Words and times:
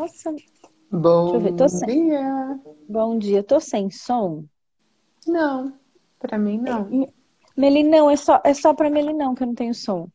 Nossa, 0.00 0.30
Bom 0.90 1.32
deixa 1.32 1.36
eu 1.38 1.40
ver, 1.42 1.52
tô 1.54 1.68
sem. 1.68 1.88
dia. 1.88 2.60
Bom 2.88 3.18
dia, 3.18 3.42
tô 3.44 3.60
sem 3.60 3.90
som? 3.90 4.46
Não, 5.26 5.78
pra 6.18 6.38
mim 6.38 6.58
não. 6.60 6.98
Melinão, 7.56 8.10
é 8.10 8.16
só, 8.16 8.40
é 8.44 8.52
só 8.54 8.74
pra 8.74 8.90
Melinão 8.90 9.34
que 9.36 9.42
eu 9.44 9.46
não 9.46 9.54
tenho 9.54 9.72
som. 9.74 10.08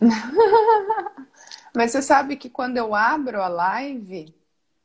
Mas 1.74 1.92
você 1.92 2.02
sabe 2.02 2.36
que 2.36 2.50
quando 2.50 2.76
eu 2.76 2.94
abro 2.94 3.42
a 3.42 3.48
live, 3.48 4.34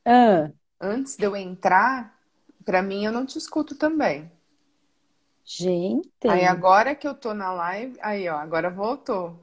Ah, 0.06 0.50
antes 0.80 1.16
de 1.16 1.24
eu 1.26 1.34
entrar, 1.36 2.16
pra 2.64 2.80
mim 2.80 3.04
eu 3.04 3.10
não 3.12 3.26
te 3.26 3.36
escuto 3.38 3.74
também. 3.74 4.30
gente, 5.44 6.10
Aí 6.26 6.44
agora 6.44 6.94
que 6.94 7.06
eu 7.08 7.14
tô 7.14 7.32
na 7.34 7.50
live, 7.52 7.98
aí 8.02 8.28
ó, 8.28 8.36
agora 8.38 8.68
voltou. 8.70 9.38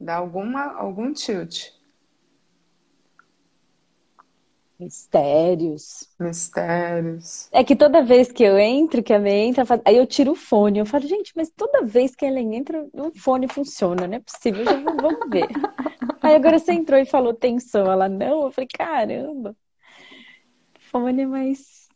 Dá 0.00 0.16
alguma, 0.16 0.72
algum 0.74 1.12
tilt. 1.12 1.70
Mistérios. 4.78 6.08
Mistérios. 6.18 7.48
É 7.52 7.64
que 7.64 7.74
toda 7.74 8.02
vez 8.02 8.30
que 8.30 8.42
eu 8.44 8.58
entro, 8.58 9.02
que 9.02 9.12
a 9.12 9.18
Mê 9.18 9.46
entra, 9.46 9.64
aí 9.84 9.96
eu 9.96 10.06
tiro 10.06 10.32
o 10.32 10.36
fone. 10.36 10.78
Eu 10.78 10.86
falo, 10.86 11.06
gente, 11.06 11.32
mas 11.34 11.50
toda 11.50 11.84
vez 11.84 12.14
que 12.14 12.24
ela 12.26 12.40
entra, 12.40 12.86
o 12.92 13.10
fone 13.18 13.48
funciona, 13.48 14.06
não 14.06 14.16
é 14.16 14.20
possível, 14.20 14.64
já 14.64 14.74
vamos 14.74 15.30
ver. 15.30 15.48
Aí 16.20 16.34
agora 16.34 16.58
você 16.58 16.72
entrou 16.72 16.98
e 16.98 17.06
falou, 17.06 17.32
tem 17.32 17.60
som. 17.60 17.90
Ela, 17.90 18.08
não. 18.08 18.44
Eu 18.46 18.50
falei, 18.52 18.68
caramba, 18.68 19.56
fone 20.90 21.22
é 21.22 21.26
mais 21.26 21.88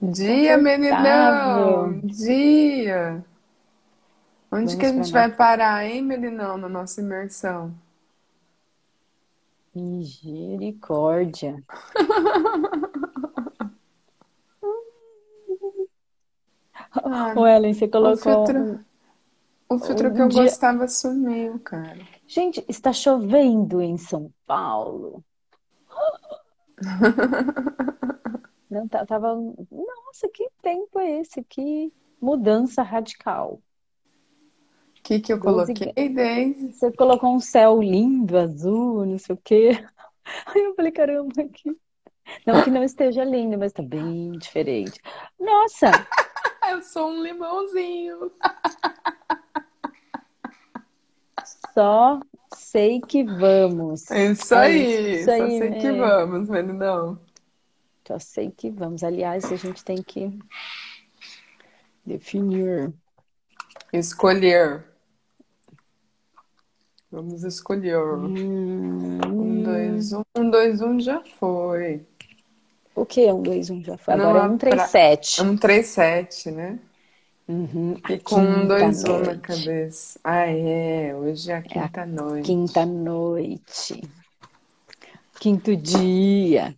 Dia, 0.00 0.56
meninão! 0.56 2.00
Dia! 2.04 3.24
Onde 4.50 4.76
que 4.76 4.86
a 4.86 4.88
Vamos 4.88 5.08
gente 5.08 5.12
vai 5.12 5.30
parar, 5.30 5.84
hein, 5.84 6.02
meninão, 6.02 6.56
na 6.56 6.68
nossa 6.68 7.00
imersão? 7.00 7.74
Misericórdia. 9.82 11.62
Ah, 16.94 17.34
Ô, 17.36 17.46
Ellen, 17.46 17.74
você 17.74 17.84
o 17.86 17.90
colocou. 17.90 18.16
filtro, 18.16 18.80
o 19.68 19.78
filtro 19.78 20.08
um 20.08 20.14
que 20.14 20.22
eu 20.22 20.28
dia- 20.28 20.42
gostava 20.44 20.88
sumiu, 20.88 21.58
cara. 21.60 21.98
Gente, 22.26 22.64
está 22.68 22.92
chovendo 22.92 23.80
em 23.82 23.96
São 23.96 24.32
Paulo. 24.46 25.22
Não, 28.70 28.86
tá- 28.88 29.04
tava. 29.06 29.34
Nossa, 29.34 30.28
que 30.32 30.48
tempo 30.62 30.98
é 30.98 31.20
esse? 31.20 31.42
Que 31.44 31.92
mudança 32.20 32.82
radical. 32.82 33.60
Que 35.08 35.20
que 35.20 35.32
eu 35.32 35.40
12 35.40 35.72
coloquei? 35.72 36.70
Você 36.70 36.92
colocou 36.92 37.34
um 37.34 37.40
céu 37.40 37.80
lindo, 37.80 38.36
azul, 38.36 39.06
não 39.06 39.18
sei 39.18 39.34
o 39.34 39.40
quê. 39.42 39.70
Aí 40.46 40.62
eu 40.62 40.74
falei, 40.74 40.92
caramba, 40.92 41.32
que. 41.48 41.74
Não 42.46 42.62
que 42.62 42.70
não 42.70 42.84
esteja 42.84 43.24
lindo, 43.24 43.56
mas 43.56 43.72
tá 43.72 43.82
bem 43.82 44.32
diferente. 44.32 45.00
Nossa, 45.40 45.86
Eu 46.70 46.82
sou 46.82 47.08
um 47.08 47.22
limãozinho. 47.22 48.30
só 51.72 52.20
sei 52.54 53.00
que 53.00 53.24
vamos. 53.24 54.10
É 54.10 54.32
isso 54.32 54.54
É 54.54 54.58
aí, 54.58 55.14
isso 55.14 55.24
só 55.24 55.32
aí, 55.32 55.58
sei 55.58 55.70
que 55.70 55.90
né? 55.90 55.98
vamos, 55.98 56.50
meninão. 56.50 57.18
Só 58.06 58.18
sei 58.18 58.50
que 58.50 58.70
vamos. 58.70 59.02
Aliás, 59.02 59.50
a 59.50 59.56
gente 59.56 59.82
tem 59.82 60.02
que 60.02 60.38
definir. 62.04 62.92
Escolher. 63.90 64.97
Vamos 67.10 67.42
escolher. 67.42 67.98
Hum, 67.98 69.18
Um, 69.26 69.62
dois, 69.62 70.12
um. 70.12 70.22
Um, 70.36 70.50
dois, 70.50 70.80
um 70.82 71.00
já 71.00 71.22
foi. 71.38 72.04
o 72.94 73.06
que? 73.06 73.26
Um, 73.32 73.42
dois, 73.42 73.70
um 73.70 73.82
já 73.82 73.96
foi. 73.96 74.14
Não, 74.16 74.30
Agora 74.30 74.44
é 74.44 74.48
a 74.48 74.50
um, 74.52 74.58
três, 74.58 74.74
pra- 74.76 74.86
sete. 74.88 75.42
Um, 75.42 75.56
três, 75.56 75.86
sete, 75.86 76.50
né? 76.50 76.78
Uhum. 77.48 77.96
A 78.04 78.12
E 78.12 78.18
com 78.20 78.40
um, 78.40 78.66
dois, 78.68 79.04
um 79.04 79.20
na 79.20 79.38
cabeça. 79.38 80.20
Ah, 80.22 80.46
é. 80.46 81.14
Hoje 81.14 81.50
é 81.50 81.56
a 81.56 81.62
quinta 81.62 82.04
noite. 82.04 82.44
Quinta-noite. 82.46 84.02
Quinto 85.40 85.74
dia. 85.76 86.74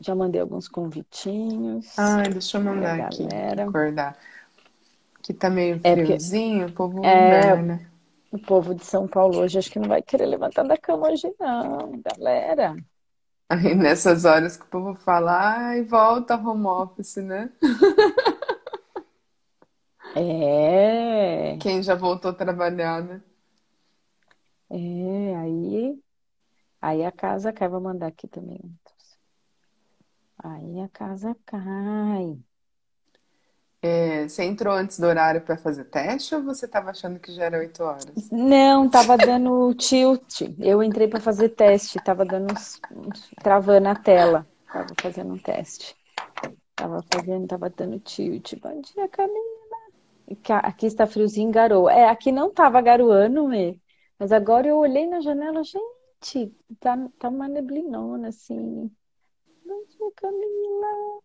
Já 0.00 0.14
mandei 0.14 0.40
alguns 0.40 0.68
convitinhos 0.68 1.98
Ai, 1.98 2.28
deixa 2.28 2.58
eu 2.58 2.62
mandar 2.64 3.00
aqui, 3.00 3.26
galera. 3.26 3.64
acordar. 3.68 4.16
Que 5.22 5.34
tá 5.34 5.50
meio 5.50 5.74
É, 5.82 5.90
porque- 5.94 6.04
friozinho, 6.06 6.68
o 6.68 6.72
povo 6.72 7.04
É. 7.04 7.38
inverna. 7.40 7.80
O 8.30 8.38
povo 8.38 8.72
de 8.74 8.84
São 8.84 9.08
Paulo 9.08 9.38
hoje 9.38 9.58
acho 9.58 9.70
que 9.70 9.78
não 9.80 9.88
vai 9.88 10.00
querer 10.02 10.26
levantar 10.26 10.62
da 10.64 10.76
cama 10.78 11.08
hoje, 11.10 11.34
não, 11.40 12.00
galera. 12.02 12.76
Aí 13.48 13.74
nessas 13.74 14.24
horas 14.24 14.56
que 14.56 14.64
o 14.64 14.68
povo 14.68 14.94
fala, 14.94 15.32
ai, 15.70 15.82
volta 15.82 16.36
home 16.36 16.66
office, 16.66 17.16
né? 17.16 17.50
É, 20.14 21.58
Quem 21.58 21.82
já 21.82 21.94
voltou 21.94 22.30
a 22.30 22.34
trabalhar, 22.34 23.02
né? 23.04 23.22
é, 24.70 25.36
aí, 25.36 26.02
aí 26.82 27.04
a 27.04 27.12
casa 27.12 27.52
cai. 27.52 27.68
Vou 27.68 27.80
mandar 27.80 28.08
aqui 28.08 28.28
também. 28.28 28.60
Aí 30.42 30.80
a 30.80 30.88
casa 30.88 31.34
cai. 31.44 32.42
É, 33.82 34.28
você 34.28 34.42
entrou 34.44 34.74
antes 34.74 34.98
do 34.98 35.06
horário 35.06 35.40
para 35.42 35.56
fazer 35.56 35.84
teste 35.86 36.34
ou 36.34 36.42
você 36.42 36.66
estava 36.66 36.90
achando 36.90 37.20
que 37.20 37.32
já 37.32 37.44
era 37.44 37.58
8 37.58 37.82
horas? 37.82 38.32
Não, 38.32 38.88
tava 38.88 39.16
dando 39.18 39.74
tilt. 39.74 40.42
Eu 40.58 40.82
entrei 40.82 41.08
para 41.08 41.20
fazer 41.20 41.50
teste, 41.50 42.00
tava 42.00 42.24
dando 42.24 42.54
travando 43.42 43.88
a 43.88 43.94
tela. 43.94 44.46
Tava 44.72 44.94
fazendo 45.00 45.34
um 45.34 45.38
teste. 45.38 45.94
Tava 46.76 47.02
fazendo, 47.12 47.46
tava 47.48 47.70
dando 47.70 48.00
tilt. 48.00 48.54
Bom 48.60 48.80
dia, 48.80 49.08
Camila. 49.08 49.66
Ca- 50.44 50.60
Aqui 50.60 50.86
está 50.86 51.06
friozinho, 51.06 51.50
garoa. 51.50 51.92
É, 51.92 52.08
aqui 52.08 52.32
não 52.32 52.52
tava 52.52 52.80
garoando, 52.80 53.48
Mê. 53.48 53.80
Mas 54.18 54.32
agora 54.32 54.66
eu 54.68 54.78
olhei 54.78 55.06
na 55.06 55.20
janela, 55.20 55.62
gente, 55.62 56.54
tá, 56.80 56.96
tá 57.18 57.28
uma 57.28 57.48
neblinona 57.48 58.28
assim. 58.28 58.90
Bom 59.66 59.84
dia, 59.88 60.12
Camila. 60.16 61.22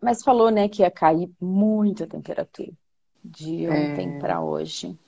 Mas 0.00 0.22
falou, 0.22 0.50
né, 0.50 0.68
que 0.68 0.82
ia 0.82 0.90
cair 0.90 1.30
muito 1.40 2.04
a 2.04 2.06
temperatura 2.06 2.70
de 3.22 3.68
ontem 3.68 4.08
É. 4.16 4.18
para 4.18 4.42
hoje. 4.42 4.98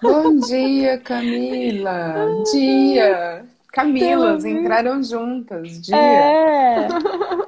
Bom 0.00 0.36
dia, 0.36 0.98
Camila! 0.98 2.26
Dia! 2.52 3.46
Camilas 3.72 4.44
entraram 4.44 5.02
juntas. 5.02 5.80
Dia! 5.80 5.96
É, 5.96 6.88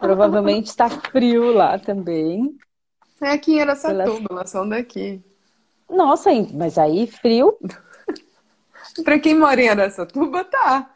provavelmente 0.00 0.66
está 0.66 0.88
frio 0.88 1.52
lá 1.52 1.78
também. 1.78 2.56
É 3.20 3.32
aqui 3.32 3.52
em 3.52 3.60
Araçatuba, 3.60 4.26
elas 4.30 4.50
são 4.50 4.68
daqui. 4.68 5.22
Nossa, 5.88 6.30
mas 6.52 6.78
aí 6.78 7.06
frio, 7.06 7.56
Pra 9.04 9.18
quem 9.18 9.38
mora 9.38 9.60
em 9.60 9.68
Araçatuba, 9.68 10.44
tá. 10.44 10.90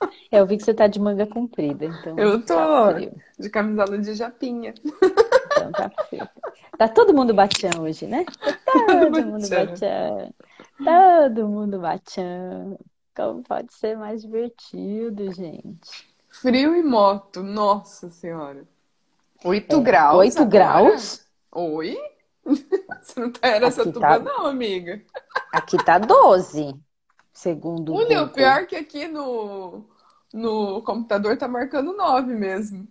eu 0.30 0.46
vi 0.46 0.56
que 0.56 0.62
você 0.64 0.74
tá 0.74 0.86
de 0.86 1.00
manga 1.00 1.26
comprida, 1.26 1.84
então 1.86 2.16
Eu 2.16 2.44
tô. 2.44 2.54
tá. 2.54 2.92
De 3.38 3.50
camisola 3.50 3.98
de 3.98 4.14
japinha. 4.14 4.74
Então 5.52 5.72
tá 5.74 5.90
frio. 6.08 6.28
Tá 6.76 6.88
todo 6.88 7.14
mundo 7.14 7.34
batião 7.34 7.82
hoje, 7.82 8.06
né? 8.06 8.24
Tá 8.64 8.84
todo 8.86 9.24
mundo 9.26 9.48
batião. 9.48 9.50
batião. 9.50 10.34
Todo 10.84 11.48
mundo 11.48 11.80
batião. 11.80 12.78
Como 13.14 13.42
pode 13.42 13.72
ser 13.74 13.96
mais 13.96 14.22
divertido, 14.22 15.32
gente? 15.32 16.08
Frio 16.28 16.74
e 16.76 16.82
moto, 16.82 17.42
nossa 17.42 18.08
senhora. 18.10 18.66
8 19.44 19.80
É, 19.80 19.82
graus. 19.82 20.16
8 20.18 20.38
agora? 20.38 20.46
graus? 20.46 21.26
Oi? 21.52 21.96
Você 23.02 23.20
não 23.20 23.32
tá 23.32 23.48
em 23.48 23.52
Araçatuba, 23.54 24.18
tá- 24.18 24.18
não, 24.20 24.46
amiga. 24.46 25.02
Aqui 25.52 25.76
tá 25.78 25.98
12, 25.98 26.74
segundo 27.38 27.92
o 27.92 27.96
Olha, 27.96 28.22
o 28.24 28.28
pior 28.28 28.66
que 28.66 28.74
aqui 28.74 29.06
no, 29.06 29.84
no 30.34 30.82
computador 30.82 31.36
tá 31.38 31.46
marcando 31.46 31.92
9 31.96 32.34
mesmo. 32.34 32.88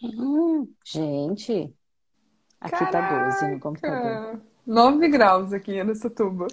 Hum, 0.00 0.72
gente, 0.84 1.74
aqui 2.60 2.86
tá 2.92 3.30
12 3.30 3.54
no 3.54 3.60
computador. 3.60 4.00
Caraca! 4.00 4.42
9 4.64 5.08
graus 5.08 5.52
aqui 5.52 5.72
em 5.72 5.80
Araçatuba. 5.80 6.46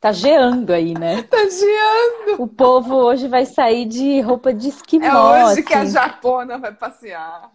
Tá 0.00 0.10
geando 0.10 0.72
aí, 0.72 0.94
né? 0.94 1.22
Tá 1.22 1.36
geando! 1.48 2.42
O 2.42 2.48
povo 2.48 2.96
hoje 2.96 3.28
vai 3.28 3.46
sair 3.46 3.86
de 3.86 4.20
roupa 4.20 4.52
de 4.52 4.66
É 4.66 4.70
esquimó, 4.70 5.44
hoje 5.46 5.62
que 5.62 5.72
a 5.72 5.82
assim. 5.82 5.92
japona 5.92 6.58
vai 6.58 6.74
passear. 6.74 7.52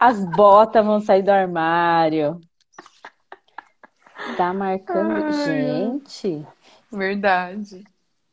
As 0.00 0.24
botas 0.24 0.82
vão 0.86 1.00
sair 1.00 1.22
do 1.22 1.30
armário. 1.30 2.40
Tá 4.36 4.52
marcando. 4.52 5.12
Ai, 5.12 5.32
Gente, 5.32 6.46
Verdade. 6.90 7.84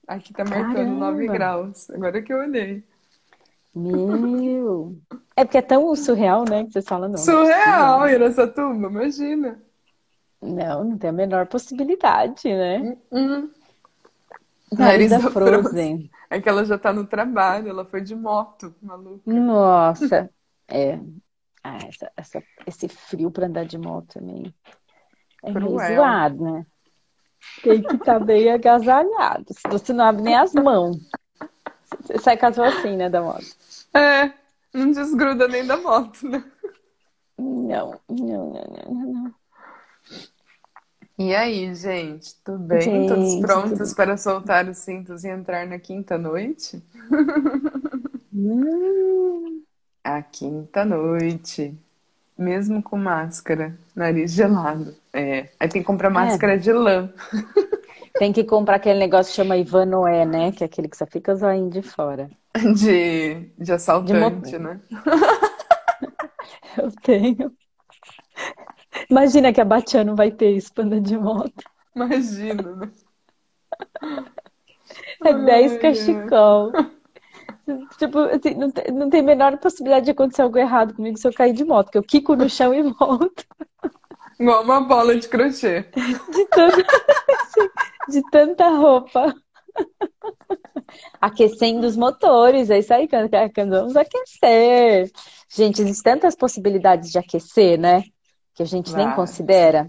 Aqui 0.08 0.34
tá 0.34 0.44
marcando 0.44 0.96
9 1.00 1.26
Caramba. 1.26 1.34
graus. 1.34 1.90
Agora 1.90 2.22
que 2.22 2.32
eu 2.32 2.38
olhei. 2.40 2.84
meu. 3.74 4.96
É 5.36 5.44
porque 5.44 5.58
é 5.58 5.62
tão 5.62 5.96
surreal, 5.96 6.46
né? 6.50 6.66
Que 6.66 6.72
vocês 6.74 6.88
falam, 6.88 7.10
não. 7.10 7.16
não 7.16 7.22
é 7.22 7.26
Surreal, 7.26 8.00
possível. 8.02 8.26
Araçatuba, 8.26 8.88
imagina. 8.88 9.62
Não, 10.42 10.84
não 10.84 10.98
tem 10.98 11.10
a 11.10 11.14
menor 11.14 11.48
possibilidade, 11.48 12.48
né? 12.48 12.98
Hum, 13.12 13.50
Nariz 14.72 15.10
da 15.10 15.18
da 15.18 15.30
Frozen. 15.32 16.10
É 16.28 16.42
que 16.42 16.50
ela 16.50 16.66
já 16.66 16.78
tá 16.78 16.92
no 16.92 17.06
trabalho, 17.06 17.70
ela 17.70 17.86
foi 17.86 18.02
de 18.02 18.16
moto, 18.16 18.74
maluca. 18.82 19.22
Nossa, 19.32 20.30
é. 20.68 21.00
Ah, 21.64 21.78
essa, 21.88 22.12
essa- 22.18 22.44
esse 22.66 22.88
frio 22.88 23.32
para 23.32 23.46
andar 23.48 23.66
de 23.66 23.78
moto 23.78 24.14
também 24.16 24.54
é 25.46 25.52
meio 25.60 25.78
zoado, 25.96 26.44
né? 26.44 26.66
Tem 27.64 27.82
que 27.82 27.96
estar 27.96 28.20
bem 28.20 28.52
agasalhado, 28.52 29.46
você 29.70 29.94
não 29.94 30.06
abre 30.06 30.22
nem 30.24 30.36
as 30.36 30.54
mãos. 30.54 30.98
Você 32.02 32.18
sai 32.18 32.38
com 32.38 32.48
as 32.48 32.58
assim, 32.60 32.96
né, 32.98 33.10
da 33.10 33.22
moto. 33.22 33.46
É, 33.94 34.34
não 34.74 34.92
desgruda 34.92 35.48
nem 35.48 35.66
da 35.66 35.78
moto, 35.78 36.28
né? 36.28 36.44
Não, 37.38 38.00
não, 38.10 38.50
não, 38.50 38.54
não, 38.54 39.14
não. 39.14 39.36
E 41.18 41.34
aí, 41.34 41.74
gente, 41.76 42.36
tudo 42.44 42.60
bem? 42.60 43.08
Todos 43.08 43.32
Gente, 43.32 43.42
prontos 43.42 43.78
tudo- 43.90 43.96
para 43.96 44.18
soltar 44.18 44.68
os 44.68 44.78
cintos 44.80 45.24
e 45.24 45.30
entrar 45.30 45.66
na 45.66 45.80
quinta 45.80 46.18
noite? 46.18 46.84
Hum, 48.34 49.64
A 50.04 50.22
quinta 50.22 50.84
noite. 50.86 51.74
Mesmo 52.38 52.84
com 52.84 52.98
máscara, 52.98 53.78
nariz 53.96 54.34
gelado. 54.34 54.94
É. 55.14 55.50
Aí 55.60 55.70
tem 55.70 55.82
que 55.82 55.88
comprar 55.88 56.10
máscara 56.10 56.58
de 56.58 56.72
lã. 56.74 57.10
tem 58.20 58.34
que 58.34 58.44
comprar 58.44 58.76
aquele 58.76 59.00
negócio 59.00 59.32
que 59.32 59.38
chama 59.38 59.56
Ivan 59.56 59.86
Noé, 59.86 60.26
né? 60.26 60.52
Que 60.52 60.64
é 60.64 60.68
aquele 60.68 60.90
que 60.90 60.98
só 60.98 61.06
fica 61.06 61.32
o 61.32 61.36
zoinho 61.36 61.70
de 61.70 61.82
fora. 61.82 62.30
De, 62.78 63.50
de 63.58 63.72
assaltante, 63.72 64.52
De 64.52 64.60
né? 64.60 64.80
Eu 66.78 66.92
tenho. 67.04 67.54
Imagina 69.10 69.54
que 69.54 69.62
a 69.62 69.66
Batia 69.66 70.04
não 70.04 70.16
vai 70.16 70.32
ter 70.32 70.52
isso 70.52 70.74
pra 70.74 70.84
andar 70.84 71.00
de 71.00 71.18
moto. 71.18 71.64
Imagina, 71.96 72.76
né? 72.76 72.92
É 75.24 75.34
10 75.34 75.72
Ai, 75.72 75.78
cachecol. 75.80 76.72
Tipo, 77.98 78.20
assim, 78.20 78.54
não 78.56 78.70
tem, 78.70 78.94
não 78.94 79.10
tem 79.10 79.20
a 79.22 79.24
menor 79.24 79.58
possibilidade 79.58 80.06
de 80.06 80.12
acontecer 80.12 80.42
algo 80.42 80.58
errado 80.58 80.94
comigo 80.94 81.18
se 81.18 81.28
eu 81.28 81.34
cair 81.34 81.54
de 81.54 81.64
moto, 81.64 81.86
porque 81.86 81.98
eu 81.98 82.04
quico 82.04 82.36
no 82.36 82.50
chão 82.50 82.74
e 82.74 82.84
volto. 82.84 83.44
Igual 84.40 84.64
uma 84.64 84.82
bola 84.82 85.16
de 85.16 85.28
crochê. 85.28 85.86
De 86.32 86.46
tanta, 86.48 86.86
de 88.10 88.22
tanta 88.30 88.70
roupa. 88.70 89.34
Aquecendo 91.20 91.88
os 91.88 91.98
motores, 91.98 92.70
é 92.70 92.80
isso 92.80 92.94
aí 92.94 93.08
que 93.08 93.18
que 93.50 93.66
vamos 93.66 93.96
aquecer. 93.96 95.12
Gente, 95.50 95.82
existem 95.82 96.14
tantas 96.14 96.36
possibilidades 96.36 97.12
de 97.12 97.18
aquecer, 97.18 97.80
né? 97.80 98.04
Que 98.54 98.64
a 98.64 98.66
gente 98.66 98.94
nem 98.94 99.08
Várias. 99.08 99.16
considera. 99.16 99.88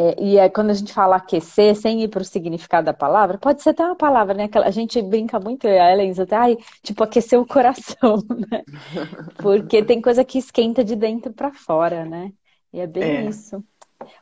É, 0.00 0.14
e 0.22 0.38
é, 0.38 0.48
quando 0.48 0.70
a 0.70 0.74
gente 0.74 0.92
fala 0.92 1.16
aquecer, 1.16 1.74
sem 1.74 2.02
ir 2.04 2.08
para 2.08 2.22
o 2.22 2.24
significado 2.24 2.86
da 2.86 2.94
palavra, 2.94 3.36
pode 3.36 3.62
ser 3.62 3.70
até 3.70 3.84
uma 3.84 3.96
palavra, 3.96 4.32
né? 4.32 4.48
A 4.64 4.70
gente 4.70 5.02
brinca 5.02 5.40
muito, 5.40 5.66
a 5.66 5.70
Ellen, 5.92 6.12
até, 6.20 6.36
ai, 6.36 6.56
tipo, 6.84 7.02
aquecer 7.02 7.40
o 7.40 7.46
coração, 7.46 8.16
né? 8.52 8.64
Porque 9.40 9.82
tem 9.84 10.00
coisa 10.00 10.24
que 10.24 10.38
esquenta 10.38 10.84
de 10.84 10.96
dentro 10.96 11.32
para 11.32 11.52
fora, 11.52 12.04
né? 12.06 12.32
E 12.72 12.80
é 12.80 12.86
bem 12.86 13.26
É. 13.26 13.28
isso. 13.28 13.64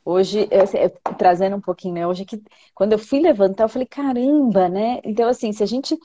Hoje, 0.04 0.48
eu- 0.50 0.64
eu- 0.80 1.16
trazendo 1.16 1.56
um 1.56 1.60
pouquinho, 1.62 1.94
né? 1.94 2.06
Hoje 2.06 2.24
que 2.24 2.42
quando 2.74 2.92
eu 2.94 2.98
fui 3.00 3.20
levantar, 3.20 3.64
eu 3.64 3.68
falei, 3.70 3.86
caramba, 3.88 4.68
né? 4.68 5.00
Então, 5.04 5.28
assim, 5.28 5.52
se 5.52 5.62
a 5.62 5.66
gente 5.66 5.96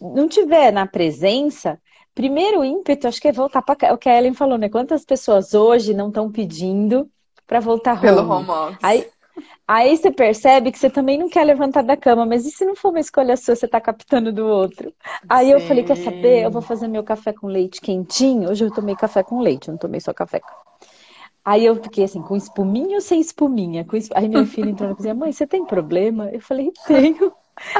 não 0.00 0.28
tiver 0.28 0.72
na 0.72 0.86
presença, 0.86 1.80
primeiro 2.14 2.64
ímpeto, 2.64 3.08
acho 3.08 3.20
que 3.20 3.28
é 3.28 3.32
voltar 3.32 3.62
para 3.62 3.94
o 3.94 3.98
que 3.98 4.08
a 4.08 4.16
Ellen 4.18 4.34
falou, 4.34 4.58
né? 4.58 4.68
Quantas 4.68 5.04
pessoas 5.04 5.54
hoje 5.54 5.94
não 5.94 6.08
estão 6.08 6.30
pedindo 6.30 7.10
para 7.52 7.60
voltar 7.60 8.00
Pelo 8.00 8.22
home? 8.22 8.30
home 8.32 8.50
office. 8.50 8.82
Aí, 8.82 9.06
aí 9.68 9.94
você 9.96 10.10
percebe 10.10 10.72
que 10.72 10.78
você 10.78 10.88
também 10.88 11.18
não 11.18 11.28
quer 11.28 11.44
levantar 11.44 11.82
da 11.82 11.98
cama, 11.98 12.24
mas 12.24 12.46
e 12.46 12.50
se 12.50 12.64
não 12.64 12.74
for 12.74 12.88
uma 12.90 13.00
escolha 13.00 13.36
sua, 13.36 13.54
você 13.54 13.68
tá 13.68 13.78
captando 13.78 14.32
do 14.32 14.46
outro? 14.46 14.94
Aí 15.28 15.50
eu 15.50 15.60
falei, 15.60 15.84
quer 15.84 15.96
saber? 15.98 16.44
Eu 16.46 16.50
vou 16.50 16.62
fazer 16.62 16.88
meu 16.88 17.04
café 17.04 17.32
com 17.34 17.46
leite 17.46 17.78
quentinho. 17.82 18.48
Hoje 18.48 18.64
eu 18.64 18.70
tomei 18.72 18.96
café 18.96 19.22
com 19.22 19.40
leite, 19.40 19.68
eu 19.68 19.72
não 19.72 19.78
tomei 19.78 20.00
só 20.00 20.14
café. 20.14 20.40
Aí 21.44 21.64
eu 21.66 21.74
fiquei 21.76 22.04
assim, 22.04 22.22
com 22.22 22.36
espuminha 22.36 22.94
ou 22.96 23.00
sem 23.02 23.20
espuminha? 23.20 23.84
Com 23.84 23.96
esp- 23.96 24.12
Aí 24.16 24.28
minha 24.28 24.46
filha 24.46 24.70
entrou 24.70 24.88
na 24.88 24.94
cozinha, 24.94 25.14
mãe, 25.14 25.32
você 25.32 25.46
tem 25.46 25.66
problema? 25.66 26.30
Eu 26.32 26.40
falei, 26.40 26.72
tenho. 26.86 27.32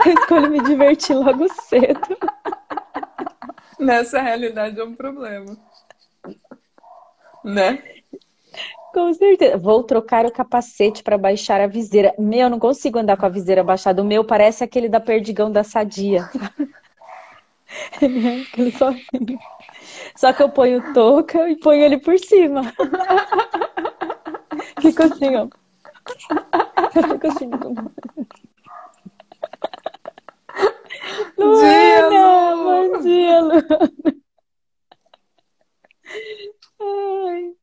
Eu 0.04 0.12
escolho 0.12 0.50
me 0.50 0.60
divertir 0.60 1.16
logo 1.16 1.48
cedo. 1.48 2.16
Nessa 3.78 4.20
realidade 4.22 4.80
é 4.80 4.84
um 4.84 4.94
problema. 4.94 5.56
Né? 7.44 8.01
Com 8.92 9.12
certeza. 9.14 9.56
Vou 9.56 9.82
trocar 9.82 10.26
o 10.26 10.30
capacete 10.30 11.02
para 11.02 11.16
baixar 11.16 11.60
a 11.60 11.66
viseira. 11.66 12.14
Meu, 12.18 12.40
eu 12.40 12.50
não 12.50 12.58
consigo 12.58 12.98
andar 12.98 13.16
com 13.16 13.24
a 13.24 13.28
viseira 13.28 13.64
baixada. 13.64 14.02
O 14.02 14.04
meu 14.04 14.24
parece 14.24 14.62
aquele 14.62 14.88
da 14.88 15.00
Perdigão 15.00 15.50
da 15.50 15.64
Sadia. 15.64 16.28
Ele 18.02 18.70
sozinho. 18.72 19.38
Só 20.14 20.32
que 20.32 20.42
eu 20.42 20.50
ponho 20.50 20.92
touca 20.92 21.48
e 21.48 21.56
ponho 21.56 21.82
ele 21.82 21.98
por 21.98 22.18
cima. 22.18 22.62
Fico 24.80 25.02
assim, 25.04 25.36
ó. 25.36 25.48
Eu 26.94 27.02
fico 27.08 27.26
assim. 27.26 27.50
Luana! 31.38 32.08
Lu! 32.08 32.64
Bom 32.64 33.00
dia, 33.00 33.40
Luana! 33.40 33.62
Ai. 36.80 37.54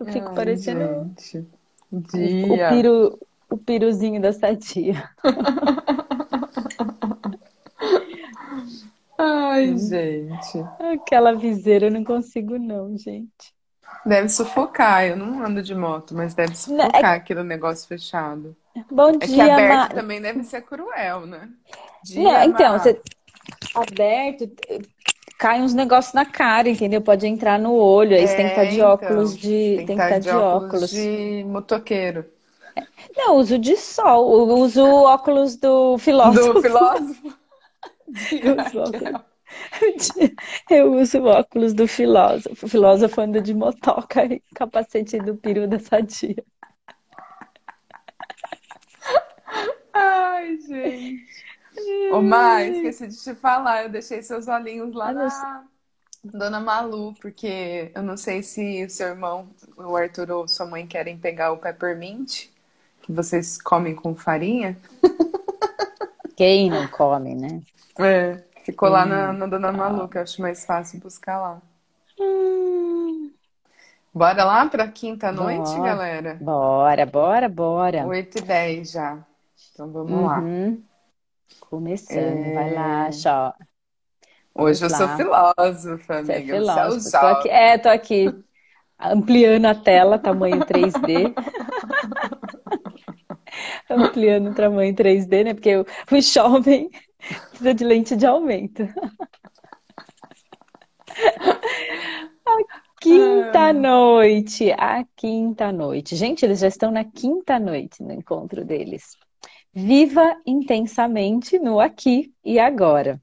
Eu 0.00 0.06
fico 0.06 0.28
Ai, 0.30 0.34
parecendo 0.34 1.14
gente. 1.16 1.46
o 1.92 2.02
Dia. 2.02 2.68
piru, 2.68 3.18
o 3.50 3.58
piruzinho 3.58 4.20
da 4.20 4.32
Sadia. 4.32 5.10
Ai, 9.18 9.76
gente. 9.76 10.58
Aquela 10.80 11.34
viseira 11.34 11.86
eu 11.86 11.90
não 11.90 12.04
consigo, 12.04 12.58
não, 12.58 12.96
gente. 12.96 13.52
Deve 14.04 14.28
sufocar. 14.28 15.06
Eu 15.06 15.16
não 15.16 15.44
ando 15.44 15.62
de 15.62 15.74
moto, 15.74 16.14
mas 16.14 16.34
deve 16.34 16.52
Não, 16.68 16.84
é- 16.84 16.90
sufocar 16.90 17.14
aquele 17.16 17.42
negócio 17.42 17.88
fechado. 17.88 18.56
Bom 18.90 19.10
É 19.20 19.26
que 19.26 19.26
dia, 19.26 19.54
aberto 19.54 19.68
Ma... 19.68 19.88
também 19.94 20.20
deve 20.20 20.44
ser 20.44 20.62
cruel, 20.62 21.26
né? 21.26 21.48
Não, 22.14 22.14
Dia, 22.22 22.44
então, 22.44 22.72
Ma. 22.72 22.78
você 22.78 23.00
aberto, 23.74 24.48
cai 25.38 25.60
uns 25.62 25.74
negócios 25.74 26.14
na 26.14 26.24
cara, 26.26 26.68
entendeu? 26.68 27.00
Pode 27.02 27.26
entrar 27.26 27.58
no 27.58 27.74
olho, 27.74 28.16
aí 28.16 28.26
você 28.26 28.34
tem 28.36 28.46
que 28.46 28.52
estar 28.52 28.64
É, 28.64 28.66
de 28.66 28.80
então. 28.80 28.82
óculos 28.82 29.36
de. 29.36 29.82
Tem 29.86 29.98
que 29.98 30.04
estar 30.04 30.12
estar 30.12 30.18
de 30.18 30.28
de 30.28 30.38
óculos 30.38 30.88
óculos. 30.88 30.90
de 30.90 31.44
motoqueiro. 31.46 32.26
Não, 33.16 33.36
uso 33.36 33.58
de 33.58 33.76
sol, 33.76 34.48
uso 34.62 34.82
óculos 35.04 35.56
do 35.56 35.98
filósofo. 35.98 36.58
Do 38.42 38.64
filósofo? 38.64 39.14
Eu 40.68 40.92
uso 40.94 41.22
óculos 41.24 41.74
do 41.74 41.86
filósofo. 41.88 42.66
O 42.66 42.68
filósofo 42.68 43.20
anda 43.20 43.40
de 43.40 43.54
motoca 43.54 44.24
e 44.24 44.40
capacete 44.54 45.20
do 45.20 45.36
peru 45.36 45.66
da 45.68 45.78
sadia. 45.78 46.36
Ai, 49.92 50.56
gente. 50.58 51.47
Ô, 52.08 52.22
Mai, 52.22 52.70
esqueci 52.70 53.06
de 53.08 53.16
te 53.16 53.34
falar. 53.34 53.84
Eu 53.84 53.88
deixei 53.90 54.22
seus 54.22 54.48
olhinhos 54.48 54.94
lá 54.94 55.12
Ah, 55.12 55.12
na 55.12 55.64
Dona 56.24 56.60
Malu, 56.60 57.14
porque 57.20 57.92
eu 57.94 58.02
não 58.02 58.16
sei 58.16 58.42
se 58.42 58.84
o 58.84 58.90
seu 58.90 59.08
irmão, 59.08 59.48
o 59.76 59.96
Arthur 59.96 60.30
ou 60.32 60.48
sua 60.48 60.66
mãe 60.66 60.86
querem 60.86 61.18
pegar 61.18 61.52
o 61.52 61.58
peppermint, 61.58 62.48
que 63.02 63.12
vocês 63.12 63.60
comem 63.60 63.94
com 63.96 64.14
farinha. 64.16 64.78
Quem 66.36 66.70
não 66.70 66.88
come, 66.88 67.34
né? 67.34 67.62
É. 67.98 68.42
Ficou 68.64 68.88
lá 68.88 69.04
Hum. 69.04 69.06
na, 69.06 69.32
na 69.32 69.46
Dona 69.46 69.72
Malu, 69.72 70.08
que 70.08 70.18
eu 70.18 70.22
acho 70.22 70.40
mais 70.42 70.64
fácil 70.64 71.00
buscar 71.00 71.38
lá. 71.38 71.62
Hum, 72.18 73.32
Bora 74.12 74.44
lá 74.44 74.66
pra 74.68 74.86
quinta 74.92 75.32
noite, 75.32 75.80
Bora. 75.80 75.80
galera? 75.80 76.38
bora, 76.38 77.06
bora, 77.06 77.48
bora. 77.48 78.12
8 78.12 78.38
e 78.38 78.40
10 78.42 78.90
já. 78.92 79.26
Então 79.72 79.90
vamos 79.92 80.22
lá. 80.24 80.52
Começando, 81.60 82.14
É. 82.14 82.52
vai 82.52 82.74
lá, 82.74 83.12
Xó. 83.12 83.52
Hoje 84.54 84.84
eu 84.84 84.88
Vamos 84.88 84.90
sou 84.90 85.06
lá. 85.06 85.16
filósofa, 85.16 86.24
Você 86.24 86.32
é 86.32 86.36
amiga. 86.38 86.62
Você 86.62 86.80
é 86.80 86.88
o 86.88 86.90
filósofo. 86.98 87.10
Tô 87.20 87.26
aqui, 87.26 87.48
é, 87.48 87.78
tô 87.78 87.88
aqui 87.88 88.26
ampliando 88.98 89.66
a 89.66 89.74
tela, 89.74 90.18
tamanho 90.18 90.64
3D. 90.64 91.34
Ampliando 93.90 94.50
o 94.50 94.54
tamanho 94.54 94.94
3D, 94.94 95.44
né? 95.44 95.54
Porque 95.54 95.76
o, 95.76 95.84
o 96.12 96.20
jovem 96.20 96.90
precisa 97.50 97.74
de 97.74 97.84
lente 97.84 98.16
de 98.16 98.26
aumento. 98.26 98.82
A 102.46 102.56
quinta 103.00 103.72
noite, 103.72 104.72
a 104.72 105.04
quinta 105.16 105.72
noite. 105.72 106.16
Gente, 106.16 106.44
eles 106.44 106.60
já 106.60 106.68
estão 106.68 106.90
na 106.90 107.04
quinta 107.04 107.58
noite 107.58 108.02
no 108.02 108.12
encontro 108.12 108.64
deles. 108.64 109.16
Viva 109.80 110.36
intensamente 110.44 111.56
no 111.56 111.78
aqui 111.78 112.34
e 112.44 112.58
agora. 112.58 113.22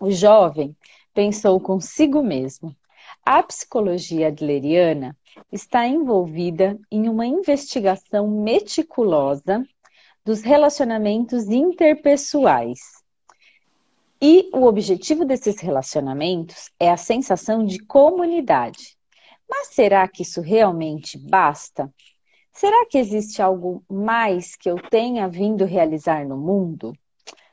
O 0.00 0.10
jovem 0.10 0.76
pensou 1.14 1.60
consigo 1.60 2.20
mesmo. 2.20 2.74
a 3.24 3.40
psicologia 3.44 4.26
adleriana 4.26 5.16
está 5.52 5.86
envolvida 5.86 6.76
em 6.90 7.08
uma 7.08 7.24
investigação 7.24 8.26
meticulosa 8.26 9.64
dos 10.24 10.42
relacionamentos 10.42 11.46
interpessoais. 11.48 12.80
E 14.20 14.50
o 14.52 14.64
objetivo 14.64 15.24
desses 15.24 15.60
relacionamentos 15.60 16.72
é 16.80 16.90
a 16.90 16.96
sensação 16.96 17.64
de 17.64 17.78
comunidade. 17.78 18.98
Mas 19.48 19.68
será 19.68 20.08
que 20.08 20.22
isso 20.22 20.40
realmente 20.40 21.16
basta? 21.16 21.88
Será 22.56 22.86
que 22.86 22.96
existe 22.96 23.42
algo 23.42 23.84
mais 23.86 24.56
que 24.56 24.70
eu 24.70 24.76
tenha 24.76 25.28
vindo 25.28 25.66
realizar 25.66 26.26
no 26.26 26.38
mundo? 26.38 26.94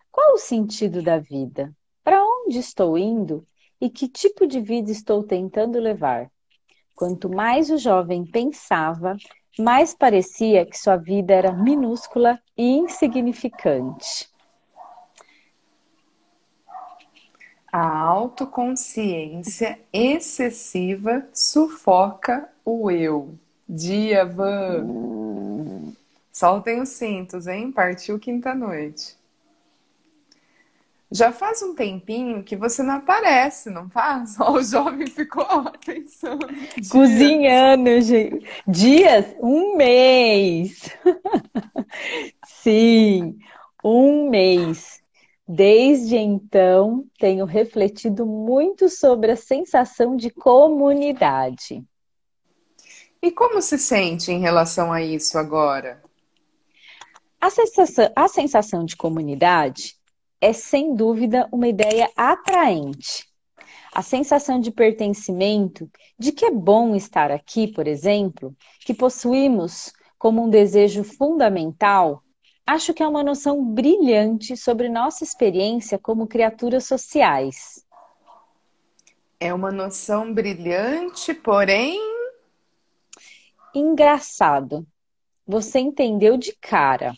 Qual 0.10 0.36
o 0.36 0.38
sentido 0.38 1.03
da 1.03 1.19
vida? 1.19 1.75
Para 2.05 2.24
onde 2.24 2.57
estou 2.57 2.98
indo 2.98 3.45
e 3.81 3.89
que 3.89 4.07
tipo 4.07 4.48
de 4.48 4.62
vida 4.62 4.91
estou 4.91 5.22
tentando 5.22 5.77
levar? 5.77 6.31
Quanto 6.95 7.29
mais 7.29 7.69
o 7.69 7.77
jovem 7.77 8.24
pensava, 8.25 9.17
mais 9.60 9.93
parecia 9.93 10.65
que 10.65 10.77
sua 10.77 10.95
vida 10.95 11.33
era 11.33 11.51
minúscula 11.51 12.39
e 12.57 12.65
insignificante. 12.72 14.29
A 17.69 18.00
autoconsciência 18.03 19.81
excessiva 19.91 21.27
sufoca 21.33 22.50
o 22.63 22.89
eu. 22.89 23.38
Dia, 23.75 24.24
Van. 24.24 24.84
Hum. 24.84 25.94
Soltem 26.32 26.80
os 26.80 26.89
cintos, 26.89 27.48
hein? 27.48 27.72
Partiu 27.72 28.20
quinta-noite. 28.20 29.18
Já 31.12 31.32
faz 31.32 31.63
um 31.63 31.74
tempinho 31.74 32.44
que 32.44 32.56
você 32.56 32.84
não 32.84 32.96
aparece, 32.96 33.72
não 33.72 33.89
faz? 33.89 34.38
Ó, 34.39 34.53
o 34.53 34.63
jovem 34.63 35.08
ficou 35.08 35.46
pensando. 35.84 36.46
Dias. 36.48 36.89
Cozinhando, 36.89 38.00
gente. 38.01 38.48
Dias? 38.68 39.36
Um 39.39 39.75
mês. 39.75 40.89
Sim, 42.46 43.39
um 43.84 44.30
mês. 44.30 45.01
Desde 45.48 46.15
então, 46.15 47.06
tenho 47.18 47.46
refletido 47.46 48.24
muito 48.24 48.88
sobre 48.88 49.32
a 49.32 49.36
sensação 49.36 50.15
de 50.15 50.30
comunidade. 50.30 51.84
E 53.24 53.32
como 53.32 53.62
se 53.62 53.80
sente 53.80 54.34
em 54.34 54.42
relação 54.42 54.92
a 54.92 55.01
isso 55.01 55.38
agora? 55.38 56.03
A 57.39 57.50
sensação, 57.50 58.12
a 58.13 58.27
sensação 58.27 58.84
de 58.84 58.98
comunidade 58.98 59.96
é 60.42 60.51
sem 60.51 60.94
dúvida 60.94 61.48
uma 61.50 61.70
ideia 61.70 62.12
atraente. 62.18 63.25
A 63.96 64.01
sensação 64.01 64.60
de 64.60 64.72
pertencimento, 64.72 65.89
de 66.20 66.34
que 66.34 66.44
é 66.44 66.51
bom 66.51 66.98
estar 66.98 67.32
aqui, 67.32 67.65
por 67.65 67.88
exemplo, 67.88 68.53
que 68.82 68.94
possuímos 68.94 69.94
como 70.20 70.44
um 70.44 70.50
desejo 70.50 71.06
fundamental, 71.06 72.22
acho 72.68 72.94
que 72.94 73.01
é 73.01 73.08
uma 73.08 73.24
noção 73.24 73.63
brilhante 73.63 74.58
sobre 74.58 74.89
nossa 74.89 75.24
experiência 75.24 75.98
como 75.98 76.27
criaturas 76.27 76.86
sociais. 76.86 77.86
É 79.39 79.53
uma 79.53 79.72
noção 79.72 80.34
brilhante, 80.34 81.34
porém. 81.34 82.12
Engraçado. 83.74 84.86
Você 85.46 85.80
entendeu 85.80 86.38
de 86.38 86.56
cara. 86.62 87.13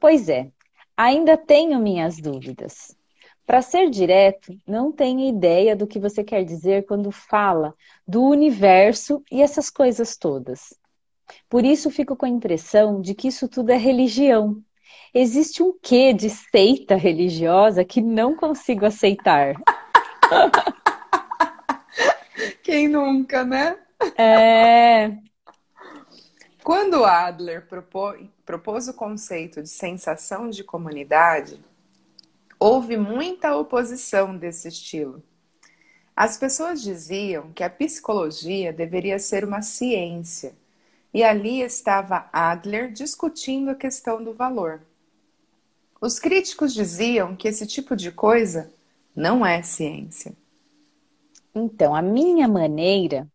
Pois 0.00 0.28
é, 0.28 0.50
Ainda 0.96 1.36
tenho 1.36 1.80
minhas 1.80 2.18
dúvidas. 2.18 2.96
Para 3.44 3.60
ser 3.60 3.90
direto, 3.90 4.56
não 4.66 4.92
tenho 4.92 5.28
ideia 5.28 5.74
do 5.74 5.88
que 5.88 5.98
você 5.98 6.22
quer 6.22 6.44
dizer 6.44 6.86
quando 6.86 7.10
fala 7.10 7.74
do 8.06 8.22
universo 8.22 9.20
e 9.30 9.42
essas 9.42 9.68
coisas 9.68 10.16
todas. 10.16 10.72
Por 11.48 11.64
isso 11.64 11.90
fico 11.90 12.16
com 12.16 12.26
a 12.26 12.28
impressão 12.28 13.00
de 13.00 13.12
que 13.12 13.26
isso 13.28 13.48
tudo 13.48 13.70
é 13.70 13.76
religião. 13.76 14.62
Existe 15.12 15.64
um 15.64 15.76
quê 15.82 16.12
de 16.12 16.30
seita 16.30 16.94
religiosa 16.94 17.84
que 17.84 18.00
não 18.00 18.36
consigo 18.36 18.86
aceitar. 18.86 19.56
Quem 22.62 22.86
nunca, 22.88 23.44
né? 23.44 23.76
É. 24.16 25.10
Quando 26.64 27.04
Adler 27.04 27.66
propôs, 27.66 28.88
o 28.88 28.94
conceito 28.94 29.62
de 29.62 29.68
sensação 29.68 30.48
de 30.48 30.64
comunidade, 30.64 31.62
houve 32.58 32.96
muita 32.96 33.54
oposição 33.54 34.34
desse 34.34 34.68
estilo. 34.68 35.22
As 36.16 36.38
pessoas 36.38 36.80
diziam 36.80 37.52
que 37.52 37.62
a 37.62 37.68
psicologia 37.68 38.72
deveria 38.72 39.18
ser 39.18 39.44
uma 39.44 39.60
ciência, 39.60 40.54
e 41.12 41.22
ali 41.22 41.60
estava 41.60 42.30
Adler 42.32 42.90
discutindo 42.90 43.68
a 43.68 43.74
questão 43.74 44.24
do 44.24 44.32
valor. 44.32 44.80
Os 46.00 46.18
críticos 46.18 46.72
diziam 46.72 47.36
que 47.36 47.46
esse 47.46 47.66
tipo 47.66 47.94
de 47.94 48.10
coisa 48.10 48.72
não 49.14 49.44
é 49.44 49.60
ciência. 49.60 50.32
Então, 51.54 51.94
a 51.94 52.00
minha 52.00 52.48
maneira 52.48 53.30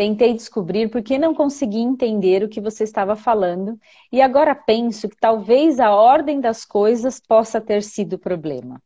Tentei 0.00 0.32
descobrir 0.32 0.88
por 0.88 1.02
que 1.02 1.18
não 1.18 1.34
consegui 1.34 1.76
entender 1.76 2.42
o 2.42 2.48
que 2.48 2.58
você 2.58 2.84
estava 2.84 3.14
falando 3.14 3.78
e 4.10 4.22
agora 4.22 4.54
penso 4.54 5.10
que 5.10 5.16
talvez 5.20 5.78
a 5.78 5.94
ordem 5.94 6.40
das 6.40 6.64
coisas 6.64 7.20
possa 7.20 7.60
ter 7.60 7.82
sido 7.82 8.14
o 8.14 8.18
problema. 8.18 8.82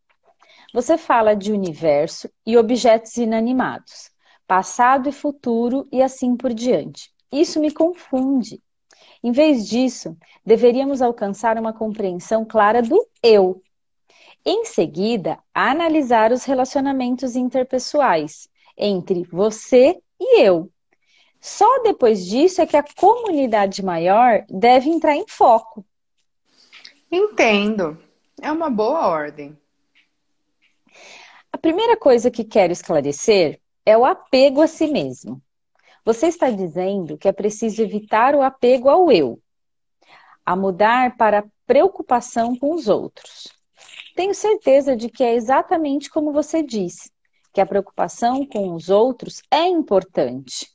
Você 0.73 0.99
fala 0.99 1.37
de 1.37 1.53
universo 1.53 2.29
e 2.45 2.57
objetos 2.57 3.17
inanimados, 3.17 4.11
passado 4.45 5.09
e 5.09 5.13
futuro 5.13 5.87
e 5.93 6.03
assim 6.03 6.37
por 6.37 6.53
diante. 6.53 7.13
Isso 7.31 7.61
me 7.61 7.71
confunde. 7.71 8.61
Em 9.23 9.31
vez 9.31 9.69
disso, 9.69 10.17
deveríamos 10.45 11.01
alcançar 11.01 11.57
uma 11.57 11.73
compreensão 11.73 12.45
clara 12.45 12.83
do 12.83 13.01
eu. 13.23 13.63
Em 14.45 14.65
seguida, 14.65 15.39
analisar 15.55 16.33
os 16.33 16.43
relacionamentos 16.43 17.37
interpessoais 17.37 18.49
entre 18.77 19.23
você 19.23 19.97
e 20.21 20.41
eu, 20.43 20.73
só 21.45 21.83
depois 21.83 22.25
disso 22.25 22.63
é 22.63 22.67
que 22.67 22.75
a 22.75 22.83
comunidade 22.97 23.85
maior 23.85 24.47
deve 24.49 24.89
entrar 24.89 25.15
em 25.15 25.29
foco. 25.29 25.85
Entendo. 27.13 27.99
É 28.41 28.51
uma 28.51 28.71
boa 28.71 29.07
ordem. 29.09 29.55
A 31.53 31.59
primeira 31.59 31.99
coisa 31.99 32.31
que 32.31 32.45
quero 32.45 32.73
esclarecer 32.73 33.61
é 33.85 33.95
o 33.95 34.07
apego 34.07 34.63
a 34.63 34.67
si 34.67 34.87
mesmo. 34.87 35.39
Você 36.03 36.29
está 36.29 36.49
dizendo 36.49 37.19
que 37.19 37.29
é 37.29 37.33
preciso 37.33 37.83
evitar 37.83 38.35
o 38.35 38.41
apego 38.41 38.89
ao 38.89 39.13
eu, 39.13 39.39
a 40.47 40.57
mudar 40.57 41.15
para 41.19 41.45
preocupação 41.67 42.57
com 42.57 42.75
os 42.75 42.89
outros. 42.89 43.53
Tenho 44.17 44.35
certeza 44.35 44.97
de 44.97 45.11
que 45.11 45.23
é 45.23 45.35
exatamente 45.35 46.09
como 46.09 46.33
você 46.33 46.63
disse, 46.63 47.11
que 47.53 47.61
a 47.61 47.67
preocupação 47.67 48.47
com 48.47 48.75
os 48.75 48.89
outros 48.89 49.43
é 49.51 49.67
importante. 49.67 50.74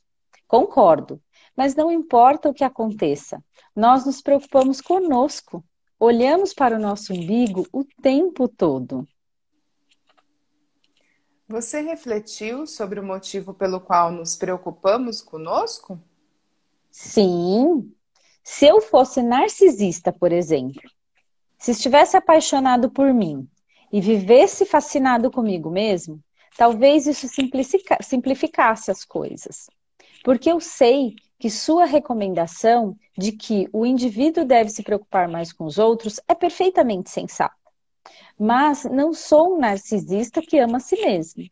Concordo. 0.50 1.22
Mas 1.56 1.76
não 1.76 1.92
importa 1.92 2.48
o 2.48 2.52
que 2.52 2.64
aconteça, 2.64 3.40
nós 3.74 4.04
nos 4.04 4.20
preocupamos 4.20 4.80
conosco. 4.80 5.62
Olhamos 5.96 6.52
para 6.52 6.74
o 6.74 6.80
nosso 6.80 7.12
umbigo 7.12 7.68
o 7.72 7.84
tempo 8.02 8.48
todo. 8.48 9.06
Você 11.46 11.80
refletiu 11.82 12.66
sobre 12.66 12.98
o 12.98 13.04
motivo 13.04 13.54
pelo 13.54 13.80
qual 13.80 14.10
nos 14.10 14.34
preocupamos 14.34 15.22
conosco? 15.22 16.00
Sim. 16.90 17.94
Se 18.42 18.66
eu 18.66 18.80
fosse 18.80 19.22
narcisista, 19.22 20.12
por 20.12 20.32
exemplo, 20.32 20.82
se 21.56 21.70
estivesse 21.70 22.16
apaixonado 22.16 22.90
por 22.90 23.14
mim 23.14 23.48
e 23.92 24.00
vivesse 24.00 24.66
fascinado 24.66 25.30
comigo 25.30 25.70
mesmo, 25.70 26.20
talvez 26.56 27.06
isso 27.06 27.28
simplificasse 28.02 28.90
as 28.90 29.04
coisas. 29.04 29.68
Porque 30.22 30.50
eu 30.50 30.60
sei 30.60 31.14
que 31.38 31.48
sua 31.48 31.86
recomendação 31.86 32.96
de 33.16 33.32
que 33.32 33.68
o 33.72 33.86
indivíduo 33.86 34.44
deve 34.44 34.68
se 34.68 34.82
preocupar 34.82 35.28
mais 35.28 35.52
com 35.52 35.64
os 35.64 35.78
outros 35.78 36.20
é 36.28 36.34
perfeitamente 36.34 37.10
sensata. 37.10 37.54
Mas 38.38 38.84
não 38.84 39.12
sou 39.12 39.54
um 39.54 39.58
narcisista 39.58 40.42
que 40.42 40.58
ama 40.58 40.76
a 40.76 40.80
si 40.80 41.00
mesmo. 41.00 41.44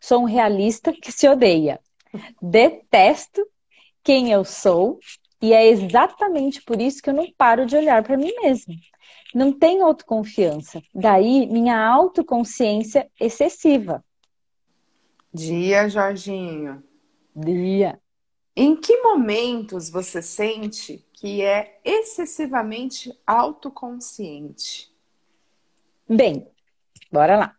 Sou 0.00 0.22
um 0.22 0.24
realista 0.24 0.92
que 0.92 1.10
se 1.10 1.28
odeia. 1.28 1.80
Detesto 2.40 3.46
quem 4.02 4.30
eu 4.30 4.44
sou 4.44 4.98
e 5.40 5.54
é 5.54 5.66
exatamente 5.68 6.62
por 6.62 6.80
isso 6.80 7.02
que 7.02 7.08
eu 7.08 7.14
não 7.14 7.30
paro 7.32 7.64
de 7.64 7.76
olhar 7.76 8.02
para 8.02 8.16
mim 8.16 8.32
mesmo. 8.42 8.74
Não 9.34 9.52
tenho 9.52 9.84
autoconfiança. 9.84 10.82
Daí 10.94 11.46
minha 11.46 11.78
autoconsciência 11.78 13.10
excessiva. 13.18 14.04
Dia, 15.32 15.88
Jorginho. 15.88 16.82
Dia. 17.34 17.98
Em 18.62 18.76
que 18.76 18.94
momentos 19.00 19.88
você 19.88 20.20
sente 20.20 21.02
que 21.14 21.40
é 21.40 21.80
excessivamente 21.82 23.10
autoconsciente? 23.26 24.94
Bem, 26.06 26.46
bora 27.10 27.38
lá. 27.38 27.56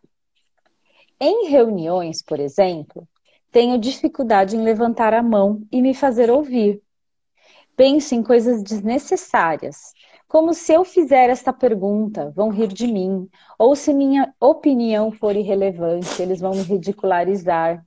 Em 1.18 1.48
reuniões, 1.48 2.22
por 2.22 2.38
exemplo, 2.38 3.08
tenho 3.50 3.80
dificuldade 3.80 4.56
em 4.56 4.62
levantar 4.62 5.12
a 5.12 5.24
mão 5.24 5.66
e 5.72 5.82
me 5.82 5.92
fazer 5.92 6.30
ouvir. 6.30 6.80
Penso 7.74 8.14
em 8.14 8.22
coisas 8.22 8.62
desnecessárias, 8.62 9.92
como 10.28 10.54
se 10.54 10.72
eu 10.72 10.84
fizer 10.84 11.30
esta 11.30 11.52
pergunta, 11.52 12.30
vão 12.30 12.48
rir 12.48 12.68
de 12.68 12.86
mim, 12.86 13.28
ou 13.58 13.74
se 13.74 13.92
minha 13.92 14.32
opinião 14.38 15.10
for 15.10 15.34
irrelevante, 15.34 16.22
eles 16.22 16.38
vão 16.38 16.52
me 16.52 16.62
ridicularizar. 16.62 17.84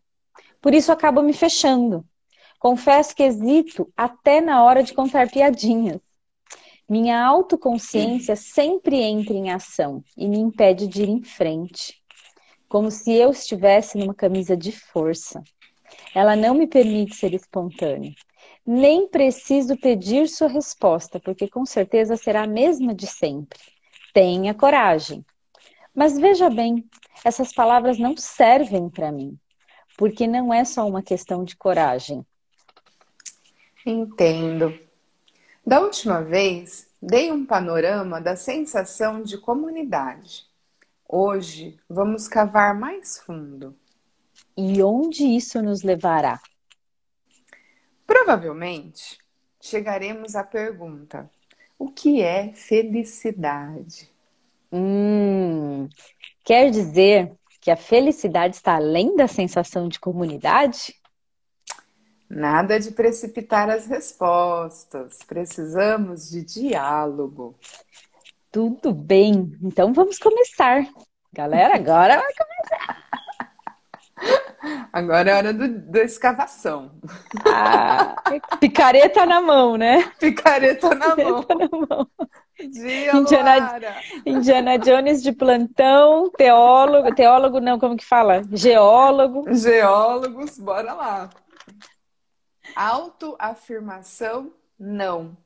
Por 0.59 0.73
isso 0.73 0.91
acabo 0.91 1.21
me 1.21 1.31
fechando. 1.31 2.05
Confesso 2.65 3.15
que 3.15 3.21
hesito 3.21 3.93
até 3.95 4.41
na 4.41 4.63
hora 4.63 4.81
de 4.81 4.91
contar 4.91 5.29
piadinhas. 5.29 6.01
Minha 6.89 7.23
autoconsciência 7.23 8.35
sempre 8.35 9.03
entra 9.03 9.35
em 9.35 9.51
ação 9.51 10.03
e 10.17 10.27
me 10.27 10.39
impede 10.39 10.87
de 10.87 11.03
ir 11.03 11.09
em 11.09 11.21
frente, 11.21 12.01
como 12.67 12.89
se 12.89 13.13
eu 13.13 13.29
estivesse 13.29 13.99
numa 13.99 14.15
camisa 14.15 14.57
de 14.57 14.71
força. 14.71 15.43
Ela 16.15 16.35
não 16.35 16.55
me 16.55 16.65
permite 16.65 17.13
ser 17.13 17.35
espontânea. 17.35 18.15
Nem 18.65 19.07
preciso 19.07 19.77
pedir 19.77 20.27
sua 20.27 20.47
resposta, 20.47 21.19
porque 21.19 21.47
com 21.47 21.67
certeza 21.67 22.17
será 22.17 22.45
a 22.45 22.47
mesma 22.47 22.95
de 22.95 23.05
sempre. 23.05 23.59
Tenha 24.11 24.55
coragem. 24.55 25.23
Mas 25.93 26.17
veja 26.17 26.49
bem, 26.49 26.83
essas 27.23 27.53
palavras 27.53 27.99
não 27.99 28.17
servem 28.17 28.89
para 28.89 29.11
mim, 29.11 29.37
porque 29.95 30.25
não 30.25 30.51
é 30.51 30.65
só 30.65 30.83
uma 30.87 31.03
questão 31.03 31.43
de 31.43 31.55
coragem. 31.55 32.25
Entendo. 33.85 34.79
Da 35.63 35.79
última 35.79 36.21
vez, 36.21 36.89
dei 36.99 37.31
um 37.31 37.45
panorama 37.45 38.19
da 38.19 38.35
sensação 38.35 39.21
de 39.21 39.37
comunidade. 39.37 40.47
Hoje, 41.07 41.77
vamos 41.87 42.27
cavar 42.27 42.73
mais 42.73 43.19
fundo. 43.19 43.75
E 44.57 44.81
onde 44.81 45.23
isso 45.23 45.61
nos 45.61 45.83
levará? 45.83 46.41
Provavelmente, 48.07 49.19
chegaremos 49.61 50.35
à 50.35 50.43
pergunta: 50.43 51.29
o 51.77 51.91
que 51.91 52.23
é 52.23 52.53
felicidade? 52.53 54.09
Hum, 54.71 55.87
quer 56.43 56.71
dizer 56.71 57.33
que 57.61 57.69
a 57.69 57.77
felicidade 57.77 58.55
está 58.55 58.77
além 58.77 59.15
da 59.15 59.27
sensação 59.27 59.87
de 59.87 59.99
comunidade? 59.99 60.95
Nada 62.29 62.79
de 62.79 62.91
precipitar 62.91 63.69
as 63.69 63.85
respostas. 63.85 65.19
Precisamos 65.27 66.29
de 66.29 66.43
diálogo. 66.43 67.55
Tudo 68.51 68.93
bem. 68.93 69.51
Então 69.61 69.93
vamos 69.93 70.17
começar. 70.17 70.87
Galera, 71.33 71.75
agora 71.75 72.17
vai 72.17 72.33
começar. 72.33 73.05
Agora 74.91 75.29
é 75.29 75.35
hora 75.35 75.53
do, 75.53 75.67
da 75.67 76.03
escavação. 76.03 76.91
Ah, 77.45 78.15
picareta 78.59 79.25
na 79.25 79.41
mão, 79.41 79.75
né? 79.75 80.09
Picareta 80.17 80.95
na 80.95 81.15
Picareta 81.15 81.55
mão. 81.55 81.69
na 81.71 81.95
mão. 81.95 82.07
Dia, 82.71 83.15
Indiana. 83.15 83.81
Indiana 84.25 84.77
Jones 84.79 85.21
de 85.21 85.33
plantão, 85.33 86.31
teólogo, 86.31 87.13
teólogo 87.13 87.59
não, 87.59 87.77
como 87.77 87.97
que 87.97 88.05
fala? 88.05 88.41
Geólogo. 88.49 89.43
Geólogos, 89.53 90.57
bora 90.57 90.93
lá. 90.93 91.29
Autoafirmação, 92.75 94.53
não. 94.77 95.37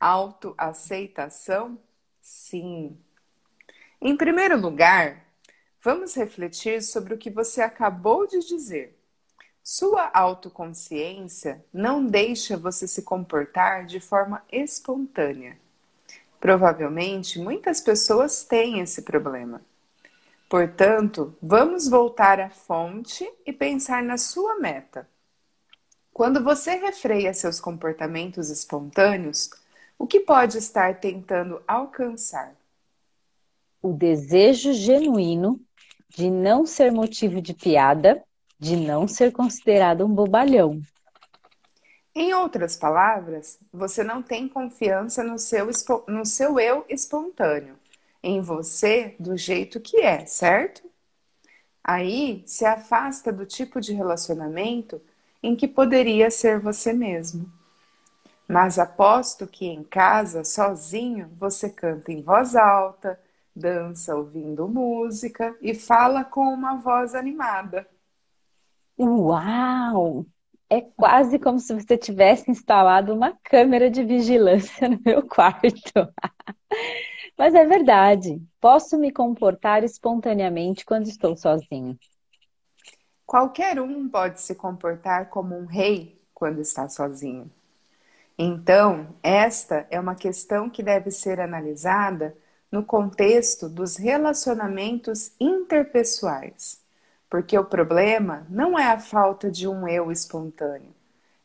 Autoaceitação, 0.00 1.78
sim. 2.20 2.98
Em 4.00 4.16
primeiro 4.16 4.60
lugar, 4.60 5.24
vamos 5.80 6.16
refletir 6.16 6.82
sobre 6.82 7.14
o 7.14 7.18
que 7.18 7.30
você 7.30 7.62
acabou 7.62 8.26
de 8.26 8.40
dizer. 8.40 8.98
Sua 9.62 10.10
autoconsciência 10.12 11.64
não 11.72 12.04
deixa 12.04 12.56
você 12.56 12.88
se 12.88 13.02
comportar 13.02 13.86
de 13.86 14.00
forma 14.00 14.42
espontânea. 14.50 15.56
Provavelmente 16.40 17.38
muitas 17.38 17.80
pessoas 17.80 18.44
têm 18.44 18.80
esse 18.80 19.02
problema. 19.02 19.62
Portanto, 20.50 21.34
vamos 21.40 21.88
voltar 21.88 22.40
à 22.40 22.50
fonte 22.50 23.26
e 23.46 23.52
pensar 23.52 24.02
na 24.02 24.18
sua 24.18 24.56
meta. 24.56 25.08
Quando 26.14 26.44
você 26.44 26.76
refreia 26.76 27.34
seus 27.34 27.58
comportamentos 27.58 28.48
espontâneos, 28.48 29.50
o 29.98 30.06
que 30.06 30.20
pode 30.20 30.58
estar 30.58 31.00
tentando 31.00 31.60
alcançar? 31.66 32.54
O 33.82 33.92
desejo 33.92 34.72
genuíno 34.72 35.60
de 36.08 36.30
não 36.30 36.64
ser 36.64 36.92
motivo 36.92 37.42
de 37.42 37.52
piada, 37.52 38.22
de 38.60 38.76
não 38.76 39.08
ser 39.08 39.32
considerado 39.32 40.06
um 40.06 40.08
bobalhão. 40.08 40.80
Em 42.14 42.32
outras 42.32 42.76
palavras, 42.76 43.58
você 43.72 44.04
não 44.04 44.22
tem 44.22 44.48
confiança 44.48 45.24
no 45.24 45.36
seu, 45.36 45.68
no 46.06 46.24
seu 46.24 46.60
eu 46.60 46.84
espontâneo, 46.88 47.76
em 48.22 48.40
você 48.40 49.16
do 49.18 49.36
jeito 49.36 49.80
que 49.80 49.96
é, 49.96 50.24
certo? 50.26 50.88
Aí 51.82 52.44
se 52.46 52.64
afasta 52.64 53.32
do 53.32 53.44
tipo 53.44 53.80
de 53.80 53.92
relacionamento 53.92 55.02
em 55.44 55.54
que 55.54 55.68
poderia 55.68 56.30
ser 56.30 56.58
você 56.58 56.90
mesmo. 56.90 57.46
Mas 58.48 58.78
aposto 58.78 59.46
que 59.46 59.66
em 59.66 59.84
casa, 59.84 60.42
sozinho, 60.42 61.30
você 61.36 61.68
canta 61.68 62.10
em 62.10 62.22
voz 62.22 62.56
alta, 62.56 63.20
dança 63.54 64.16
ouvindo 64.16 64.66
música 64.66 65.54
e 65.60 65.74
fala 65.74 66.24
com 66.24 66.44
uma 66.44 66.76
voz 66.76 67.14
animada. 67.14 67.86
Uau! 68.98 70.24
É 70.70 70.80
quase 70.80 71.38
como 71.38 71.58
se 71.58 71.74
você 71.74 71.98
tivesse 71.98 72.50
instalado 72.50 73.12
uma 73.12 73.36
câmera 73.44 73.90
de 73.90 74.02
vigilância 74.02 74.88
no 74.88 74.98
meu 75.04 75.26
quarto. 75.28 76.08
Mas 77.36 77.54
é 77.54 77.66
verdade, 77.66 78.40
posso 78.58 78.96
me 78.96 79.12
comportar 79.12 79.84
espontaneamente 79.84 80.86
quando 80.86 81.06
estou 81.06 81.36
sozinho. 81.36 81.98
Qualquer 83.34 83.80
um 83.80 84.08
pode 84.08 84.40
se 84.40 84.54
comportar 84.54 85.28
como 85.28 85.58
um 85.58 85.64
rei 85.64 86.16
quando 86.32 86.60
está 86.60 86.88
sozinho. 86.88 87.50
Então, 88.38 89.08
esta 89.24 89.88
é 89.90 89.98
uma 89.98 90.14
questão 90.14 90.70
que 90.70 90.84
deve 90.84 91.10
ser 91.10 91.40
analisada 91.40 92.36
no 92.70 92.84
contexto 92.84 93.68
dos 93.68 93.96
relacionamentos 93.96 95.32
interpessoais, 95.40 96.80
porque 97.28 97.58
o 97.58 97.64
problema 97.64 98.46
não 98.48 98.78
é 98.78 98.92
a 98.92 99.00
falta 99.00 99.50
de 99.50 99.66
um 99.66 99.88
eu 99.88 100.12
espontâneo, 100.12 100.94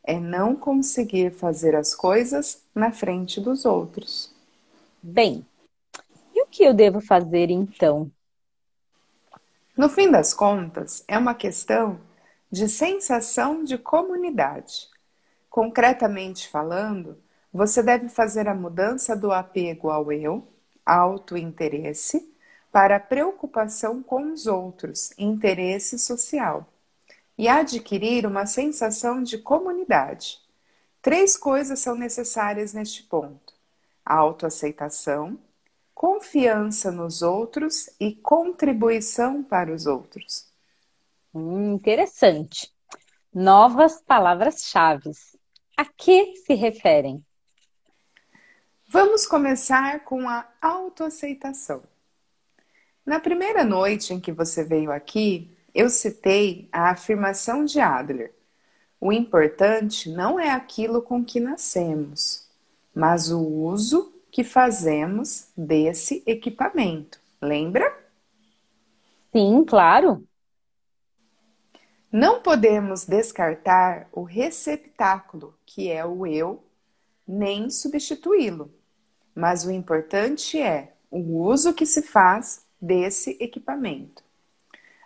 é 0.04 0.16
não 0.16 0.54
conseguir 0.54 1.32
fazer 1.32 1.74
as 1.74 1.92
coisas 1.92 2.62
na 2.72 2.92
frente 2.92 3.40
dos 3.40 3.64
outros. 3.64 4.32
Bem, 5.02 5.44
e 6.32 6.40
o 6.40 6.46
que 6.46 6.62
eu 6.62 6.72
devo 6.72 7.00
fazer 7.00 7.50
então? 7.50 8.08
No 9.80 9.88
fim 9.88 10.10
das 10.10 10.34
contas, 10.34 11.02
é 11.08 11.16
uma 11.16 11.34
questão 11.34 12.02
de 12.52 12.68
sensação 12.68 13.64
de 13.64 13.78
comunidade. 13.78 14.90
Concretamente 15.48 16.50
falando, 16.50 17.16
você 17.50 17.82
deve 17.82 18.10
fazer 18.10 18.46
a 18.46 18.54
mudança 18.54 19.16
do 19.16 19.32
apego 19.32 19.88
ao 19.88 20.12
eu, 20.12 20.46
autointeresse, 20.84 22.30
para 22.70 22.96
a 22.96 23.00
preocupação 23.00 24.02
com 24.02 24.30
os 24.30 24.46
outros, 24.46 25.12
interesse 25.16 25.98
social, 25.98 26.66
e 27.38 27.48
adquirir 27.48 28.26
uma 28.26 28.44
sensação 28.44 29.22
de 29.22 29.38
comunidade. 29.38 30.40
Três 31.00 31.38
coisas 31.38 31.78
são 31.78 31.94
necessárias 31.94 32.74
neste 32.74 33.02
ponto: 33.04 33.54
a 34.04 34.14
autoaceitação, 34.14 35.38
confiança 36.00 36.90
nos 36.90 37.20
outros 37.20 37.90
e 38.00 38.14
contribuição 38.14 39.42
para 39.42 39.70
os 39.70 39.84
outros. 39.84 40.46
Hum, 41.34 41.74
interessante. 41.74 42.72
Novas 43.34 44.00
palavras-chave. 44.00 45.10
A 45.76 45.84
que 45.84 46.36
se 46.36 46.54
referem? 46.54 47.22
Vamos 48.88 49.26
começar 49.26 50.02
com 50.02 50.26
a 50.26 50.48
autoaceitação. 50.62 51.82
Na 53.04 53.20
primeira 53.20 53.62
noite 53.62 54.14
em 54.14 54.20
que 54.20 54.32
você 54.32 54.64
veio 54.64 54.90
aqui, 54.90 55.54
eu 55.74 55.90
citei 55.90 56.66
a 56.72 56.88
afirmação 56.92 57.62
de 57.62 57.78
Adler. 57.78 58.32
O 58.98 59.12
importante 59.12 60.08
não 60.08 60.40
é 60.40 60.48
aquilo 60.48 61.02
com 61.02 61.22
que 61.22 61.38
nascemos, 61.38 62.48
mas 62.94 63.30
o 63.30 63.42
uso 63.42 64.18
que 64.30 64.44
fazemos 64.44 65.48
desse 65.56 66.22
equipamento. 66.26 67.20
Lembra? 67.40 67.98
Sim, 69.32 69.64
claro. 69.64 70.26
Não 72.12 72.42
podemos 72.42 73.06
descartar 73.06 74.08
o 74.12 74.22
receptáculo, 74.22 75.54
que 75.64 75.90
é 75.90 76.04
o 76.04 76.26
eu, 76.26 76.64
nem 77.26 77.70
substituí-lo. 77.70 78.72
Mas 79.34 79.64
o 79.64 79.70
importante 79.70 80.60
é 80.60 80.92
o 81.10 81.40
uso 81.40 81.72
que 81.72 81.86
se 81.86 82.02
faz 82.02 82.66
desse 82.80 83.36
equipamento. 83.40 84.24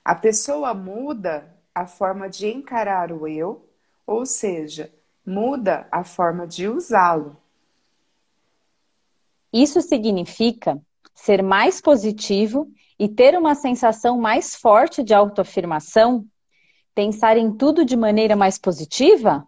A 0.05 0.15
pessoa 0.15 0.73
muda 0.73 1.55
a 1.75 1.87
forma 1.87 2.29
de 2.29 2.47
encarar 2.47 3.13
o 3.13 3.27
eu, 3.27 3.69
ou 4.07 4.25
seja, 4.25 4.93
muda 5.27 5.87
a 5.91 6.05
forma 6.05 6.47
de 6.47 6.69
usá-lo. 6.69 7.37
Isso 9.55 9.81
significa 9.81 10.83
ser 11.15 11.41
mais 11.41 11.81
positivo 11.81 12.69
e 12.99 13.09
ter 13.09 13.39
uma 13.39 13.55
sensação 13.55 14.19
mais 14.19 14.57
forte 14.57 15.01
de 15.01 15.15
autoafirmação? 15.15 16.27
Pensar 16.93 17.37
em 17.37 17.57
tudo 17.57 17.85
de 17.85 17.97
maneira 17.97 18.35
mais 18.35 18.59
positiva? 18.59 19.47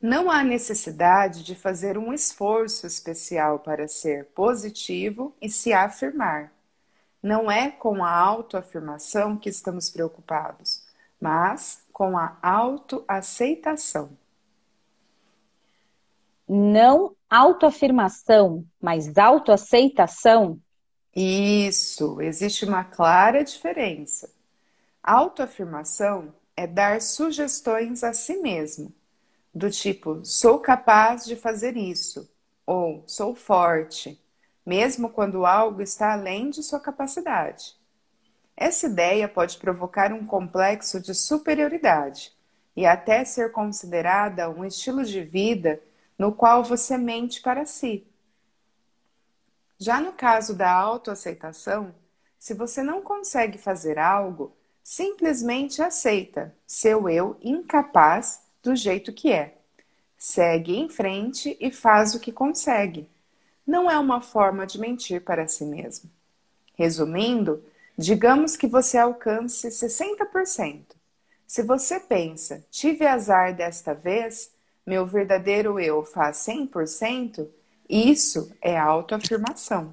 Não 0.00 0.30
há 0.30 0.44
necessidade 0.44 1.42
de 1.42 1.56
fazer 1.56 1.98
um 1.98 2.12
esforço 2.12 2.86
especial 2.86 3.58
para 3.58 3.88
ser 3.88 4.26
positivo 4.26 5.34
e 5.42 5.50
se 5.50 5.72
afirmar. 5.72 6.52
Não 7.20 7.50
é 7.50 7.72
com 7.72 8.04
a 8.04 8.16
autoafirmação 8.16 9.36
que 9.36 9.48
estamos 9.48 9.90
preocupados, 9.90 10.84
mas 11.20 11.82
com 11.92 12.16
a 12.16 12.36
autoaceitação. 12.40 14.16
Não 16.48 17.16
autoafirmação, 17.28 18.64
mas 18.80 19.16
autoaceitação? 19.16 20.60
Isso, 21.14 22.20
existe 22.20 22.64
uma 22.64 22.84
clara 22.84 23.42
diferença. 23.44 24.30
Autoafirmação 25.02 26.34
é 26.56 26.66
dar 26.66 27.00
sugestões 27.00 28.04
a 28.04 28.12
si 28.12 28.36
mesmo 28.36 28.92
do 29.54 29.70
tipo 29.70 30.24
sou 30.24 30.58
capaz 30.58 31.24
de 31.24 31.36
fazer 31.36 31.76
isso 31.76 32.28
ou 32.66 33.04
sou 33.06 33.34
forte, 33.34 34.20
mesmo 34.66 35.08
quando 35.08 35.46
algo 35.46 35.80
está 35.80 36.12
além 36.12 36.50
de 36.50 36.62
sua 36.62 36.80
capacidade. 36.80 37.76
Essa 38.56 38.86
ideia 38.86 39.28
pode 39.28 39.58
provocar 39.58 40.12
um 40.12 40.26
complexo 40.26 41.00
de 41.00 41.14
superioridade 41.14 42.32
e 42.76 42.86
até 42.86 43.24
ser 43.24 43.52
considerada 43.52 44.50
um 44.50 44.64
estilo 44.64 45.04
de 45.04 45.22
vida 45.22 45.80
no 46.18 46.32
qual 46.32 46.62
você 46.62 46.96
mente 46.96 47.40
para 47.40 47.66
si. 47.66 48.06
Já 49.78 50.00
no 50.00 50.12
caso 50.12 50.54
da 50.54 50.70
autoaceitação, 50.70 51.94
se 52.38 52.54
você 52.54 52.82
não 52.82 53.02
consegue 53.02 53.58
fazer 53.58 53.98
algo, 53.98 54.56
simplesmente 54.82 55.82
aceita 55.82 56.54
seu 56.66 57.08
eu 57.08 57.36
incapaz 57.42 58.42
do 58.62 58.76
jeito 58.76 59.12
que 59.12 59.32
é. 59.32 59.58
Segue 60.16 60.76
em 60.76 60.88
frente 60.88 61.56
e 61.60 61.70
faz 61.70 62.14
o 62.14 62.20
que 62.20 62.32
consegue. 62.32 63.08
Não 63.66 63.90
é 63.90 63.98
uma 63.98 64.20
forma 64.20 64.66
de 64.66 64.78
mentir 64.78 65.22
para 65.22 65.48
si 65.48 65.64
mesmo. 65.64 66.10
Resumindo, 66.74 67.64
digamos 67.96 68.56
que 68.56 68.66
você 68.66 68.98
alcance 68.98 69.68
60%. 69.68 70.96
Se 71.46 71.62
você 71.62 72.00
pensa, 72.00 72.64
tive 72.70 73.06
azar 73.06 73.54
desta 73.54 73.94
vez, 73.94 74.50
meu 74.86 75.06
verdadeiro 75.06 75.78
eu 75.80 76.04
faz 76.04 76.38
100%, 76.38 77.48
isso 77.88 78.54
é 78.60 78.78
autoafirmação. 78.78 79.92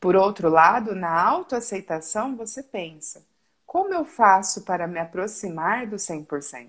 Por 0.00 0.16
outro 0.16 0.48
lado, 0.48 0.94
na 0.94 1.22
autoaceitação, 1.22 2.36
você 2.36 2.62
pensa: 2.62 3.22
como 3.66 3.92
eu 3.92 4.04
faço 4.04 4.64
para 4.64 4.86
me 4.86 4.98
aproximar 4.98 5.86
do 5.86 5.96
100%? 5.96 6.68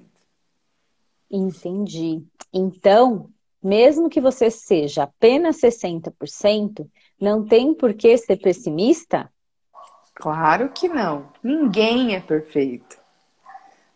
Entendi. 1.30 2.26
Então, 2.54 3.30
mesmo 3.64 4.10
que 4.10 4.20
você 4.20 4.52
seja 4.52 5.04
apenas 5.04 5.62
60%, 5.62 6.90
não 7.20 7.46
tem 7.46 7.74
por 7.74 7.94
que 7.94 8.18
ser 8.18 8.38
pessimista? 8.38 9.32
Claro 10.14 10.70
que 10.70 10.88
não. 10.88 11.32
Ninguém 11.42 12.16
é 12.16 12.20
perfeito. 12.20 13.01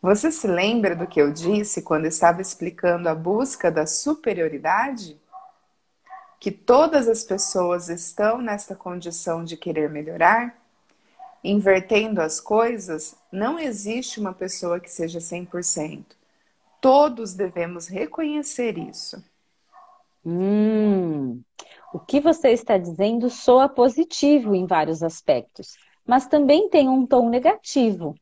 Você 0.06 0.30
se 0.30 0.46
lembra 0.46 0.96
do 0.96 1.08
que 1.08 1.20
eu 1.20 1.34
disse 1.34 1.82
quando 1.82 2.06
estava 2.06 2.39
explicando 2.39 3.10
a 3.10 3.15
busca 3.15 3.72
da 3.72 3.88
superioridade? 3.88 5.20
Que 6.39 6.52
todas 6.52 7.08
as 7.08 7.24
pessoas 7.24 7.89
estão 7.89 8.38
nesta 8.38 8.76
condição 8.76 9.44
de 9.44 9.58
querer 9.58 9.89
melhorar? 9.89 10.62
Invertendo 11.44 12.22
as 12.22 12.39
coisas, 12.39 13.15
não 13.32 13.58
existe 13.58 14.20
uma 14.20 14.32
pessoa 14.32 14.80
que 14.80 14.91
seja 14.91 15.20
100%. 15.20 16.06
Todos 16.80 17.34
devemos 17.34 17.88
reconhecer 17.88 18.78
isso. 18.78 19.24
Hum, 20.24 21.41
o 21.91 21.98
que 21.98 22.20
você 22.20 22.50
está 22.50 22.78
dizendo 22.78 23.28
soa 23.28 23.68
positivo 23.68 24.54
em 24.54 24.68
vários 24.68 25.02
aspectos, 25.02 25.76
mas 26.06 26.28
também 26.28 26.70
tem 26.70 26.88
um 26.88 27.08
tom 27.08 27.28
negativo. 27.28 28.15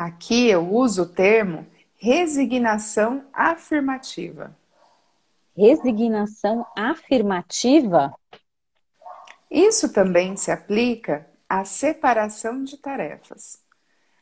Aqui 0.00 0.48
eu 0.48 0.72
uso 0.72 1.02
o 1.02 1.06
termo 1.08 1.66
resignação 1.96 3.24
afirmativa. 3.32 4.56
Resignação 5.56 6.64
afirmativa? 6.76 8.14
Isso 9.50 9.92
também 9.92 10.36
se 10.36 10.52
aplica 10.52 11.26
à 11.48 11.64
separação 11.64 12.62
de 12.62 12.76
tarefas. 12.76 13.60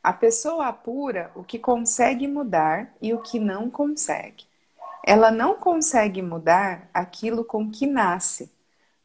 A 0.03 0.15
pessoa 0.15 0.67
apura 0.69 1.31
o 1.35 1.45
que 1.45 1.59
consegue 1.59 2.27
mudar 2.27 2.95
e 3.03 3.13
o 3.13 3.21
que 3.21 3.39
não 3.39 3.69
consegue. 3.69 4.47
Ela 5.05 5.31
não 5.31 5.57
consegue 5.57 6.23
mudar 6.23 6.89
aquilo 6.95 7.45
com 7.45 7.71
que 7.71 7.87
nasce, 7.87 8.51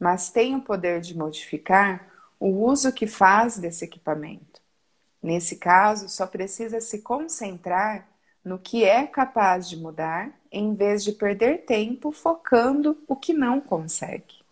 mas 0.00 0.30
tem 0.30 0.56
o 0.56 0.62
poder 0.62 1.02
de 1.02 1.14
modificar 1.14 2.08
o 2.40 2.64
uso 2.64 2.90
que 2.94 3.06
faz 3.06 3.58
desse 3.58 3.84
equipamento. 3.84 4.51
Nesse 5.22 5.56
caso, 5.56 6.08
só 6.08 6.26
precisa 6.26 6.80
se 6.80 7.00
concentrar 7.00 8.08
no 8.44 8.58
que 8.58 8.84
é 8.84 9.06
capaz 9.06 9.68
de 9.68 9.76
mudar, 9.76 10.32
em 10.50 10.74
vez 10.74 11.04
de 11.04 11.12
perder 11.12 11.64
tempo 11.64 12.10
focando 12.10 12.98
o 13.06 13.14
que 13.14 13.32
não 13.32 13.60
consegue. 13.60 14.42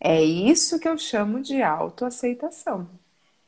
É 0.00 0.22
isso 0.22 0.78
que 0.78 0.88
eu 0.88 0.96
chamo 0.96 1.40
de 1.40 1.60
autoaceitação. 1.60 2.88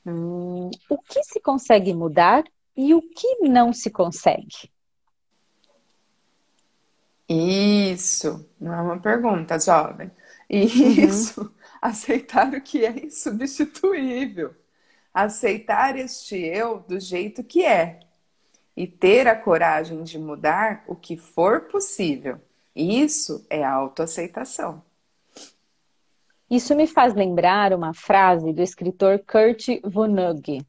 Hum, 0.04 0.70
o 0.88 0.98
que 0.98 1.22
se 1.22 1.38
consegue 1.40 1.94
mudar 1.94 2.42
e 2.76 2.94
o 2.94 3.00
que 3.00 3.48
não 3.48 3.72
se 3.72 3.90
consegue? 3.90 4.70
Isso, 7.28 8.44
não 8.60 8.74
é 8.74 8.82
uma 8.82 8.98
pergunta, 8.98 9.60
jovem. 9.60 10.10
Isso, 10.48 11.42
uhum. 11.42 11.50
aceitar 11.80 12.52
o 12.52 12.60
que 12.60 12.84
é 12.84 12.90
insubstituível. 13.04 14.52
Aceitar 15.12 15.98
este 15.98 16.36
eu 16.36 16.80
do 16.80 17.00
jeito 17.00 17.42
que 17.42 17.64
é. 17.64 18.00
E 18.76 18.86
ter 18.86 19.26
a 19.26 19.36
coragem 19.36 20.02
de 20.02 20.18
mudar 20.18 20.84
o 20.86 20.94
que 20.94 21.16
for 21.16 21.62
possível. 21.62 22.40
Isso 22.74 23.44
é 23.50 23.64
autoaceitação. 23.64 24.82
Isso 26.50 26.74
me 26.74 26.86
faz 26.86 27.14
lembrar 27.14 27.72
uma 27.72 27.94
frase 27.94 28.52
do 28.52 28.62
escritor 28.62 29.20
Kurt 29.20 29.68
Vonnegut. 29.84 30.66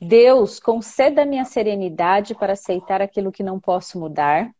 Deus, 0.00 0.60
conceda-me 0.60 1.38
a 1.38 1.44
serenidade 1.44 2.34
para 2.34 2.52
aceitar 2.52 3.00
aquilo 3.00 3.32
que 3.32 3.42
não 3.42 3.58
posso 3.58 3.98
mudar, 3.98 4.50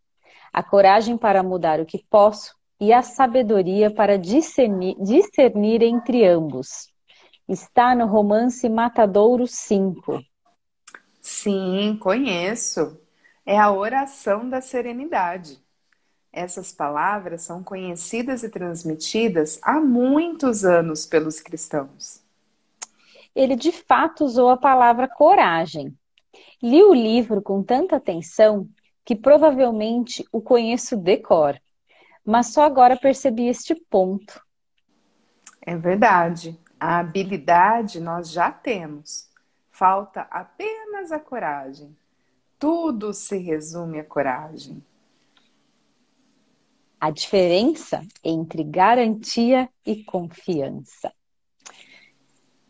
a 0.53 0.63
coragem 0.63 1.19
para 1.19 1.43
mudar 1.43 1.79
o 1.79 1.87
que 1.87 2.05
posso 2.09 2.57
e 2.81 2.93
a 2.93 3.03
sabedoria 3.03 3.91
para 3.91 4.19
discernir, 4.19 4.97
discernir 4.99 5.83
entre 5.83 6.27
ambos. 6.27 6.93
Está 7.49 7.95
no 7.95 8.07
romance 8.07 8.69
Matadouro 8.69 9.47
5. 9.47 10.21
Sim, 11.21 11.97
conheço. 12.01 13.01
É 13.45 13.57
a 13.57 13.71
oração 13.71 14.49
da 14.49 14.61
serenidade. 14.61 15.63
Essas 16.33 16.73
palavras 16.73 17.43
são 17.43 17.63
conhecidas 17.63 18.43
e 18.43 18.49
transmitidas 18.49 19.61
há 19.63 19.81
muitos 19.81 20.65
anos 20.65 21.07
pelos 21.07 21.41
cristãos. 21.41 22.21
Ele 23.33 23.55
de 23.55 23.71
fato 23.71 24.25
usou 24.25 24.51
a 24.51 24.57
palavra 24.57 25.07
coragem. 25.07 25.97
Li 26.61 26.83
o 26.83 26.93
livro 26.93 27.41
com 27.41 27.63
tanta 27.63 27.95
atenção 27.95 28.69
que 29.05 29.15
provavelmente 29.15 30.25
o 30.33 30.43
conheço 30.43 30.97
de 30.97 31.19
cor, 31.19 31.57
mas 32.25 32.49
só 32.53 32.65
agora 32.65 32.97
percebi 32.97 33.47
este 33.47 33.73
ponto. 33.89 34.45
É 35.63 35.77
verdade. 35.77 36.59
A 36.79 36.99
habilidade 36.99 38.01
nós 38.01 38.31
já 38.31 38.51
temos. 38.51 39.29
Falta 39.71 40.23
apenas 40.31 41.13
a 41.13 41.19
coragem. 41.19 41.97
Tudo 42.59 43.13
se 43.13 43.37
resume 43.37 44.01
à 44.01 44.05
coragem 44.05 44.83
a 47.01 47.11
diferença 47.11 48.05
entre 48.25 48.65
garantia 48.65 49.69
e 49.85 50.03
confiança. 50.03 51.13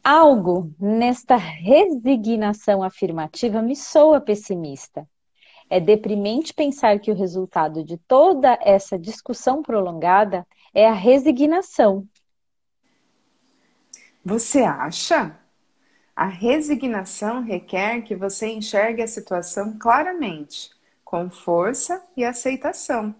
Algo 0.02 0.72
nesta 0.78 1.36
resignação 1.36 2.82
afirmativa 2.82 3.62
me 3.62 3.74
soa 3.74 4.20
pessimista. 4.20 5.08
É 5.68 5.80
deprimente 5.80 6.54
pensar 6.54 7.00
que 7.00 7.10
o 7.10 7.14
resultado 7.14 7.82
de 7.82 7.96
toda 7.96 8.58
essa 8.62 8.98
discussão 8.98 9.62
prolongada 9.62 10.46
é 10.72 10.86
a 10.86 10.92
resignação. 10.92 12.06
Você 14.28 14.62
acha? 14.62 15.38
A 16.16 16.26
resignação 16.26 17.44
requer 17.44 18.02
que 18.02 18.16
você 18.16 18.48
enxergue 18.48 19.00
a 19.00 19.06
situação 19.06 19.78
claramente, 19.78 20.72
com 21.04 21.30
força 21.30 22.04
e 22.16 22.24
aceitação. 22.24 23.14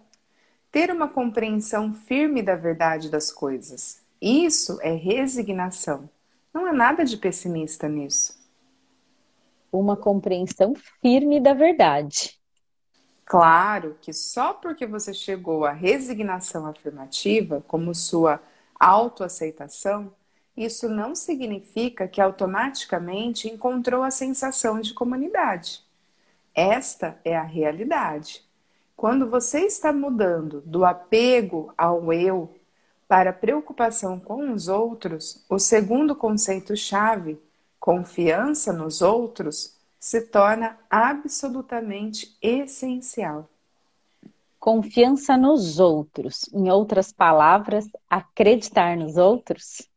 Ter 0.69 0.91
uma 0.91 1.07
compreensão 1.07 1.93
firme 1.93 2.41
da 2.41 2.57
verdade 2.57 3.09
das 3.09 3.31
coisas. 3.31 4.03
Isso 4.21 4.79
é 4.81 4.91
resignação. 4.91 6.09
Não 6.53 6.65
há 6.65 6.73
nada 6.73 7.05
de 7.05 7.15
pessimista 7.15 7.87
nisso. 7.87 8.37
Uma 9.71 9.95
compreensão 9.95 10.73
firme 11.01 11.39
da 11.39 11.53
verdade. 11.53 12.37
Claro 13.23 13.95
que 14.01 14.11
só 14.11 14.53
porque 14.53 14.85
você 14.85 15.13
chegou 15.13 15.63
à 15.63 15.71
resignação 15.71 16.65
afirmativa 16.65 17.63
como 17.65 17.95
sua 17.95 18.41
autoaceitação, 18.77 20.11
isso 20.57 20.89
não 20.89 21.15
significa 21.15 22.07
que 22.07 22.19
automaticamente 22.19 23.47
encontrou 23.47 24.01
a 24.01 24.09
sensação 24.09 24.81
de 24.81 24.93
comunidade. 24.93 25.81
Esta 26.55 27.19
é 27.23 27.37
a 27.37 27.43
realidade. 27.43 28.43
Quando 28.95 29.29
você 29.29 29.59
está 29.59 29.93
mudando 29.93 30.61
do 30.65 30.83
apego 30.83 31.71
ao 31.77 32.11
eu 32.11 32.55
para 33.07 33.31
preocupação 33.31 34.19
com 34.19 34.51
os 34.51 34.67
outros, 34.67 35.45
o 35.47 35.59
segundo 35.59 36.15
conceito-chave, 36.15 37.39
confiança 37.79 38.73
nos 38.73 39.03
outros, 39.03 39.77
se 39.99 40.21
torna 40.21 40.77
absolutamente 40.89 42.35
essencial. 42.41 43.47
Confiança 44.59 45.37
nos 45.37 45.79
outros, 45.79 46.49
em 46.51 46.71
outras 46.71 47.11
palavras, 47.11 47.87
acreditar 48.09 48.97
nos 48.97 49.15
outros? 49.15 49.87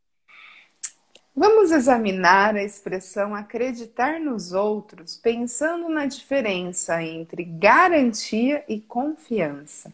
Vamos 1.35 1.71
examinar 1.71 2.57
a 2.57 2.63
expressão 2.63 3.35
acreditar 3.35 4.19
nos 4.19 4.53
outros, 4.53 5.17
pensando 5.17 5.89
na 5.89 6.05
diferença 6.05 7.03
entre 7.03 7.45
garantia 7.45 8.65
e 8.69 8.81
confiança. 8.81 9.93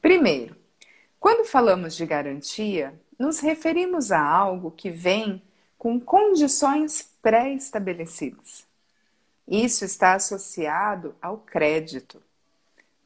Primeiro, 0.00 0.56
quando 1.20 1.46
falamos 1.46 1.94
de 1.94 2.04
garantia, 2.04 2.92
nos 3.16 3.38
referimos 3.38 4.10
a 4.10 4.20
algo 4.20 4.72
que 4.72 4.90
vem 4.90 5.40
com 5.78 6.00
condições 6.00 7.08
pré-estabelecidas. 7.22 8.66
Isso 9.46 9.84
está 9.84 10.14
associado 10.14 11.14
ao 11.22 11.38
crédito. 11.38 12.20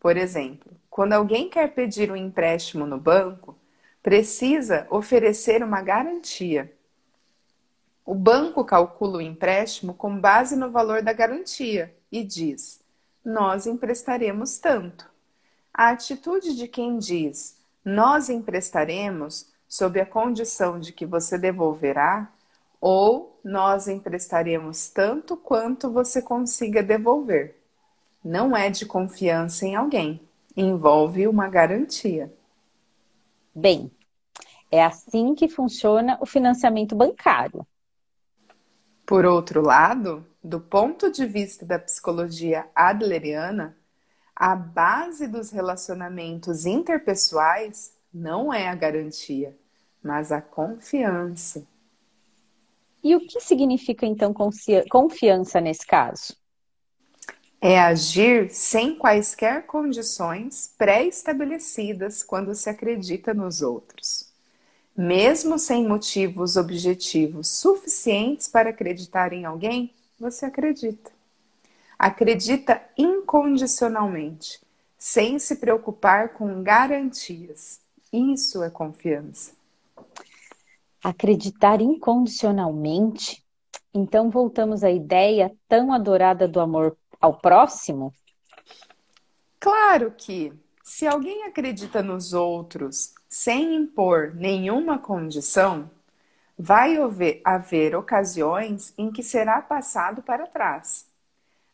Por 0.00 0.16
exemplo, 0.16 0.72
quando 0.88 1.12
alguém 1.12 1.50
quer 1.50 1.74
pedir 1.74 2.10
um 2.10 2.16
empréstimo 2.16 2.86
no 2.86 2.98
banco, 2.98 3.56
precisa 4.02 4.86
oferecer 4.88 5.62
uma 5.62 5.82
garantia. 5.82 6.72
O 8.06 8.14
banco 8.14 8.64
calcula 8.64 9.18
o 9.18 9.20
empréstimo 9.20 9.92
com 9.92 10.18
base 10.18 10.54
no 10.56 10.70
valor 10.70 11.02
da 11.02 11.12
garantia 11.12 11.94
e 12.10 12.22
diz: 12.22 12.80
Nós 13.24 13.66
emprestaremos 13.66 14.58
tanto. 14.58 15.10
A 15.74 15.90
atitude 15.90 16.56
de 16.56 16.68
quem 16.68 16.96
diz 16.96 17.56
nós 17.86 18.28
emprestaremos 18.28 19.46
sob 19.68 20.00
a 20.00 20.04
condição 20.04 20.80
de 20.80 20.92
que 20.92 21.06
você 21.06 21.38
devolverá, 21.38 22.28
ou 22.80 23.38
nós 23.44 23.86
emprestaremos 23.86 24.88
tanto 24.88 25.36
quanto 25.36 25.88
você 25.92 26.20
consiga 26.20 26.82
devolver. 26.82 27.56
Não 28.24 28.56
é 28.56 28.70
de 28.70 28.86
confiança 28.86 29.66
em 29.66 29.76
alguém, 29.76 30.20
envolve 30.56 31.28
uma 31.28 31.48
garantia. 31.48 32.32
Bem, 33.54 33.88
é 34.68 34.84
assim 34.84 35.36
que 35.36 35.48
funciona 35.48 36.18
o 36.20 36.26
financiamento 36.26 36.96
bancário. 36.96 37.64
Por 39.06 39.24
outro 39.24 39.62
lado, 39.62 40.26
do 40.42 40.60
ponto 40.60 41.10
de 41.12 41.24
vista 41.24 41.64
da 41.64 41.78
psicologia 41.78 42.66
adleriana, 42.74 43.76
a 44.34 44.56
base 44.56 45.28
dos 45.28 45.50
relacionamentos 45.50 46.66
interpessoais 46.66 47.94
não 48.12 48.52
é 48.52 48.68
a 48.68 48.74
garantia, 48.74 49.56
mas 50.02 50.32
a 50.32 50.42
confiança. 50.42 51.64
E 53.02 53.14
o 53.14 53.20
que 53.20 53.40
significa 53.40 54.04
então 54.04 54.34
confiança 54.90 55.60
nesse 55.60 55.86
caso? 55.86 56.36
É 57.60 57.78
agir 57.78 58.50
sem 58.50 58.98
quaisquer 58.98 59.66
condições 59.66 60.74
pré-estabelecidas 60.76 62.24
quando 62.24 62.54
se 62.54 62.68
acredita 62.68 63.32
nos 63.32 63.62
outros. 63.62 64.34
Mesmo 64.96 65.58
sem 65.58 65.86
motivos 65.86 66.56
objetivos 66.56 67.48
suficientes 67.48 68.48
para 68.48 68.70
acreditar 68.70 69.32
em 69.32 69.44
alguém, 69.44 69.92
você 70.18 70.46
acredita 70.46 71.16
acredita 71.98 72.82
incondicionalmente, 72.96 74.60
sem 74.98 75.38
se 75.38 75.56
preocupar 75.56 76.30
com 76.34 76.62
garantias. 76.62 77.80
Isso 78.12 78.62
é 78.62 78.70
confiança. 78.70 79.52
Acreditar 81.02 81.80
incondicionalmente? 81.80 83.42
Então 83.94 84.30
voltamos 84.30 84.84
à 84.84 84.90
ideia 84.90 85.54
tão 85.68 85.92
adorada 85.92 86.46
do 86.46 86.60
amor 86.60 86.96
ao 87.20 87.38
próximo? 87.38 88.12
Claro 89.58 90.12
que, 90.16 90.52
se 90.82 91.06
alguém 91.06 91.44
acredita 91.44 92.02
nos 92.02 92.32
outros 92.32 93.14
sem 93.28 93.74
impor 93.74 94.34
nenhuma 94.34 94.98
condição, 94.98 95.90
vai 96.58 96.96
haver, 96.96 97.40
haver 97.44 97.94
ocasiões 97.94 98.94
em 98.96 99.10
que 99.10 99.22
será 99.22 99.60
passado 99.60 100.22
para 100.22 100.46
trás 100.46 101.06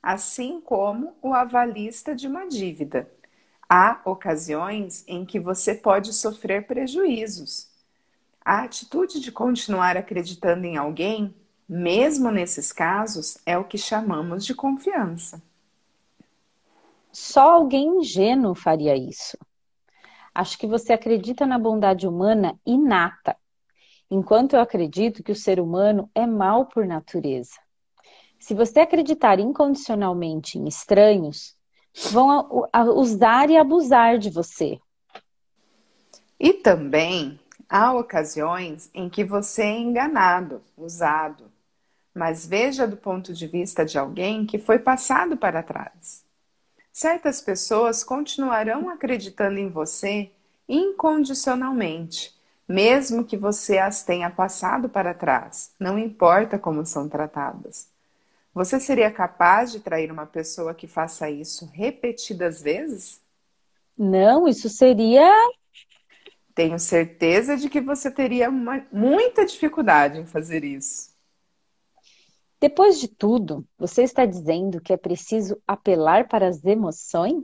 assim 0.03 0.61
como 0.61 1.15
o 1.23 1.33
avalista 1.33 2.15
de 2.15 2.27
uma 2.27 2.49
dívida. 2.49 3.09
Há 3.69 4.01
ocasiões 4.05 5.05
em 5.07 5.25
que 5.25 5.39
você 5.39 5.75
pode 5.75 6.13
sofrer 6.13 6.67
prejuízos. 6.67 7.69
A 8.45 8.65
atitude 8.65 9.21
de 9.21 9.31
continuar 9.31 9.97
acreditando 9.97 10.67
em 10.67 10.77
alguém, 10.77 11.35
mesmo 11.69 12.31
nesses 12.31 12.73
casos, 12.73 13.39
é 13.47 13.57
o 13.57 13.65
que 13.65 13.79
chamamos 13.79 14.45
de 14.45 14.55
confiança. 14.55 15.41
Só 17.13 17.53
alguém 17.53 18.01
ingênuo 18.01 18.55
faria 18.55 18.97
isso. 18.97 19.39
Acho 20.35 20.59
que 20.59 20.67
você 20.67 20.93
acredita 20.93 21.47
na 21.47 21.59
bondade 21.59 22.07
humana 22.07 22.59
inata, 22.65 23.37
enquanto 24.11 24.55
eu 24.55 24.61
acredito 24.61 25.23
que 25.23 25.33
o 25.33 25.37
ser 25.37 25.61
humano 25.61 26.11
é 26.15 26.27
mal 26.27 26.67
por 26.67 26.87
natureza. 26.87 27.61
Se 28.39 28.55
você 28.55 28.81
acreditar 28.81 29.39
incondicionalmente 29.39 30.59
em 30.59 30.67
estranhos, 30.67 31.57
vão 32.11 32.67
usar 32.97 33.51
e 33.51 33.57
abusar 33.57 34.19
de 34.19 34.31
você. 34.31 34.81
E 36.41 36.53
também 36.53 37.39
há 37.69 37.95
ocasiões 37.95 38.91
em 38.93 39.09
que 39.09 39.25
você 39.25 39.63
é 39.63 39.79
enganado, 39.79 40.63
usado. 40.77 41.53
Mas 42.15 42.45
veja 42.45 42.87
do 42.87 42.97
ponto 42.97 43.33
de 43.33 43.47
vista 43.47 43.85
de 43.85 43.99
alguém 43.99 44.45
que 44.45 44.59
foi 44.59 44.79
passado 44.79 45.37
para 45.37 45.63
trás. 45.63 46.25
Certas 46.93 47.41
pessoas 47.41 48.05
continuarão 48.05 48.91
acreditando 48.91 49.59
em 49.59 49.69
você 49.71 50.31
incondicionalmente, 50.69 52.35
mesmo 52.69 53.25
que 53.25 53.37
você 53.37 53.79
as 53.79 54.05
tenha 54.05 54.31
passado 54.31 54.89
para 54.89 55.15
trás, 55.15 55.73
não 55.81 55.99
importa 55.99 56.59
como 56.59 56.85
são 56.87 57.09
tratadas. 57.09 57.89
Você 58.55 58.79
seria 58.79 59.11
capaz 59.11 59.73
de 59.73 59.81
trair 59.81 60.13
uma 60.13 60.27
pessoa 60.27 60.75
que 60.75 60.87
faça 60.87 61.31
isso 61.31 61.67
repetidas 61.73 62.63
vezes? 62.63 63.21
Não, 63.97 64.47
isso 64.47 64.69
seria. 64.69 65.31
Tenho 66.55 66.79
certeza 66.79 67.57
de 67.57 67.71
que 67.71 67.81
você 67.81 68.11
teria 68.11 68.51
uma, 68.51 68.87
muita 68.93 69.47
dificuldade 69.47 70.19
em 70.19 70.27
fazer 70.27 70.65
isso. 70.65 71.12
Depois 72.63 73.01
de 73.01 73.09
tudo, 73.09 73.67
você 73.77 74.05
está 74.05 74.25
dizendo 74.25 74.81
que 74.81 74.93
é 74.93 74.97
preciso 74.97 75.61
apelar 75.67 76.29
para 76.29 76.47
as 76.47 76.65
emoções? 76.65 77.43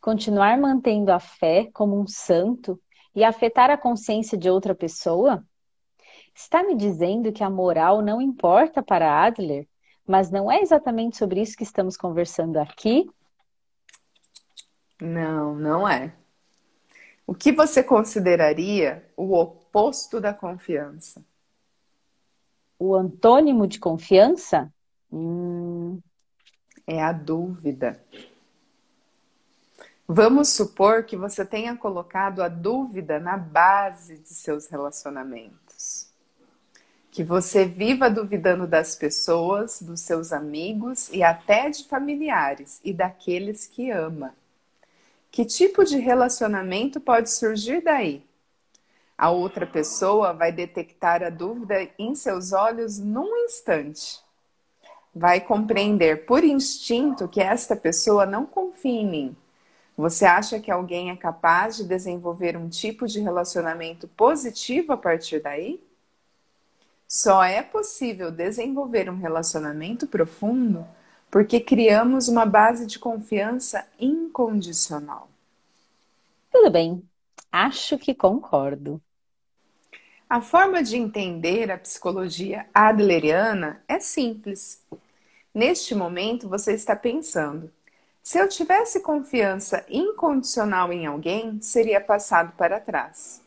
Continuar 0.00 0.56
mantendo 0.56 1.12
a 1.12 1.20
fé 1.20 1.68
como 1.74 2.00
um 2.00 2.06
santo 2.06 2.80
e 3.14 3.22
afetar 3.22 3.68
a 3.68 3.76
consciência 3.76 4.38
de 4.38 4.48
outra 4.48 4.74
pessoa? 4.74 5.44
Está 6.34 6.62
me 6.62 6.74
dizendo 6.74 7.30
que 7.30 7.44
a 7.44 7.50
moral 7.50 8.00
não 8.00 8.22
importa 8.22 8.82
para 8.82 9.22
Adler? 9.22 9.68
Mas 10.06 10.30
não 10.30 10.50
é 10.50 10.62
exatamente 10.62 11.18
sobre 11.18 11.42
isso 11.42 11.54
que 11.54 11.62
estamos 11.62 11.94
conversando 11.94 12.56
aqui? 12.56 13.06
Não, 14.98 15.54
não 15.54 15.86
é. 15.86 16.14
O 17.26 17.34
que 17.34 17.52
você 17.52 17.82
consideraria 17.82 19.06
o 19.14 19.38
oposto 19.38 20.18
da 20.18 20.32
confiança? 20.32 21.22
O 22.80 22.96
antônimo 22.96 23.66
de 23.66 23.78
confiança? 23.78 24.72
Hum... 25.12 26.00
É 26.86 27.00
a 27.02 27.12
dúvida. 27.12 28.02
Vamos 30.08 30.48
supor 30.48 31.04
que 31.04 31.14
você 31.14 31.44
tenha 31.44 31.76
colocado 31.76 32.42
a 32.42 32.48
dúvida 32.48 33.20
na 33.20 33.36
base 33.36 34.16
de 34.16 34.30
seus 34.30 34.66
relacionamentos. 34.66 36.08
Que 37.10 37.22
você 37.22 37.66
viva 37.66 38.08
duvidando 38.08 38.66
das 38.66 38.96
pessoas, 38.96 39.82
dos 39.82 40.00
seus 40.00 40.32
amigos 40.32 41.10
e 41.12 41.22
até 41.22 41.68
de 41.68 41.86
familiares 41.86 42.80
e 42.82 42.94
daqueles 42.94 43.66
que 43.66 43.90
ama. 43.90 44.34
Que 45.30 45.44
tipo 45.44 45.84
de 45.84 45.98
relacionamento 45.98 46.98
pode 46.98 47.30
surgir 47.30 47.82
daí? 47.82 48.24
A 49.20 49.28
outra 49.28 49.66
pessoa 49.66 50.32
vai 50.32 50.50
detectar 50.50 51.22
a 51.22 51.28
dúvida 51.28 51.86
em 51.98 52.14
seus 52.14 52.54
olhos 52.54 52.98
num 52.98 53.36
instante. 53.44 54.18
Vai 55.14 55.42
compreender 55.42 56.24
por 56.24 56.42
instinto 56.42 57.28
que 57.28 57.38
esta 57.38 57.76
pessoa 57.76 58.24
não 58.24 58.46
confia 58.46 58.98
em 58.98 59.06
mim. 59.06 59.36
Você 59.94 60.24
acha 60.24 60.58
que 60.58 60.70
alguém 60.70 61.10
é 61.10 61.16
capaz 61.16 61.76
de 61.76 61.84
desenvolver 61.84 62.56
um 62.56 62.70
tipo 62.70 63.06
de 63.06 63.20
relacionamento 63.20 64.08
positivo 64.08 64.94
a 64.94 64.96
partir 64.96 65.42
daí? 65.42 65.84
Só 67.06 67.44
é 67.44 67.60
possível 67.60 68.30
desenvolver 68.30 69.10
um 69.10 69.18
relacionamento 69.18 70.06
profundo 70.06 70.86
porque 71.30 71.60
criamos 71.60 72.26
uma 72.26 72.46
base 72.46 72.86
de 72.86 72.98
confiança 72.98 73.86
incondicional. 73.98 75.28
Tudo 76.50 76.70
bem, 76.70 77.02
acho 77.52 77.98
que 77.98 78.14
concordo. 78.14 78.98
A 80.30 80.40
forma 80.40 80.82
de 80.82 80.96
entender 80.96 81.70
a 81.70 81.76
psicologia 81.76 82.66
adleriana 82.72 83.82
é 83.86 84.00
simples. 84.00 84.82
Neste 85.52 85.94
momento, 85.94 86.48
você 86.48 86.72
está 86.72 86.96
pensando: 86.96 87.70
se 88.22 88.38
eu 88.38 88.48
tivesse 88.48 89.00
confiança 89.00 89.84
incondicional 89.90 90.90
em 90.92 91.04
alguém, 91.04 91.60
seria 91.60 92.00
passado 92.00 92.52
para 92.56 92.80
trás 92.80 93.42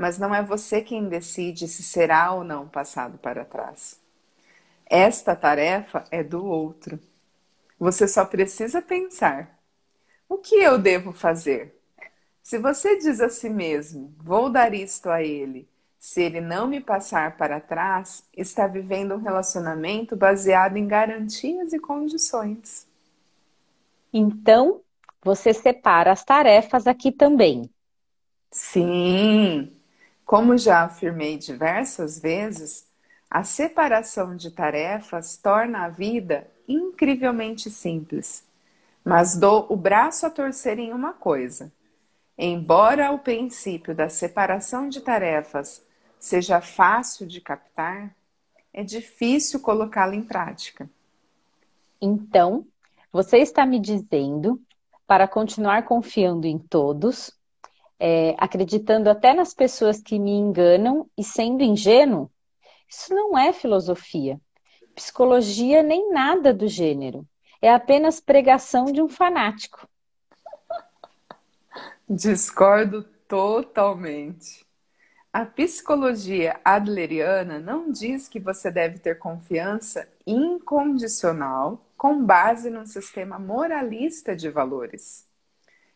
mas 0.00 0.18
não 0.18 0.34
é 0.34 0.42
você 0.42 0.80
quem 0.80 1.10
decide 1.10 1.68
se 1.68 1.82
será 1.82 2.32
ou 2.32 2.42
não 2.42 2.66
passado 2.66 3.18
para 3.18 3.44
trás. 3.44 4.00
Esta 4.86 5.36
tarefa 5.36 6.06
é 6.10 6.24
do 6.24 6.42
outro. 6.42 6.98
Você 7.78 8.08
só 8.08 8.24
precisa 8.24 8.80
pensar: 8.80 9.60
o 10.26 10.38
que 10.38 10.54
eu 10.54 10.78
devo 10.78 11.12
fazer? 11.12 11.78
Se 12.42 12.58
você 12.58 12.96
diz 12.96 13.20
a 13.20 13.28
si 13.28 13.50
mesmo, 13.50 14.14
vou 14.18 14.48
dar 14.48 14.72
isto 14.72 15.10
a 15.10 15.22
ele, 15.22 15.68
se 16.00 16.22
ele 16.22 16.40
não 16.40 16.66
me 16.66 16.80
passar 16.80 17.36
para 17.36 17.60
trás, 17.60 18.24
está 18.34 18.66
vivendo 18.66 19.14
um 19.14 19.18
relacionamento 19.18 20.16
baseado 20.16 20.78
em 20.78 20.88
garantias 20.88 21.74
e 21.74 21.78
condições. 21.78 22.88
Então, 24.10 24.80
você 25.22 25.52
separa 25.52 26.10
as 26.10 26.24
tarefas 26.24 26.86
aqui 26.86 27.12
também. 27.12 27.68
Sim, 28.50 29.70
como 30.24 30.56
já 30.56 30.84
afirmei 30.84 31.36
diversas 31.36 32.18
vezes, 32.18 32.86
a 33.30 33.44
separação 33.44 34.34
de 34.34 34.50
tarefas 34.50 35.36
torna 35.36 35.84
a 35.84 35.88
vida 35.90 36.50
incrivelmente 36.66 37.70
simples. 37.70 38.42
Mas 39.04 39.36
dou 39.36 39.66
o 39.68 39.76
braço 39.76 40.24
a 40.24 40.30
torcer 40.30 40.78
em 40.78 40.94
uma 40.94 41.12
coisa. 41.12 41.70
Embora 42.38 43.12
o 43.12 43.18
princípio 43.18 43.94
da 43.94 44.08
separação 44.08 44.88
de 44.88 45.02
tarefas 45.02 45.82
seja 46.20 46.60
fácil 46.60 47.26
de 47.26 47.40
captar, 47.40 48.14
é 48.72 48.84
difícil 48.84 49.58
colocá-lo 49.58 50.14
em 50.14 50.22
prática. 50.22 50.88
Então, 52.00 52.66
você 53.10 53.38
está 53.38 53.66
me 53.66 53.80
dizendo 53.80 54.62
para 55.06 55.26
continuar 55.26 55.84
confiando 55.84 56.46
em 56.46 56.58
todos, 56.58 57.32
é, 57.98 58.36
acreditando 58.38 59.10
até 59.10 59.34
nas 59.34 59.52
pessoas 59.52 60.00
que 60.00 60.18
me 60.18 60.30
enganam 60.30 61.10
e 61.18 61.24
sendo 61.24 61.64
ingênuo, 61.64 62.30
isso 62.88 63.12
não 63.14 63.36
é 63.36 63.52
filosofia, 63.52 64.40
psicologia 64.94 65.82
nem 65.82 66.12
nada 66.12 66.52
do 66.52 66.68
gênero. 66.68 67.26
É 67.62 67.72
apenas 67.72 68.20
pregação 68.20 68.86
de 68.86 69.02
um 69.02 69.08
fanático. 69.08 69.86
Discordo 72.08 73.04
totalmente. 73.28 74.66
A 75.32 75.46
psicologia 75.46 76.60
adleriana 76.64 77.60
não 77.60 77.92
diz 77.92 78.26
que 78.26 78.40
você 78.40 78.68
deve 78.68 78.98
ter 78.98 79.16
confiança 79.16 80.08
incondicional 80.26 81.86
com 81.96 82.24
base 82.24 82.68
num 82.68 82.84
sistema 82.84 83.38
moralista 83.38 84.34
de 84.34 84.50
valores. 84.50 85.24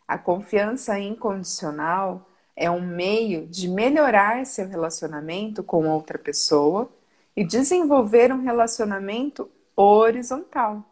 A 0.06 0.16
confiança 0.16 0.96
incondicional 1.00 2.30
é 2.54 2.70
um 2.70 2.80
meio 2.80 3.44
de 3.48 3.66
melhorar 3.66 4.46
seu 4.46 4.68
relacionamento 4.68 5.64
com 5.64 5.88
outra 5.88 6.16
pessoa 6.16 6.88
e 7.34 7.42
desenvolver 7.42 8.32
um 8.32 8.40
relacionamento 8.40 9.50
horizontal. 9.74 10.84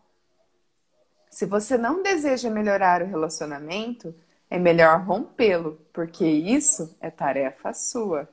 Se 1.30 1.46
você 1.46 1.78
não 1.78 2.02
deseja 2.02 2.50
melhorar 2.50 3.02
o 3.02 3.06
relacionamento, 3.06 4.12
é 4.52 4.58
melhor 4.58 5.00
rompê-lo, 5.06 5.80
porque 5.94 6.26
isso 6.26 6.94
é 7.00 7.10
tarefa 7.10 7.72
sua. 7.72 8.28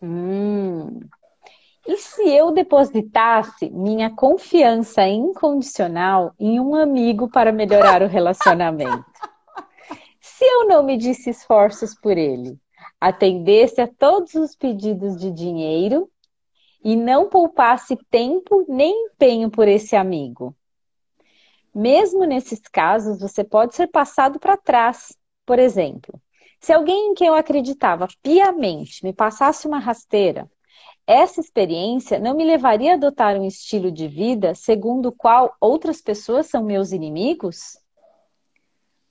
Hum. 0.00 1.00
E 1.84 1.96
se 1.96 2.28
eu 2.28 2.52
depositasse 2.52 3.68
minha 3.70 4.14
confiança 4.14 5.02
incondicional 5.02 6.32
em 6.38 6.60
um 6.60 6.76
amigo 6.76 7.28
para 7.28 7.50
melhorar 7.50 8.00
o 8.00 8.06
relacionamento? 8.06 9.04
Se 10.20 10.44
eu 10.44 10.68
não 10.68 10.84
medisse 10.84 11.30
esforços 11.30 11.92
por 11.92 12.16
ele, 12.16 12.56
atendesse 13.00 13.80
a 13.80 13.88
todos 13.88 14.34
os 14.34 14.54
pedidos 14.54 15.16
de 15.16 15.32
dinheiro 15.32 16.08
e 16.84 16.94
não 16.94 17.28
poupasse 17.28 17.96
tempo 18.08 18.64
nem 18.68 19.06
empenho 19.06 19.50
por 19.50 19.66
esse 19.66 19.96
amigo. 19.96 20.54
Mesmo 21.78 22.24
nesses 22.24 22.60
casos, 22.60 23.20
você 23.20 23.44
pode 23.44 23.74
ser 23.74 23.88
passado 23.88 24.40
para 24.40 24.56
trás. 24.56 25.14
Por 25.44 25.58
exemplo, 25.58 26.18
se 26.58 26.72
alguém 26.72 27.10
em 27.10 27.14
quem 27.14 27.26
eu 27.26 27.34
acreditava 27.34 28.08
piamente 28.22 29.04
me 29.04 29.12
passasse 29.12 29.68
uma 29.68 29.78
rasteira, 29.78 30.50
essa 31.06 31.38
experiência 31.38 32.18
não 32.18 32.34
me 32.34 32.46
levaria 32.46 32.92
a 32.92 32.94
adotar 32.94 33.36
um 33.36 33.44
estilo 33.44 33.92
de 33.92 34.08
vida 34.08 34.54
segundo 34.54 35.10
o 35.10 35.12
qual 35.12 35.54
outras 35.60 36.00
pessoas 36.00 36.46
são 36.46 36.64
meus 36.64 36.92
inimigos? 36.92 37.78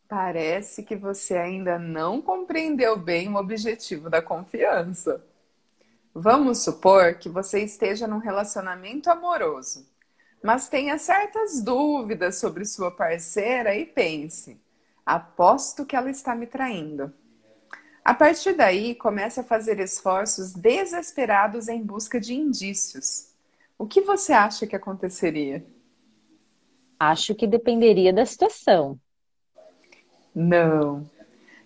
Parece 0.07 0.81
que 0.81 0.95
você 0.95 1.37
ainda 1.37 1.77
não 1.77 2.19
compreendeu 2.19 2.97
bem 2.97 3.29
o 3.29 3.37
objetivo 3.37 4.09
da 4.09 4.23
confiança. 4.23 5.23
Vamos 6.11 6.63
supor 6.63 7.13
que 7.19 7.29
você 7.29 7.59
esteja 7.59 8.07
num 8.07 8.17
relacionamento 8.17 9.07
amoroso, 9.11 9.85
mas 10.45 10.69
tenha 10.69 10.95
certas 10.99 11.59
dúvidas 11.59 12.37
sobre 12.37 12.65
sua 12.65 12.91
parceira 12.91 13.75
e 13.75 13.83
pense: 13.83 14.61
aposto 15.03 15.83
que 15.83 15.95
ela 15.95 16.11
está 16.11 16.35
me 16.35 16.45
traindo. 16.45 17.11
A 18.03 18.13
partir 18.13 18.53
daí, 18.53 18.93
comece 18.93 19.39
a 19.39 19.43
fazer 19.43 19.79
esforços 19.79 20.53
desesperados 20.53 21.67
em 21.67 21.81
busca 21.81 22.21
de 22.21 22.35
indícios. 22.35 23.29
O 23.75 23.87
que 23.87 24.01
você 24.01 24.33
acha 24.33 24.67
que 24.67 24.75
aconteceria? 24.75 25.65
Acho 26.99 27.33
que 27.33 27.47
dependeria 27.47 28.13
da 28.13 28.23
situação. 28.23 28.99
Não. 30.33 31.09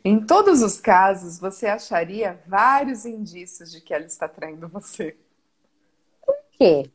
Em 0.06 0.26
todos 0.26 0.62
os 0.62 0.80
casos, 0.80 1.38
você 1.38 1.68
acharia 1.68 2.42
vários 2.48 3.06
indícios 3.06 3.74
de 3.74 3.82
que 3.82 3.94
ela 3.94 4.06
está 4.06 4.30
traindo 4.30 4.70
você. 4.70 5.18
Por 6.26 6.38
quê? 6.54 6.90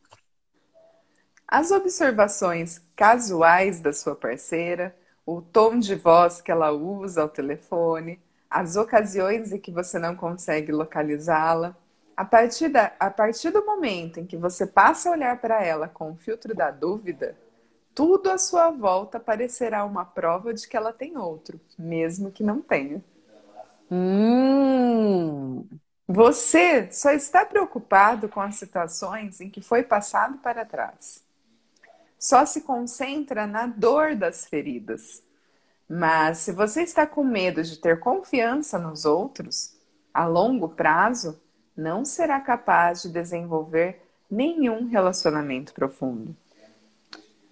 As 1.57 1.71
observações 1.71 2.83
casuais 2.97 3.79
da 3.79 3.93
sua 3.93 4.17
parceira, 4.17 4.93
o 5.25 5.41
tom 5.41 5.79
de 5.79 5.95
voz 5.95 6.41
que 6.41 6.51
ela 6.51 6.73
usa 6.73 7.23
ao 7.23 7.29
telefone, 7.29 8.21
as 8.51 8.75
ocasiões 8.75 9.53
em 9.53 9.61
que 9.61 9.71
você 9.71 9.97
não 9.97 10.17
consegue 10.17 10.73
localizá-la, 10.73 11.77
a 12.17 12.25
partir, 12.25 12.71
da, 12.71 12.91
a 12.99 13.09
partir 13.09 13.53
do 13.53 13.65
momento 13.65 14.19
em 14.19 14.27
que 14.27 14.37
você 14.37 14.67
passa 14.67 15.09
a 15.09 15.13
olhar 15.13 15.41
para 15.41 15.63
ela 15.65 15.87
com 15.87 16.11
o 16.11 16.17
filtro 16.17 16.57
da 16.57 16.73
dúvida, 16.73 17.37
tudo 17.95 18.33
à 18.33 18.37
sua 18.37 18.73
volta 18.73 19.21
parecerá 19.21 19.85
uma 19.85 20.05
prova 20.05 20.53
de 20.53 20.67
que 20.67 20.77
ela 20.77 20.93
tem 20.93 21.17
outro, 21.17 21.61
mesmo 21.79 22.33
que 22.33 22.43
não 22.43 22.61
tenha. 22.61 23.01
Hum. 23.89 25.65
Você 26.09 26.91
só 26.91 27.13
está 27.13 27.47
preocupado 27.47 28.29
com 28.29 28.41
as 28.41 28.57
situações 28.57 29.41
em 29.41 29.49
que 29.49 29.61
foi 29.61 29.85
passado 29.85 30.39
para 30.39 30.65
trás. 30.65 31.24
Só 32.25 32.47
se 32.47 32.63
concentra 32.63 33.47
na 33.47 33.67
dor 33.67 34.17
das 34.17 34.47
feridas. 34.47 35.23
Mas 35.87 36.39
se 36.39 36.53
você 36.53 36.81
está 36.81 37.07
com 37.07 37.23
medo 37.23 37.63
de 37.63 37.77
ter 37.77 38.01
confiança 38.01 38.79
nos 38.79 39.05
outros, 39.05 39.77
a 40.15 40.27
longo 40.27 40.71
prazo, 40.71 41.39
não 41.77 42.03
será 42.03 42.41
capaz 42.41 43.03
de 43.03 43.11
desenvolver 43.11 44.01
nenhum 44.31 44.87
relacionamento 44.87 45.75
profundo. 45.75 46.35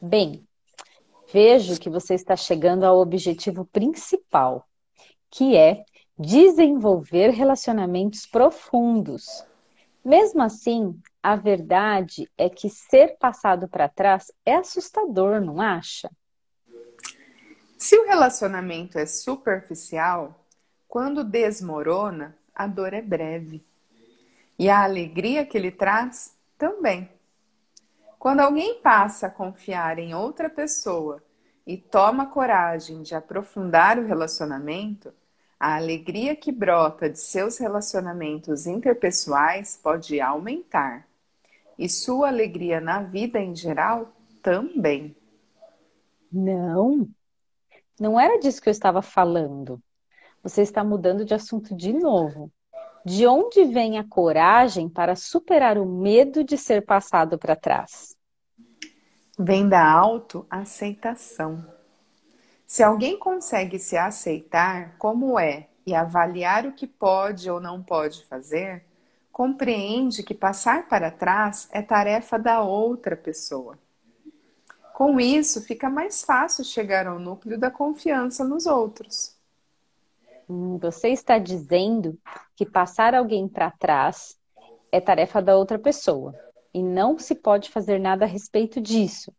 Bem, 0.01 0.43
vejo 1.31 1.79
que 1.79 1.91
você 1.91 2.15
está 2.15 2.35
chegando 2.35 2.85
ao 2.85 2.99
objetivo 2.99 3.67
principal, 3.67 4.67
que 5.31 5.55
é 5.55 5.85
desenvolver 6.19 7.29
relacionamentos 7.29 8.25
profundos. 8.25 9.45
Mesmo 10.03 10.41
assim, 10.41 10.99
a 11.23 11.37
verdade 11.37 12.29
é 12.37 12.49
que 12.51 12.69
ser 12.69 13.17
passado 13.19 13.69
para 13.69 13.89
trás 13.89 14.33
é 14.45 14.57
assustador, 14.57 15.41
não 15.41 15.61
acha? 15.61 16.11
Se 17.79 17.97
o 17.97 18.07
relacionamento 18.07 18.99
é 18.99 19.07
superficial, 19.07 20.45
quando 20.89 21.23
desmorona, 21.23 22.37
a 22.55 22.67
dor 22.67 22.93
é 22.93 23.01
breve. 23.01 23.65
E 24.59 24.69
a 24.69 24.83
alegria 24.83 25.47
que 25.47 25.57
ele 25.57 25.71
traz 25.71 26.37
também. 26.59 27.09
Quando 28.19 28.41
alguém 28.41 28.81
passa 28.81 29.29
a 29.29 29.31
confiar 29.31 29.99
em 29.99 30.15
outra 30.15 30.51
pessoa 30.51 31.23
e 31.67 31.77
toma 31.77 32.27
coragem 32.27 33.03
de 33.03 33.15
aprofundar 33.15 33.99
o 33.99 34.07
relacionamento, 34.07 35.13
a 35.59 35.77
alegria 35.77 36.35
que 36.35 36.51
brota 36.51 37.09
de 37.09 37.19
seus 37.19 37.59
relacionamentos 37.59 38.67
interpessoais 38.67 39.79
pode 39.81 40.21
aumentar. 40.21 41.07
E 41.79 41.89
sua 41.89 42.29
alegria 42.29 42.81
na 42.81 43.03
vida 43.03 43.41
em 43.41 43.55
geral 43.55 44.13
também. 44.43 45.17
Não, 46.31 47.09
não 48.01 48.19
era 48.19 48.39
disso 48.39 48.61
que 48.61 48.69
eu 48.69 48.73
estava 48.73 49.03
falando. 49.03 49.83
Você 50.43 50.63
está 50.63 50.83
mudando 50.83 51.25
de 51.25 51.35
assunto 51.35 51.75
de 51.75 51.93
novo. 51.93 52.51
De 53.05 53.27
onde 53.27 53.65
vem 53.65 53.99
a 53.99 54.05
coragem 54.05 54.89
para 54.89 55.17
superar 55.17 55.77
o 55.77 55.85
medo 55.85 56.45
de 56.45 56.57
ser 56.57 56.85
passado 56.85 57.39
para 57.39 57.57
trás? 57.57 58.17
Vem 59.39 59.69
da 59.69 59.91
autoaceitação. 59.91 61.67
Se 62.65 62.83
alguém 62.83 63.19
consegue 63.19 63.79
se 63.79 63.97
aceitar 63.97 64.97
como 64.99 65.39
é 65.39 65.69
e 65.85 65.95
avaliar 65.95 66.65
o 66.65 66.73
que 66.73 66.87
pode 66.87 67.51
ou 67.51 67.61
não 67.61 67.83
pode 67.83 68.25
fazer, 68.25 68.85
compreende 69.33 70.23
que 70.23 70.35
passar 70.35 70.87
para 70.89 71.11
trás 71.11 71.67
é 71.73 71.81
tarefa 71.81 72.39
da 72.39 72.61
outra 72.61 73.17
pessoa. 73.17 73.79
Com 74.93 75.19
isso, 75.19 75.63
fica 75.63 75.89
mais 75.89 76.23
fácil 76.23 76.63
chegar 76.63 77.07
ao 77.07 77.19
núcleo 77.19 77.59
da 77.59 77.71
confiança 77.71 78.45
nos 78.45 78.67
outros. 78.67 79.35
Hum, 80.49 80.77
você 80.79 81.09
está 81.09 81.39
dizendo 81.39 82.19
que 82.55 82.67
passar 82.67 83.15
alguém 83.15 83.49
para 83.49 83.71
trás 83.71 84.39
é 84.93 85.01
tarefa 85.01 85.41
da 85.41 85.57
outra 85.57 85.79
pessoa 85.79 86.35
e 86.75 86.83
não 86.83 87.19
se 87.19 87.35
pode 87.35 87.71
fazer 87.71 87.99
nada 87.99 88.27
a 88.27 88.29
respeito 88.29 88.81
disso. 88.83 89.33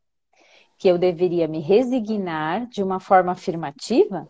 Que 0.78 0.88
eu 0.88 0.98
deveria 0.98 1.48
me 1.48 1.60
resignar 1.60 2.68
de 2.68 2.82
uma 2.82 3.00
forma 3.00 3.32
afirmativa? 3.32 4.28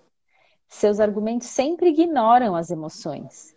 Seus 0.67 0.99
argumentos 0.99 1.47
sempre 1.47 1.89
ignoram 1.89 2.53
as 2.53 2.69
emoções. 2.69 3.52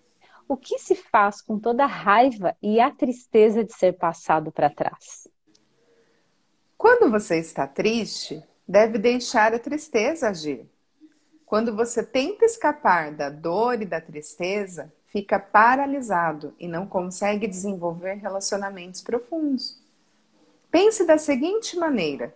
O 0.48 0.56
que 0.56 0.78
se 0.78 0.94
faz 0.94 1.42
com 1.42 1.58
toda 1.58 1.84
a 1.84 1.88
raiva 1.88 2.56
e 2.62 2.78
a 2.80 2.90
tristeza 2.90 3.64
de 3.64 3.72
ser 3.72 3.94
passado 3.94 4.52
para 4.52 4.70
trás? 4.70 5.26
Quando 6.78 7.10
você 7.10 7.38
está 7.38 7.66
triste, 7.66 8.42
deve 8.66 8.96
deixar 8.96 9.52
a 9.54 9.58
tristeza 9.58 10.28
agir. 10.28 10.70
Quando 11.44 11.74
você 11.74 12.04
tenta 12.04 12.44
escapar 12.44 13.12
da 13.12 13.28
dor 13.28 13.82
e 13.82 13.86
da 13.86 14.00
tristeza, 14.00 14.92
fica 15.06 15.38
paralisado 15.38 16.54
e 16.60 16.68
não 16.68 16.86
consegue 16.86 17.46
desenvolver 17.48 18.14
relacionamentos 18.14 19.00
profundos. 19.00 19.80
Pense 20.70 21.04
da 21.04 21.18
seguinte 21.18 21.76
maneira: 21.76 22.34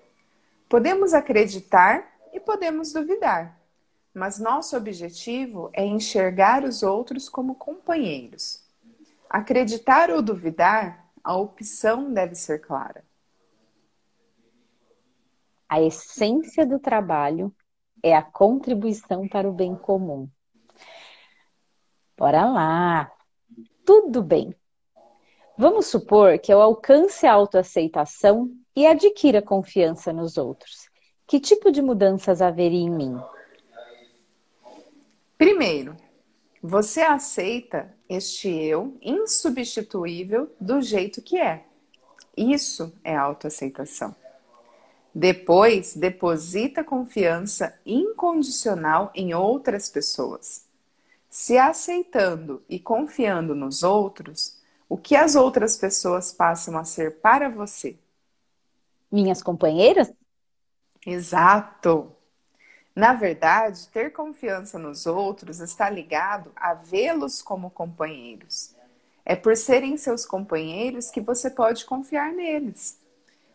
podemos 0.69 1.15
acreditar 1.15 2.11
e 2.33 2.41
podemos 2.41 2.93
duvidar, 2.93 3.60
mas 4.15 4.39
nosso 4.39 4.77
objetivo 4.77 5.71
é 5.73 5.85
enxergar 5.85 6.65
os 6.65 6.83
outros 6.83 7.29
como 7.29 7.55
companheiros. 7.55 8.65
Acreditar 9.29 10.11
ou 10.11 10.21
duvidar, 10.21 11.09
a 11.23 11.37
opção 11.37 12.13
deve 12.13 12.35
ser 12.35 12.61
clara. 12.61 13.05
A 15.69 15.81
essência 15.81 16.67
do 16.67 16.81
trabalho 16.81 17.55
é 18.03 18.17
a 18.17 18.23
contribuição 18.23 19.29
para 19.29 19.49
o 19.49 19.53
bem 19.53 19.77
comum. 19.77 20.29
Bora 22.19 22.45
lá! 22.45 23.13
Tudo 23.85 24.23
bem. 24.23 24.55
Vamos 25.57 25.87
supor 25.87 26.39
que 26.39 26.53
eu 26.53 26.61
alcance 26.61 27.27
a 27.27 27.33
autoaceitação 27.33 28.51
e 28.75 28.87
adquira 28.87 29.43
confiança 29.43 30.13
nos 30.13 30.37
outros. 30.37 30.89
Que 31.27 31.39
tipo 31.39 31.71
de 31.71 31.81
mudanças 31.81 32.43
haveria 32.43 32.81
em 32.81 32.91
mim? 32.91 33.21
Primeiro, 35.41 35.97
você 36.62 37.01
aceita 37.01 37.91
este 38.07 38.47
eu 38.47 38.99
insubstituível 39.01 40.55
do 40.61 40.82
jeito 40.82 41.22
que 41.22 41.41
é. 41.41 41.64
Isso 42.36 42.93
é 43.03 43.16
autoaceitação. 43.16 44.14
Depois, 45.14 45.97
deposita 45.97 46.84
confiança 46.84 47.80
incondicional 47.86 49.11
em 49.14 49.32
outras 49.32 49.88
pessoas. 49.88 50.66
Se 51.30 51.57
aceitando 51.57 52.62
e 52.68 52.78
confiando 52.78 53.55
nos 53.55 53.82
outros, 53.82 54.59
o 54.91 54.99
que 54.99 55.16
as 55.16 55.36
outras 55.36 55.74
pessoas 55.74 56.30
passam 56.30 56.76
a 56.76 56.84
ser 56.84 57.18
para 57.22 57.49
você? 57.49 57.99
Minhas 59.11 59.43
companheiras? 59.43 60.12
Exato! 61.07 62.14
Na 62.95 63.12
verdade, 63.14 63.88
ter 63.88 64.12
confiança 64.12 64.78
nos 64.78 65.07
outros 65.07 65.61
está 65.61 65.88
ligado 65.88 66.51
a 66.57 66.74
vê-los 66.74 67.41
como 67.41 67.70
companheiros. 67.70 68.74
É 69.24 69.36
por 69.36 69.57
serem 69.57 69.97
seus 69.97 70.26
companheiros 70.26 71.11
que 71.11 71.20
você 71.20 71.49
pode 71.49 71.84
confiar 71.84 72.32
neles. 72.32 72.99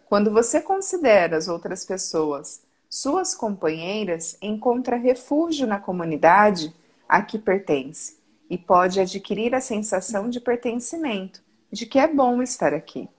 Quando 0.07 0.31
você 0.31 0.61
considera 0.61 1.35
as 1.35 1.47
outras 1.47 1.83
pessoas 1.83 2.63
suas 2.89 3.35
companheiras, 3.35 4.37
encontra 4.41 4.95
refúgio 4.95 5.67
na 5.67 5.79
comunidade 5.79 6.73
a 7.09 7.21
que 7.21 7.37
pertence 7.37 8.17
e 8.49 8.57
pode 8.57 9.01
adquirir 9.01 9.53
a 9.53 9.59
sensação 9.59 10.29
de 10.29 10.39
pertencimento, 10.39 11.43
de 11.69 11.85
que 11.85 11.99
é 11.99 12.07
bom 12.07 12.41
estar 12.41 12.73
aqui. 12.73 13.09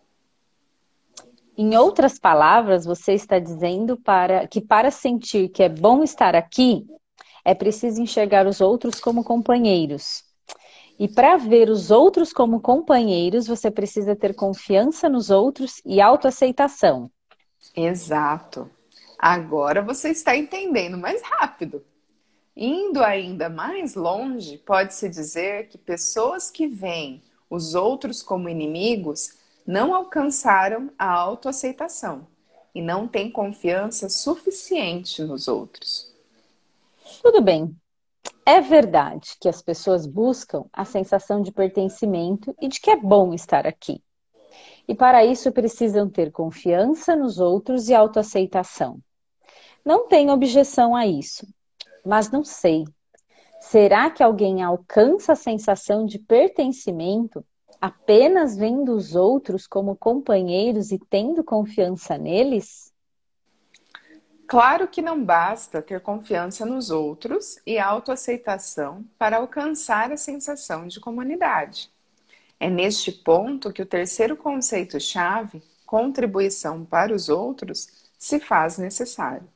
Em 1.59 1.75
outras 1.75 2.19
palavras, 2.19 2.85
você 2.85 3.15
está 3.15 3.39
dizendo 3.39 3.97
para 3.97 4.47
que 4.47 4.61
para 4.61 4.91
sentir 4.91 5.49
que 5.49 5.63
é 5.63 5.69
bom 5.69 6.03
estar 6.03 6.37
aqui, 6.37 6.87
é 7.43 7.55
preciso 7.55 8.03
enxergar 8.03 8.47
os 8.47 8.61
outros 8.61 9.01
como 9.01 9.25
companheiros. 9.25 10.23
E 10.99 11.09
para 11.09 11.39
ver 11.39 11.71
os 11.71 11.91
outros 11.91 12.31
como 12.31 12.61
companheiros, 12.61 13.47
você 13.47 13.71
precisa 13.71 14.15
ter 14.15 14.35
confiança 14.35 15.09
nos 15.09 15.31
outros 15.31 15.81
e 15.85 16.01
autoaceitação. 16.01 17.11
Exato. 17.75 18.71
Agora 19.19 19.81
você 19.81 20.11
está 20.11 20.37
entendendo 20.37 20.99
mais 20.99 21.23
rápido. 21.23 21.83
Indo 22.55 23.03
ainda 23.03 23.49
mais 23.49 23.95
longe, 23.95 24.59
pode-se 24.59 25.09
dizer 25.09 25.69
que 25.69 25.79
pessoas 25.79 26.51
que 26.51 26.67
veem 26.67 27.23
os 27.49 27.75
outros 27.75 28.23
como 28.23 28.49
inimigos 28.49 29.36
não 29.67 29.95
alcançaram 29.95 30.91
a 30.99 31.11
autoaceitação 31.11 32.27
e 32.75 32.81
não 32.81 33.09
têm 33.09 33.31
confiança 33.31 34.09
suficiente 34.09 35.23
nos 35.23 35.49
outros. 35.49 36.15
Tudo 37.23 37.41
bem, 37.41 37.75
é 38.45 38.61
verdade 38.61 39.37
que 39.41 39.49
as 39.49 39.61
pessoas 39.61 40.07
buscam 40.07 40.65
a 40.73 40.85
sensação 40.85 41.43
de 41.43 41.51
pertencimento 41.51 42.55
e 42.61 42.69
de 42.69 42.81
que 42.81 42.91
é 42.91 42.97
bom 42.97 43.35
estar 43.35 43.67
aqui. 43.67 44.03
E 44.87 44.95
para 44.95 45.25
isso 45.25 45.51
precisam 45.51 46.09
ter 46.09 46.31
confiança 46.31 47.17
nos 47.17 47.41
outros 47.41 47.89
e 47.89 47.95
autoaceitação. 47.95 49.01
Não 49.85 50.07
tenho 50.07 50.33
objeção 50.33 50.95
a 50.95 51.07
isso, 51.07 51.47
mas 52.05 52.31
não 52.31 52.45
sei. 52.45 52.85
Será 53.61 54.11
que 54.11 54.23
alguém 54.23 54.63
alcança 54.63 55.33
a 55.33 55.37
sensação 55.37 56.07
de 56.07 56.21
pertencimento 56.21 57.45
apenas 57.81 58.57
vendo 58.57 58.95
os 58.95 59.15
outros 59.15 59.67
como 59.67 59.97
companheiros 59.97 60.93
e 60.93 60.99
tendo 60.99 61.45
confiança 61.45 62.17
neles? 62.19 62.93
Claro 64.47 64.87
que 64.87 65.03
não 65.03 65.23
basta 65.25 65.83
ter 65.83 66.01
confiança 66.01 66.65
nos 66.65 66.91
outros 66.91 67.59
e 67.67 67.79
autoaceitação 67.79 69.05
para 69.19 69.39
alcançar 69.39 70.13
a 70.13 70.17
sensação 70.17 70.87
de 70.87 71.01
comunidade. 71.01 71.91
É 72.59 72.71
neste 72.71 73.11
ponto 73.11 73.73
que 73.73 73.83
o 73.83 73.87
terceiro 73.87 74.37
conceito-chave, 74.37 75.63
contribuição 75.85 76.85
para 76.85 77.13
os 77.13 77.29
outros, 77.29 77.89
se 78.17 78.39
faz 78.39 78.79
necessário. 78.79 79.49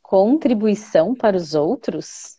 Contribuição 0.00 1.14
para 1.14 1.36
os 1.36 1.54
outros? 1.54 2.36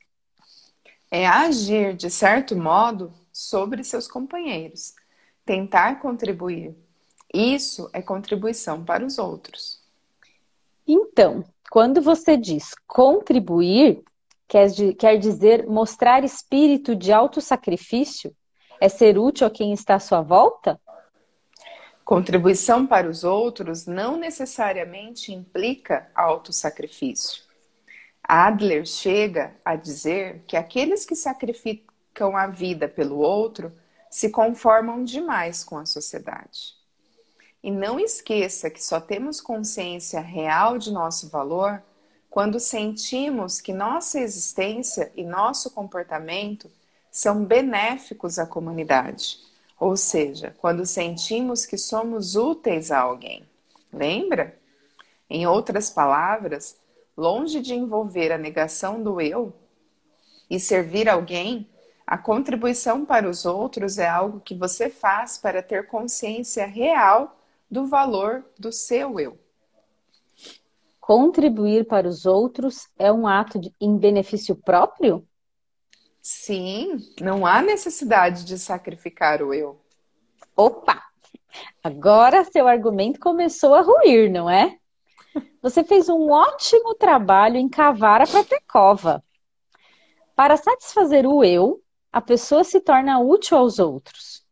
É 1.09 1.27
agir, 1.27 1.95
de 1.95 2.09
certo 2.09 2.55
modo, 2.55 3.13
sobre 3.33 3.83
seus 3.83 4.07
companheiros, 4.07 4.93
tentar 5.43 5.99
contribuir. 5.99 6.75
Isso 7.33 7.89
é 7.91 8.01
contribuição 8.01 8.85
para 8.85 9.03
os 9.03 9.17
outros. 9.17 9.81
Então, 10.87 11.43
quando 11.71 11.99
você 11.99 12.37
diz 12.37 12.75
contribuir, 12.85 14.03
quer, 14.47 14.69
quer 14.99 15.17
dizer 15.17 15.65
mostrar 15.65 16.23
espírito 16.23 16.95
de 16.95 17.11
autossacrifício? 17.11 18.35
É 18.79 18.87
ser 18.87 19.17
útil 19.17 19.47
a 19.47 19.49
quem 19.49 19.73
está 19.73 19.95
à 19.95 19.99
sua 19.99 20.21
volta? 20.21 20.79
Contribuição 22.05 22.85
para 22.85 23.09
os 23.09 23.23
outros 23.23 23.87
não 23.87 24.17
necessariamente 24.17 25.31
implica 25.31 26.11
autossacrifício. 26.13 27.43
Adler 28.21 28.85
chega 28.85 29.55
a 29.63 29.75
dizer 29.75 30.43
que 30.45 30.57
aqueles 30.57 31.05
que 31.05 31.15
sacrificam 31.15 31.92
a 32.21 32.47
vida 32.47 32.87
pelo 32.87 33.17
outro 33.17 33.71
se 34.09 34.29
conformam 34.29 35.03
demais 35.03 35.63
com 35.63 35.77
a 35.77 35.85
sociedade. 35.85 36.75
E 37.63 37.71
não 37.71 37.99
esqueça 37.99 38.69
que 38.69 38.83
só 38.83 38.99
temos 38.99 39.41
consciência 39.41 40.19
real 40.19 40.77
de 40.77 40.91
nosso 40.91 41.29
valor 41.29 41.81
quando 42.29 42.59
sentimos 42.59 43.61
que 43.61 43.71
nossa 43.71 44.19
existência 44.19 45.11
e 45.15 45.23
nosso 45.23 45.71
comportamento 45.71 46.69
são 47.11 47.45
benéficos 47.45 48.39
à 48.39 48.45
comunidade, 48.45 49.39
ou 49.79 49.95
seja, 49.95 50.55
quando 50.59 50.85
sentimos 50.85 51.65
que 51.65 51.77
somos 51.77 52.35
úteis 52.35 52.91
a 52.91 52.99
alguém. 52.99 53.47
Lembra? 53.91 54.59
Em 55.29 55.45
outras 55.47 55.89
palavras, 55.89 56.75
longe 57.15 57.61
de 57.61 57.73
envolver 57.73 58.31
a 58.31 58.37
negação 58.37 59.01
do 59.01 59.21
eu 59.21 59.53
e 60.49 60.59
servir 60.59 61.07
alguém, 61.07 61.69
a 62.05 62.17
contribuição 62.17 63.05
para 63.05 63.29
os 63.29 63.45
outros 63.45 63.97
é 63.97 64.07
algo 64.07 64.39
que 64.39 64.55
você 64.55 64.89
faz 64.89 65.37
para 65.37 65.63
ter 65.63 65.87
consciência 65.87 66.65
real 66.65 67.39
do 67.69 67.85
valor 67.85 68.45
do 68.59 68.71
seu 68.71 69.19
eu. 69.19 69.39
Contribuir 70.99 71.85
para 71.85 72.07
os 72.07 72.25
outros 72.25 72.87
é 72.97 73.11
um 73.11 73.27
ato 73.27 73.59
de, 73.59 73.73
em 73.79 73.97
benefício 73.97 74.55
próprio? 74.55 75.27
Sim, 76.21 76.97
não 77.19 77.45
há 77.45 77.61
necessidade 77.61 78.45
de 78.45 78.57
sacrificar 78.57 79.41
o 79.41 79.53
eu. 79.53 79.81
Opa! 80.55 81.03
Agora 81.83 82.45
seu 82.45 82.67
argumento 82.67 83.19
começou 83.19 83.75
a 83.75 83.81
ruir, 83.81 84.31
não 84.31 84.49
é? 84.49 84.77
Você 85.61 85.83
fez 85.83 86.07
um 86.07 86.29
ótimo 86.29 86.95
trabalho 86.95 87.57
em 87.57 87.67
cavar 87.67 88.21
a 88.21 88.27
própria 88.27 88.61
cova. 88.67 89.23
Para 90.35 90.57
satisfazer 90.57 91.25
o 91.25 91.43
eu, 91.43 91.82
a 92.13 92.21
pessoa 92.21 92.63
se 92.63 92.79
torna 92.79 93.19
útil 93.19 93.57
aos 93.57 93.79
outros. 93.79 94.43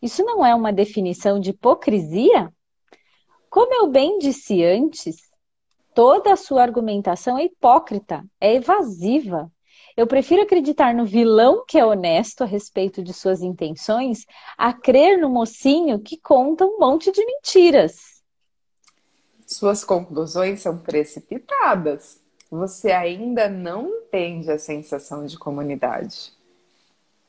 Isso 0.00 0.22
não 0.22 0.46
é 0.46 0.54
uma 0.54 0.72
definição 0.72 1.40
de 1.40 1.50
hipocrisia? 1.50 2.48
Como 3.50 3.74
eu 3.74 3.88
bem 3.88 4.18
disse 4.18 4.64
antes, 4.64 5.16
toda 5.92 6.32
a 6.32 6.36
sua 6.36 6.62
argumentação 6.62 7.36
é 7.36 7.46
hipócrita, 7.46 8.24
é 8.40 8.54
evasiva. 8.54 9.50
Eu 9.96 10.06
prefiro 10.06 10.42
acreditar 10.42 10.94
no 10.94 11.04
vilão 11.04 11.64
que 11.66 11.76
é 11.76 11.84
honesto 11.84 12.42
a 12.42 12.46
respeito 12.46 13.02
de 13.02 13.12
suas 13.12 13.42
intenções 13.42 14.24
a 14.56 14.72
crer 14.72 15.18
no 15.18 15.28
mocinho 15.28 15.98
que 15.98 16.16
conta 16.16 16.64
um 16.64 16.78
monte 16.78 17.10
de 17.10 17.26
mentiras. 17.26 18.22
Suas 19.44 19.82
conclusões 19.82 20.60
são 20.60 20.78
precipitadas. 20.78 22.20
Você 22.48 22.92
ainda 22.92 23.48
não 23.48 23.88
entende 23.88 24.52
a 24.52 24.58
sensação 24.58 25.26
de 25.26 25.36
comunidade. 25.36 26.37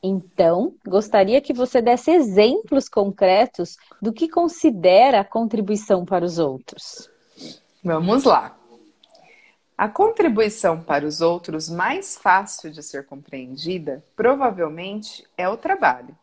Então, 0.02 0.76
gostaria 0.88 1.42
que 1.42 1.54
você 1.54 1.82
desse 1.82 2.12
exemplos 2.12 2.88
concretos 2.88 3.78
do 4.02 4.14
que 4.14 4.30
considera 4.30 5.26
contribuição 5.26 6.06
para 6.06 6.24
os 6.24 6.40
outros. 6.40 7.10
Vamos 7.84 8.24
lá. 8.24 8.58
A 9.78 9.90
contribuição 9.90 10.82
para 10.82 11.06
os 11.06 11.22
outros 11.22 11.70
mais 11.70 12.18
fácil 12.18 12.72
de 12.72 12.82
ser 12.82 13.06
compreendida 13.06 14.04
provavelmente 14.16 15.26
é 15.38 15.48
o 15.50 15.58
trabalho. 15.58 16.18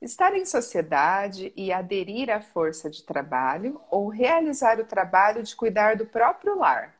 Estar 0.00 0.36
em 0.36 0.44
sociedade 0.44 1.52
e 1.56 1.72
aderir 1.72 2.30
à 2.30 2.40
força 2.40 2.88
de 2.88 3.02
trabalho 3.02 3.80
ou 3.90 4.08
realizar 4.08 4.78
o 4.78 4.84
trabalho 4.84 5.42
de 5.42 5.54
cuidar 5.56 5.96
do 5.96 6.06
próprio 6.06 6.56
lar. 6.56 6.94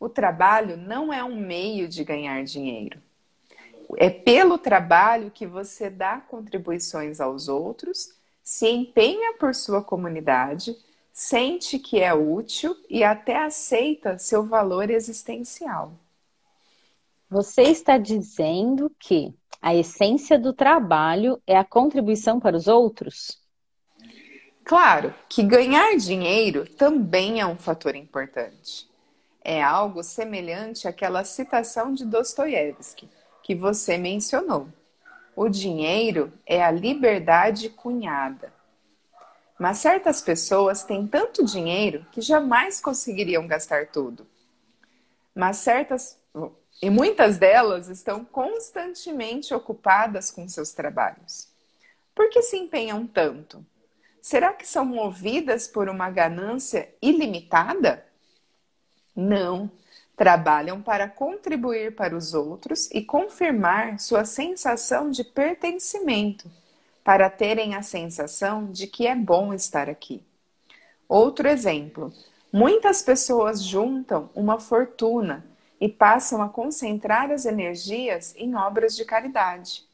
O 0.00 0.08
trabalho 0.08 0.78
não 0.78 1.12
é 1.12 1.22
um 1.22 1.36
meio 1.36 1.86
de 1.86 2.02
ganhar 2.02 2.42
dinheiro 2.44 2.98
é 3.96 4.10
pelo 4.10 4.58
trabalho 4.58 5.30
que 5.30 5.46
você 5.46 5.90
dá 5.90 6.18
contribuições 6.20 7.20
aos 7.20 7.48
outros, 7.48 8.14
se 8.42 8.68
empenha 8.68 9.34
por 9.34 9.54
sua 9.54 9.82
comunidade, 9.82 10.76
sente 11.12 11.78
que 11.78 12.00
é 12.00 12.12
útil 12.12 12.76
e 12.88 13.04
até 13.04 13.36
aceita 13.36 14.18
seu 14.18 14.44
valor 14.44 14.90
existencial. 14.90 15.92
Você 17.28 17.62
está 17.62 17.96
dizendo 17.98 18.90
que 18.98 19.32
a 19.60 19.74
essência 19.74 20.38
do 20.38 20.52
trabalho 20.52 21.40
é 21.46 21.56
a 21.56 21.64
contribuição 21.64 22.40
para 22.40 22.56
os 22.56 22.66
outros? 22.66 23.40
Claro 24.64 25.14
que 25.28 25.42
ganhar 25.42 25.96
dinheiro 25.96 26.68
também 26.74 27.40
é 27.40 27.46
um 27.46 27.56
fator 27.56 27.94
importante. 27.94 28.90
É 29.44 29.62
algo 29.62 30.02
semelhante 30.02 30.86
àquela 30.86 31.24
citação 31.24 31.92
de 31.92 32.04
Dostoiévski 32.04 33.08
que 33.42 33.54
você 33.54 33.98
mencionou. 33.98 34.68
O 35.34 35.48
dinheiro 35.48 36.32
é 36.46 36.62
a 36.62 36.70
liberdade 36.70 37.68
cunhada. 37.68 38.52
Mas 39.58 39.78
certas 39.78 40.20
pessoas 40.20 40.84
têm 40.84 41.06
tanto 41.06 41.44
dinheiro 41.44 42.06
que 42.12 42.20
jamais 42.20 42.80
conseguiriam 42.80 43.46
gastar 43.46 43.86
tudo. 43.86 44.26
Mas 45.34 45.58
certas 45.58 46.18
e 46.80 46.90
muitas 46.90 47.38
delas 47.38 47.88
estão 47.88 48.24
constantemente 48.24 49.54
ocupadas 49.54 50.30
com 50.30 50.48
seus 50.48 50.72
trabalhos. 50.72 51.48
Por 52.14 52.28
que 52.28 52.42
se 52.42 52.56
empenham 52.56 53.06
tanto? 53.06 53.64
Será 54.20 54.52
que 54.52 54.66
são 54.66 54.84
movidas 54.84 55.66
por 55.66 55.88
uma 55.88 56.10
ganância 56.10 56.92
ilimitada? 57.00 58.04
Não 59.14 59.70
trabalham 60.16 60.82
para 60.82 61.08
contribuir 61.08 61.94
para 61.94 62.16
os 62.16 62.34
outros 62.34 62.90
e 62.90 63.02
confirmar 63.02 63.98
sua 63.98 64.24
sensação 64.24 65.10
de 65.10 65.24
pertencimento, 65.24 66.50
para 67.02 67.28
terem 67.28 67.74
a 67.74 67.82
sensação 67.82 68.70
de 68.70 68.86
que 68.86 69.06
é 69.06 69.14
bom 69.14 69.52
estar 69.52 69.88
aqui. 69.88 70.22
Outro 71.08 71.48
exemplo: 71.48 72.12
muitas 72.52 73.02
pessoas 73.02 73.62
juntam 73.62 74.30
uma 74.34 74.58
fortuna 74.58 75.44
e 75.80 75.88
passam 75.88 76.40
a 76.40 76.48
concentrar 76.48 77.30
as 77.32 77.44
energias 77.44 78.34
em 78.36 78.54
obras 78.54 78.94
de 78.94 79.04
caridade. 79.04 79.84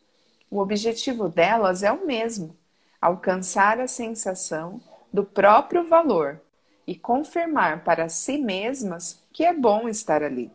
O 0.51 0.59
objetivo 0.59 1.29
delas 1.29 1.83
é 1.83 1.91
o 1.91 2.07
mesmo: 2.07 2.57
alcançar 3.01 3.81
a 3.81 3.87
sensação 3.87 4.81
do 5.13 5.25
próprio 5.25 5.89
valor 5.89 6.41
e 6.87 6.95
confirmar 6.95 7.85
para 7.85 8.09
si 8.09 8.39
mesmas 8.39 9.23
que 9.39 9.45
é 9.45 9.55
bom 9.55 9.89
estar 9.89 10.21
ali. 10.21 10.51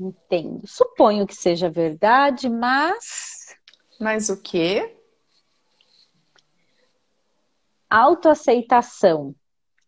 Entendo. 0.00 0.66
Suponho 0.66 1.26
que 1.26 1.34
seja 1.34 1.68
verdade, 1.68 2.48
mas. 2.48 3.54
Mas 4.00 4.30
o 4.30 4.40
quê? 4.40 4.96
Autoaceitação. 7.90 9.34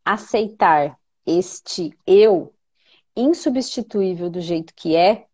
Aceitar 0.04 0.98
este 1.24 1.96
eu 2.07 2.54
insubstituível 3.16 4.28
do 4.28 4.42
jeito 4.42 4.74
que 4.74 4.94
é, 4.94 5.24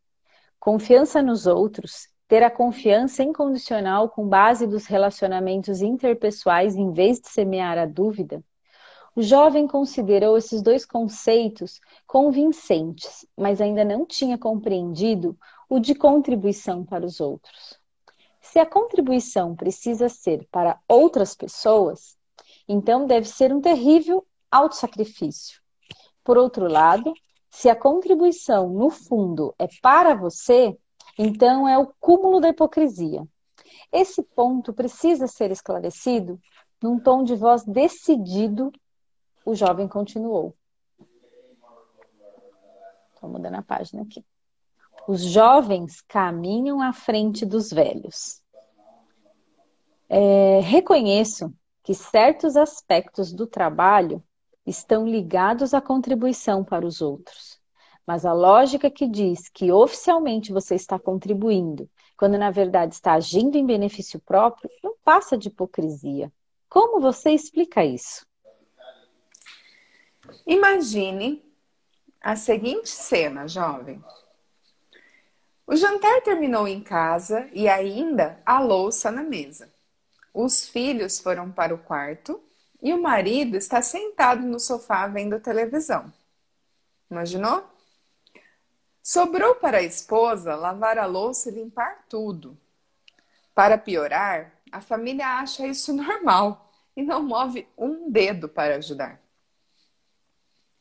confiança 0.60 1.20
nos 1.20 1.48
outros, 1.48 2.06
ter 2.28 2.44
a 2.44 2.50
confiança 2.52 3.24
incondicional 3.24 4.08
com 4.08 4.28
base 4.28 4.64
dos 4.64 4.86
relacionamentos 4.86 5.82
interpessoais 5.82 6.76
em 6.76 6.92
vez 6.92 7.20
de 7.20 7.28
semear 7.30 7.76
a 7.78 7.84
dúvida, 7.84 8.44
o 9.14 9.22
jovem 9.22 9.66
considerou 9.66 10.38
esses 10.38 10.62
dois 10.62 10.86
conceitos 10.86 11.80
convincentes, 12.06 13.26
mas 13.36 13.60
ainda 13.60 13.84
não 13.84 14.06
tinha 14.06 14.38
compreendido 14.38 15.38
o 15.68 15.78
de 15.78 15.94
contribuição 15.94 16.84
para 16.84 17.04
os 17.04 17.20
outros. 17.20 17.78
Se 18.40 18.58
a 18.58 18.66
contribuição 18.66 19.54
precisa 19.54 20.08
ser 20.08 20.48
para 20.50 20.78
outras 20.88 21.34
pessoas, 21.34 22.16
então 22.66 23.06
deve 23.06 23.28
ser 23.28 23.52
um 23.52 23.60
terrível 23.60 24.26
autossacrifício. 24.50 25.60
Por 26.24 26.38
outro 26.38 26.66
lado, 26.66 27.12
se 27.50 27.68
a 27.68 27.76
contribuição, 27.76 28.70
no 28.70 28.88
fundo, 28.88 29.54
é 29.58 29.68
para 29.82 30.14
você, 30.14 30.76
então 31.18 31.68
é 31.68 31.78
o 31.78 31.92
cúmulo 32.00 32.40
da 32.40 32.48
hipocrisia. 32.48 33.26
Esse 33.92 34.22
ponto 34.22 34.72
precisa 34.72 35.26
ser 35.26 35.50
esclarecido 35.50 36.40
num 36.82 36.98
tom 36.98 37.22
de 37.22 37.34
voz 37.34 37.62
decidido 37.64 38.72
o 39.45 39.55
jovem 39.55 39.88
continuou. 39.88 40.55
Estou 43.14 43.28
mudando 43.28 43.55
a 43.55 43.62
página 43.62 44.03
aqui. 44.03 44.24
Os 45.07 45.22
jovens 45.22 46.01
caminham 46.03 46.80
à 46.80 46.93
frente 46.93 47.45
dos 47.45 47.70
velhos. 47.70 48.40
É, 50.09 50.61
reconheço 50.61 51.53
que 51.82 51.95
certos 51.95 52.57
aspectos 52.57 53.32
do 53.32 53.47
trabalho 53.47 54.22
estão 54.66 55.07
ligados 55.07 55.74
à 55.74 55.80
contribuição 55.80 56.62
para 56.62 56.86
os 56.86 57.01
outros. 57.01 57.61
Mas 58.07 58.24
a 58.24 58.32
lógica 58.32 58.90
que 58.90 59.07
diz 59.07 59.49
que 59.49 59.72
oficialmente 59.72 60.53
você 60.53 60.74
está 60.74 60.99
contribuindo, 60.99 61.88
quando 62.16 62.36
na 62.36 62.51
verdade 62.51 62.95
está 62.95 63.14
agindo 63.14 63.57
em 63.57 63.66
benefício 63.66 64.20
próprio, 64.20 64.70
não 64.82 64.95
passa 65.05 65.36
de 65.36 65.49
hipocrisia. 65.49 66.32
Como 66.68 67.01
você 67.01 67.30
explica 67.30 67.84
isso? 67.84 68.26
Imagine 70.46 71.42
a 72.20 72.36
seguinte 72.36 72.88
cena, 72.88 73.48
jovem. 73.48 74.02
O 75.66 75.74
jantar 75.74 76.20
terminou 76.22 76.68
em 76.68 76.82
casa 76.82 77.48
e 77.52 77.68
ainda 77.68 78.40
há 78.44 78.60
louça 78.60 79.10
na 79.10 79.22
mesa. 79.22 79.72
Os 80.34 80.68
filhos 80.68 81.18
foram 81.18 81.50
para 81.50 81.74
o 81.74 81.78
quarto 81.78 82.42
e 82.80 82.92
o 82.92 83.00
marido 83.00 83.56
está 83.56 83.80
sentado 83.80 84.42
no 84.42 84.58
sofá 84.58 85.06
vendo 85.06 85.40
televisão. 85.40 86.12
Imaginou? 87.10 87.64
Sobrou 89.02 89.54
para 89.54 89.78
a 89.78 89.82
esposa 89.82 90.54
lavar 90.54 90.98
a 90.98 91.06
louça 91.06 91.48
e 91.48 91.54
limpar 91.54 92.04
tudo. 92.08 92.56
Para 93.54 93.76
piorar, 93.76 94.52
a 94.70 94.80
família 94.80 95.38
acha 95.38 95.66
isso 95.66 95.92
normal 95.94 96.72
e 96.96 97.02
não 97.02 97.22
move 97.22 97.68
um 97.76 98.10
dedo 98.10 98.48
para 98.48 98.76
ajudar. 98.76 99.21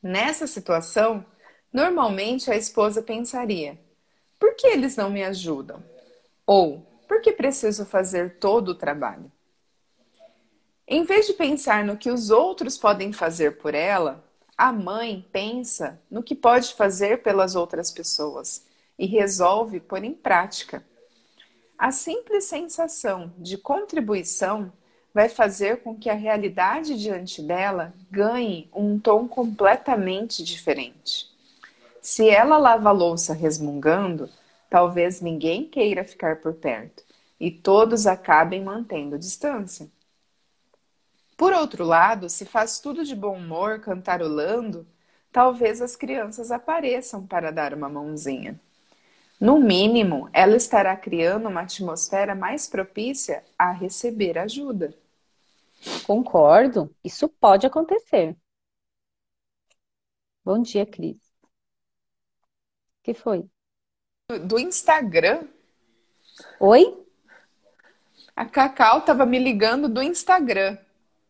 Nessa 0.02 0.47
situação, 0.47 1.24
normalmente 1.72 2.49
a 2.49 2.56
esposa 2.56 3.02
pensaria: 3.02 3.80
por 4.39 4.56
que 4.56 4.68
eles 4.68 4.95
não 4.95 5.10
me 5.10 5.24
ajudam? 5.24 5.84
Ou 6.45 6.80
por 7.08 7.22
que 7.22 7.32
preciso 7.32 7.86
fazer 7.86 8.39
todo 8.39 8.70
o 8.70 8.76
trabalho? 8.76 9.32
Em 10.88 11.04
vez 11.04 11.28
de 11.28 11.34
pensar 11.34 11.86
no 11.86 11.97
que 11.97 12.10
os 12.10 12.32
outros 12.32 12.78
podem 12.78 13.14
fazer 13.14 13.58
por 13.60 13.76
ela, 13.76 14.24
a 14.58 14.74
mãe 14.74 15.26
pensa 15.32 16.02
no 16.10 16.22
que 16.22 16.36
pode 16.36 16.74
fazer 16.74 17.22
pelas 17.22 17.56
outras 17.56 17.91
pessoas 17.91 18.66
e 18.97 19.06
resolve 19.06 19.80
pôr 19.80 20.04
em 20.04 20.14
prática. 20.14 20.86
A 21.78 21.91
simples 21.91 22.45
sensação 22.45 23.34
de 23.38 23.58
contribuição 23.58 24.72
vai 25.14 25.28
fazer 25.28 25.78
com 25.78 25.95
que 25.95 26.09
a 26.09 26.14
realidade 26.14 26.97
diante 26.97 27.41
dela 27.41 27.93
ganhe 28.09 28.70
um 28.74 28.99
tom 28.99 29.28
completamente 29.28 30.43
diferente. 30.43 31.30
Se 32.01 32.30
ela 32.30 32.57
lava 32.57 32.89
a 32.89 32.93
louça 32.93 33.34
resmungando, 33.34 34.30
talvez 34.70 35.22
ninguém 35.22 35.66
queira 35.66 36.03
ficar 36.03 36.38
por 36.38 36.53
perto 36.53 37.03
e 37.39 37.51
todos 37.51 38.07
acabem 38.07 38.64
mantendo 38.64 39.20
distância. 39.20 39.88
Por 41.36 41.53
outro 41.53 41.84
lado, 41.84 42.30
se 42.30 42.45
faz 42.45 42.80
tudo 42.80 43.03
de 43.03 43.16
bom 43.16 43.36
humor, 43.36 43.80
cantarolando, 43.80 44.86
talvez 45.32 45.82
as 45.82 45.95
crianças 45.95 46.51
apareçam 46.51 47.26
para 47.26 47.51
dar 47.51 47.74
uma 47.74 47.89
mãozinha. 47.89 48.59
No 49.39 49.59
mínimo, 49.59 50.30
ela 50.32 50.55
estará 50.55 50.95
criando 50.95 51.47
uma 51.47 51.62
atmosfera 51.62 52.36
mais 52.36 52.68
propícia 52.68 53.43
a 53.57 53.72
receber 53.72 54.38
ajuda. 54.38 54.93
Concordo, 56.05 56.95
isso 57.03 57.27
pode 57.27 57.65
acontecer. 57.65 58.38
Bom 60.43 60.61
dia, 60.61 60.86
Cris. 60.86 61.17
O 61.17 63.03
que 63.03 63.13
foi? 63.13 63.45
Do 64.45 64.59
Instagram? 64.59 65.47
Oi? 66.59 66.97
A 68.36 68.45
Cacau 68.45 68.99
estava 68.99 69.25
me 69.25 69.38
ligando 69.39 69.89
do 69.89 70.01
Instagram. 70.01 70.77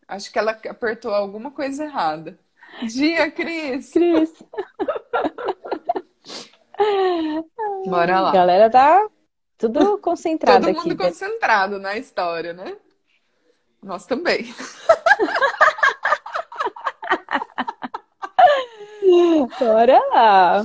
Acho 0.08 0.32
que 0.32 0.38
ela 0.38 0.52
apertou 0.52 1.14
alguma 1.14 1.52
coisa 1.52 1.86
errada. 1.86 2.38
Dia, 2.88 3.32
Cris. 3.32 3.92
Cris. 3.94 4.32
Bora 7.86 8.20
lá. 8.22 8.30
A 8.30 8.34
galera 8.34 8.70
tá 8.70 9.08
tudo 9.58 9.98
concentrado 10.00 10.66
Todo 10.66 10.76
mundo 10.76 10.94
aqui. 10.94 11.04
concentrado 11.04 11.80
na 11.80 11.98
história, 11.98 12.54
né? 12.54 12.78
Nós 13.84 14.06
também. 14.06 14.54
Bora 19.60 20.00
lá. 20.10 20.64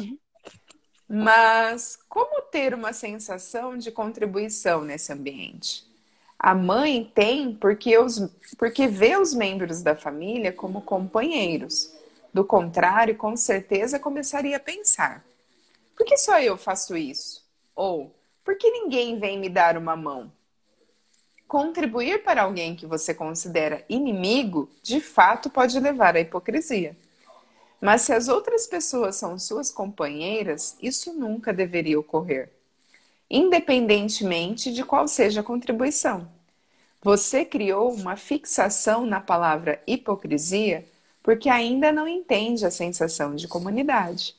Mas 1.09 1.99
como 2.09 2.43
ter 2.43 2.75
uma 2.75 2.93
sensação 2.93 3.77
de 3.77 3.91
contribuição 3.91 4.83
nesse 4.83 5.13
ambiente? 5.13 5.85
A 6.39 6.55
mãe 6.55 7.11
tem 7.15 7.55
porque, 7.55 7.97
os, 7.99 8.19
porque 8.59 8.87
vê 8.87 9.17
os 9.17 9.33
membros 9.33 9.83
da 9.83 9.97
família 9.97 10.53
como 10.53 10.83
companheiros. 10.83 11.93
Do 12.33 12.45
contrário, 12.45 13.17
com 13.17 13.35
certeza 13.37 13.99
começaria 13.99 14.59
a 14.59 14.61
pensar: 14.61 15.25
por 15.97 16.05
que 16.05 16.19
só 16.19 16.39
eu 16.41 16.57
faço 16.57 16.97
isso? 16.97 17.43
Ou 17.75 18.15
por 18.45 18.59
que 18.59 18.71
ninguém 18.71 19.19
vem 19.19 19.39
me 19.39 19.49
dar 19.49 19.79
uma 19.79 19.97
mão? 19.97 20.31
Contribuir 21.49 22.25
para 22.25 22.43
alguém 22.43 22.75
que 22.75 22.87
você 22.87 23.15
considera 23.15 23.85
inimigo, 23.89 24.69
de 24.83 25.01
fato, 25.01 25.49
pode 25.49 25.79
levar 25.79 26.17
à 26.17 26.21
hipocrisia. 26.21 26.97
Mas 27.81 28.03
se 28.03 28.13
as 28.13 28.29
outras 28.29 28.67
pessoas 28.67 29.17
são 29.17 29.39
suas 29.39 29.71
companheiras, 29.71 30.77
isso 30.83 31.13
nunca 31.13 31.53
deveria 31.53 32.01
ocorrer, 32.01 32.51
independentemente 33.31 34.73
de 34.73 34.83
qual 34.83 35.07
seja 35.07 35.41
a 35.41 35.45
contribuição. 35.45 36.29
Você 37.03 37.45
criou 37.45 37.93
uma 37.93 38.17
fixação 38.17 39.07
na 39.07 39.21
palavra 39.21 39.81
hipocrisia 39.87 40.85
porque 41.23 41.49
ainda 41.49 41.91
não 41.93 42.07
entende 42.07 42.65
a 42.65 42.71
sensação 42.71 43.35
de 43.35 43.49
comunidade. 43.49 44.35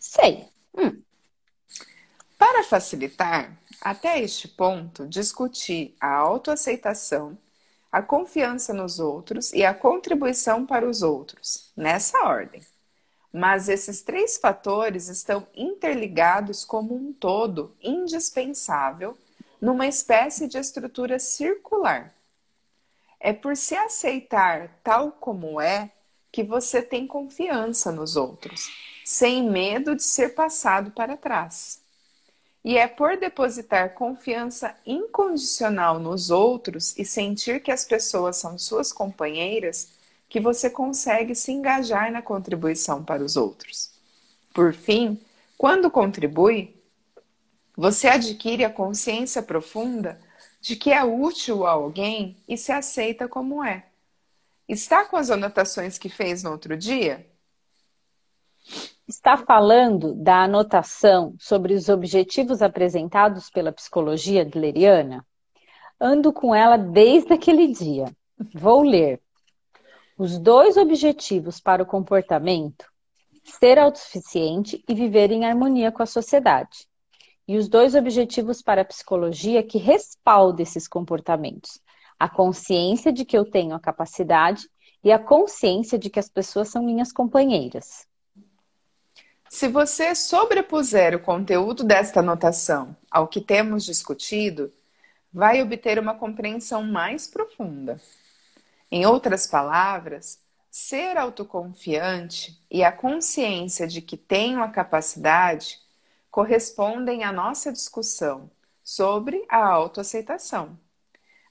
Sei. 0.00 0.44
Hum. 0.76 1.00
Para 2.38 2.64
facilitar, 2.64 3.56
até 3.84 4.18
este 4.18 4.48
ponto, 4.48 5.06
discuti 5.06 5.94
a 6.00 6.14
autoaceitação, 6.14 7.36
a 7.92 8.00
confiança 8.00 8.72
nos 8.72 8.98
outros 8.98 9.52
e 9.52 9.62
a 9.62 9.74
contribuição 9.74 10.64
para 10.64 10.88
os 10.88 11.02
outros, 11.02 11.70
nessa 11.76 12.18
ordem. 12.26 12.62
Mas 13.30 13.68
esses 13.68 14.00
três 14.00 14.38
fatores 14.38 15.08
estão 15.08 15.46
interligados 15.54 16.64
como 16.64 16.94
um 16.94 17.12
todo 17.12 17.76
indispensável 17.82 19.18
numa 19.60 19.86
espécie 19.86 20.48
de 20.48 20.56
estrutura 20.56 21.18
circular. 21.18 22.14
É 23.20 23.34
por 23.34 23.54
se 23.54 23.74
aceitar 23.74 24.80
tal 24.82 25.12
como 25.12 25.60
é 25.60 25.92
que 26.32 26.42
você 26.42 26.80
tem 26.80 27.06
confiança 27.06 27.92
nos 27.92 28.16
outros, 28.16 28.70
sem 29.04 29.48
medo 29.48 29.94
de 29.94 30.02
ser 30.02 30.34
passado 30.34 30.90
para 30.90 31.18
trás. 31.18 31.83
E 32.64 32.78
é 32.78 32.88
por 32.88 33.18
depositar 33.18 33.92
confiança 33.92 34.74
incondicional 34.86 35.98
nos 35.98 36.30
outros 36.30 36.96
e 36.96 37.04
sentir 37.04 37.60
que 37.60 37.70
as 37.70 37.84
pessoas 37.84 38.36
são 38.38 38.58
suas 38.58 38.90
companheiras 38.90 39.92
que 40.30 40.40
você 40.40 40.70
consegue 40.70 41.34
se 41.34 41.52
engajar 41.52 42.10
na 42.10 42.22
contribuição 42.22 43.04
para 43.04 43.22
os 43.22 43.36
outros. 43.36 43.90
Por 44.54 44.72
fim, 44.72 45.20
quando 45.58 45.90
contribui, 45.90 46.74
você 47.76 48.08
adquire 48.08 48.64
a 48.64 48.70
consciência 48.70 49.42
profunda 49.42 50.18
de 50.60 50.74
que 50.74 50.90
é 50.90 51.04
útil 51.04 51.66
a 51.66 51.72
alguém 51.72 52.36
e 52.48 52.56
se 52.56 52.72
aceita 52.72 53.28
como 53.28 53.62
é. 53.62 53.84
Está 54.66 55.04
com 55.04 55.16
as 55.16 55.30
anotações 55.30 55.98
que 55.98 56.08
fez 56.08 56.42
no 56.42 56.50
outro 56.50 56.76
dia? 56.76 57.26
Está 59.06 59.36
falando 59.36 60.14
da 60.14 60.44
anotação 60.44 61.36
sobre 61.38 61.74
os 61.74 61.90
objetivos 61.90 62.62
apresentados 62.62 63.50
pela 63.50 63.70
psicologia 63.70 64.40
adleriana? 64.40 65.26
Ando 66.00 66.32
com 66.32 66.54
ela 66.54 66.78
desde 66.78 67.34
aquele 67.34 67.66
dia. 67.66 68.06
Vou 68.54 68.82
ler. 68.82 69.20
Os 70.16 70.38
dois 70.38 70.78
objetivos 70.78 71.60
para 71.60 71.82
o 71.82 71.86
comportamento: 71.86 72.90
ser 73.44 73.78
autossuficiente 73.78 74.82
e 74.88 74.94
viver 74.94 75.30
em 75.30 75.44
harmonia 75.44 75.92
com 75.92 76.02
a 76.02 76.06
sociedade. 76.06 76.88
E 77.46 77.58
os 77.58 77.68
dois 77.68 77.94
objetivos 77.94 78.62
para 78.62 78.80
a 78.80 78.86
psicologia 78.86 79.62
que 79.62 79.76
respaldam 79.76 80.62
esses 80.62 80.88
comportamentos: 80.88 81.78
a 82.18 82.26
consciência 82.26 83.12
de 83.12 83.26
que 83.26 83.36
eu 83.36 83.44
tenho 83.44 83.74
a 83.74 83.80
capacidade 83.80 84.66
e 85.04 85.12
a 85.12 85.18
consciência 85.18 85.98
de 85.98 86.08
que 86.08 86.18
as 86.18 86.30
pessoas 86.30 86.68
são 86.68 86.82
minhas 86.82 87.12
companheiras. 87.12 88.08
Se 89.54 89.68
você 89.68 90.16
sobrepuser 90.16 91.14
o 91.14 91.20
conteúdo 91.20 91.84
desta 91.84 92.18
anotação 92.18 92.96
ao 93.08 93.28
que 93.28 93.40
temos 93.40 93.84
discutido, 93.84 94.72
vai 95.32 95.62
obter 95.62 95.96
uma 95.96 96.12
compreensão 96.12 96.82
mais 96.82 97.28
profunda. 97.28 98.02
Em 98.90 99.06
outras 99.06 99.46
palavras, 99.46 100.40
ser 100.68 101.16
autoconfiante 101.16 102.60
e 102.68 102.82
a 102.82 102.90
consciência 102.90 103.86
de 103.86 104.02
que 104.02 104.16
tenho 104.16 104.60
a 104.60 104.66
capacidade 104.66 105.78
correspondem 106.32 107.22
à 107.22 107.30
nossa 107.30 107.70
discussão 107.70 108.50
sobre 108.82 109.44
a 109.48 109.64
autoaceitação. 109.64 110.76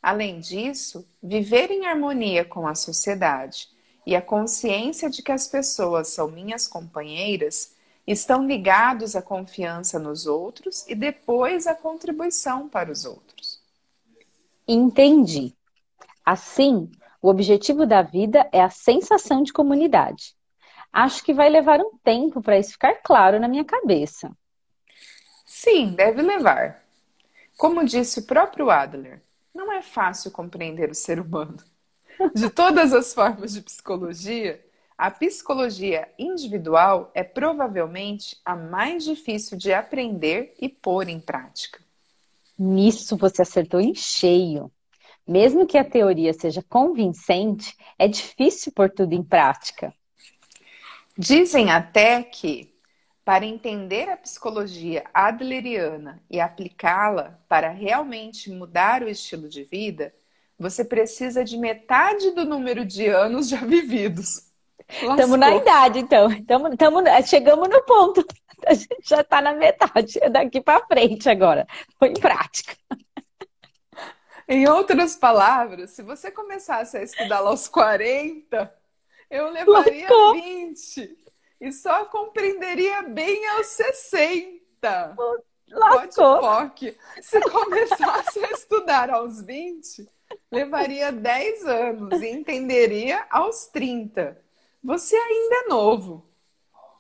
Além 0.02 0.42
disso, 0.42 1.08
viver 1.24 1.72
em 1.72 1.86
harmonia 1.86 2.44
com 2.44 2.68
a 2.68 2.76
sociedade 2.76 3.70
e 4.06 4.14
a 4.14 4.22
consciência 4.22 5.10
de 5.10 5.24
que 5.24 5.32
as 5.32 5.48
pessoas 5.48 6.10
são 6.10 6.28
minhas 6.28 6.68
companheiras 6.68 7.73
estão 8.06 8.46
ligados 8.46 9.16
à 9.16 9.22
confiança 9.22 9.98
nos 9.98 10.26
outros 10.26 10.86
e 10.88 10.96
depois 10.96 11.68
à 11.68 11.74
contribuição 11.74 12.68
para 12.68 12.92
os 12.92 13.06
outros. 13.06 13.62
Entendi. 14.68 15.56
Assim, 16.26 16.92
o 17.22 17.30
objetivo 17.30 17.86
da 17.86 18.02
vida 18.02 18.48
é 18.52 18.62
a 18.62 18.70
sensação 18.70 19.44
de 19.44 19.54
comunidade. 19.54 20.36
Acho 20.92 21.24
que 21.24 21.34
vai 21.34 21.50
levar 21.50 21.80
um 21.80 21.98
tempo 22.04 22.42
para 22.42 22.60
isso 22.60 22.74
ficar 22.74 22.96
claro 22.96 23.40
na 23.40 23.48
minha 23.48 23.66
cabeça. 23.66 24.32
Sim, 25.46 25.94
deve 25.96 26.22
levar. 26.22 26.84
Como 27.58 27.86
disse 27.86 28.20
o 28.20 28.26
próprio 28.26 28.70
Adler, 28.70 29.22
não 29.54 29.72
é 29.72 29.82
fácil 29.82 30.32
compreender 30.32 30.90
o 30.90 30.96
ser 30.96 31.20
humano. 31.20 31.58
De 32.34 32.50
todas 32.50 32.94
as 32.94 33.14
formas 33.14 33.54
de 33.54 33.62
psicologia, 33.62 34.64
a 35.04 35.12
psicologia 35.12 36.08
individual 36.18 37.12
é 37.14 37.26
provavelmente 37.26 38.38
a 38.46 38.56
mais 38.56 39.04
difícil 39.04 39.58
de 39.58 39.74
aprender 39.74 40.56
e 40.62 40.70
pôr 40.70 41.10
em 41.10 41.20
prática. 41.20 41.82
Nisso 42.58 43.18
você 43.18 43.42
acertou 43.42 43.82
em 43.82 43.94
cheio. 43.94 44.72
Mesmo 45.28 45.68
que 45.68 45.78
a 45.78 45.84
teoria 45.84 46.34
seja 46.34 46.64
convincente, 46.64 47.76
é 48.00 48.08
difícil 48.08 48.72
pôr 48.72 48.90
tudo 48.90 49.12
em 49.12 49.22
prática. 49.22 49.94
Dizem 51.18 51.70
até 51.70 52.24
que, 52.24 52.74
para 53.26 53.46
entender 53.46 54.08
a 54.10 54.16
psicologia 54.16 55.04
adleriana 55.14 56.24
e 56.32 56.40
aplicá-la 56.40 57.38
para 57.50 57.72
realmente 57.72 58.50
mudar 58.50 59.04
o 59.04 59.10
estilo 59.10 59.50
de 59.50 59.66
vida, 59.66 60.16
você 60.58 60.86
precisa 60.86 61.44
de 61.44 61.58
metade 61.58 62.32
do 62.32 62.46
número 62.46 62.86
de 62.86 63.08
anos 63.08 63.50
já 63.50 63.60
vividos. 63.68 64.53
Estamos 64.90 65.40
na 65.40 65.56
idade, 65.56 66.00
então. 66.00 66.30
Tamo, 66.46 66.76
tamo, 66.78 67.00
chegamos 67.26 67.70
no 67.70 67.82
ponto. 67.84 68.26
A 68.66 68.74
gente 68.74 69.02
já 69.04 69.22
está 69.22 69.42
na 69.42 69.54
metade. 69.54 70.20
É 70.22 70.30
daqui 70.30 70.62
para 70.62 70.86
frente 70.86 71.30
agora. 71.30 71.68
Foi 72.00 72.10
em 72.10 72.14
prática. 72.14 72.76
Em 74.48 74.68
outras 74.68 75.16
palavras, 75.16 75.92
se 75.92 76.02
você 76.02 76.30
começasse 76.30 76.98
a 76.98 77.04
estudar 77.04 77.40
aos 77.40 77.68
40, 77.68 78.74
eu 79.30 79.50
levaria 79.50 80.04
Lascou. 80.04 80.34
20 80.34 81.18
e 81.62 81.72
só 81.72 82.06
compreenderia 82.06 83.04
bem 83.04 83.48
aos 83.52 83.68
60. 83.68 85.16
Lascou. 85.70 86.40
Pode, 86.40 86.98
Se 87.22 87.40
começasse 87.40 88.44
a 88.44 88.52
estudar 88.52 89.10
aos 89.10 89.42
20, 89.42 90.10
levaria 90.52 91.10
10 91.12 91.66
anos 91.66 92.22
e 92.22 92.28
entenderia 92.28 93.26
aos 93.30 93.68
30. 93.68 94.43
Você 94.84 95.16
ainda 95.16 95.56
é 95.56 95.68
novo. 95.70 96.28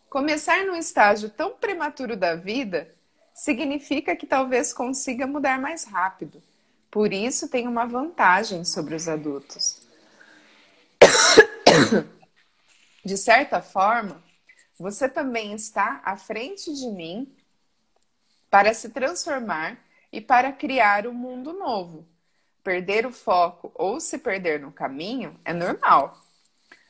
Começar 0.09 0.65
num 0.65 0.77
estágio 0.77 1.29
tão 1.29 1.51
prematuro 1.51 2.15
da 2.15 2.33
vida 2.33 2.95
significa 3.35 4.15
que 4.15 4.25
talvez 4.25 4.71
consiga 4.71 5.27
mudar 5.27 5.59
mais 5.59 5.83
rápido. 5.83 6.41
Por 6.89 7.11
isso 7.11 7.49
tem 7.49 7.67
uma 7.67 7.85
vantagem 7.85 8.63
sobre 8.63 8.95
os 8.95 9.09
adultos. 9.09 9.85
De 13.03 13.17
certa 13.17 13.61
forma, 13.61 14.23
você 14.79 15.09
também 15.09 15.53
está 15.53 16.01
à 16.05 16.15
frente 16.15 16.73
de 16.73 16.87
mim 16.87 17.35
para 18.49 18.73
se 18.73 18.89
transformar 18.89 19.77
e 20.09 20.21
para 20.21 20.53
criar 20.53 21.05
um 21.05 21.13
mundo 21.13 21.51
novo. 21.51 22.07
Perder 22.63 23.05
o 23.05 23.11
foco 23.11 23.73
ou 23.75 23.99
se 23.99 24.19
perder 24.19 24.61
no 24.61 24.71
caminho 24.71 25.37
é 25.43 25.51
normal. 25.51 26.22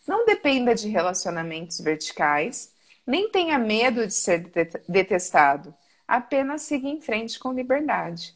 Não 0.08 0.26
dependa 0.26 0.76
de 0.76 0.89
relacionamentos 0.89 1.80
verticais, 1.80 2.74
nem 3.06 3.30
tenha 3.30 3.58
medo 3.58 4.06
de 4.06 4.14
ser 4.14 4.51
detestado. 4.88 5.74
Apenas 6.08 6.64
siga 6.64 6.88
em 6.88 7.01
frente 7.01 7.39
com 7.39 7.54
liberdade. 7.54 8.36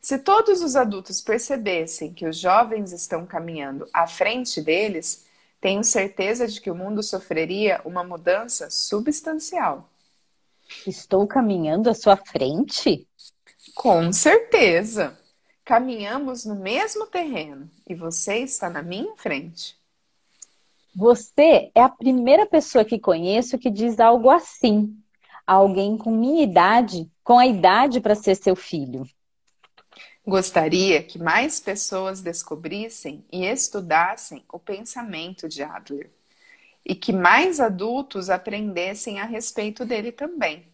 Se 0.00 0.18
todos 0.18 0.62
os 0.62 0.76
adultos 0.76 1.20
percebessem 1.20 2.14
que 2.14 2.26
os 2.26 2.38
jovens 2.38 2.92
estão 2.92 3.26
caminhando 3.26 3.86
à 3.92 4.06
frente 4.06 4.60
deles, 4.60 5.26
tenho 5.60 5.84
certeza 5.84 6.48
de 6.48 6.60
que 6.60 6.70
o 6.70 6.74
mundo 6.74 7.02
sofreria 7.02 7.82
uma 7.84 8.02
mudança 8.02 8.70
substancial. 8.70 9.90
Estou 10.86 11.26
caminhando 11.26 11.90
à 11.90 11.94
sua 11.94 12.16
frente? 12.16 13.06
Com 13.74 14.12
certeza. 14.12 15.18
Caminhamos 15.64 16.46
no 16.46 16.54
mesmo 16.54 17.06
terreno 17.06 17.70
e 17.86 17.94
você 17.94 18.38
está 18.38 18.70
na 18.70 18.82
minha 18.82 19.14
frente. 19.16 19.79
Você 20.94 21.70
é 21.74 21.82
a 21.82 21.88
primeira 21.88 22.46
pessoa 22.46 22.84
que 22.84 22.98
conheço 22.98 23.58
que 23.58 23.70
diz 23.70 24.00
algo 24.00 24.28
assim. 24.28 24.96
Alguém 25.46 25.96
com 25.96 26.10
minha 26.10 26.42
idade, 26.42 27.10
com 27.24 27.38
a 27.38 27.46
idade 27.46 28.00
para 28.00 28.14
ser 28.14 28.34
seu 28.34 28.56
filho. 28.56 29.04
Gostaria 30.26 31.02
que 31.02 31.18
mais 31.18 31.58
pessoas 31.58 32.20
descobrissem 32.20 33.24
e 33.32 33.44
estudassem 33.44 34.44
o 34.52 34.58
pensamento 34.58 35.48
de 35.48 35.62
Adler 35.62 36.10
e 36.84 36.94
que 36.94 37.12
mais 37.12 37.60
adultos 37.60 38.30
aprendessem 38.30 39.20
a 39.20 39.24
respeito 39.24 39.84
dele 39.84 40.12
também, 40.12 40.66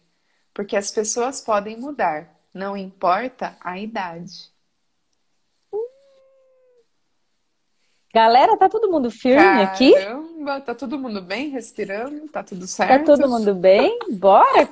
porque 0.53 0.75
as 0.75 0.91
pessoas 0.91 1.41
podem 1.41 1.77
mudar, 1.77 2.35
não 2.53 2.75
importa 2.75 3.57
a 3.61 3.79
idade. 3.79 4.51
Galera, 8.17 8.57
tá 8.57 8.67
todo 8.67 8.89
mundo 8.89 9.11
firme 9.11 9.43
Caramba, 9.43 9.63
aqui? 9.63 9.93
Tá 10.65 10.73
todo 10.73 10.97
mundo 10.97 11.21
bem, 11.21 11.49
respirando? 11.49 12.27
Tá 12.29 12.41
tudo 12.41 12.65
certo? 12.65 13.05
Tá 13.05 13.15
todo 13.15 13.29
mundo 13.29 13.53
bem? 13.53 13.95
Bora? 14.13 14.67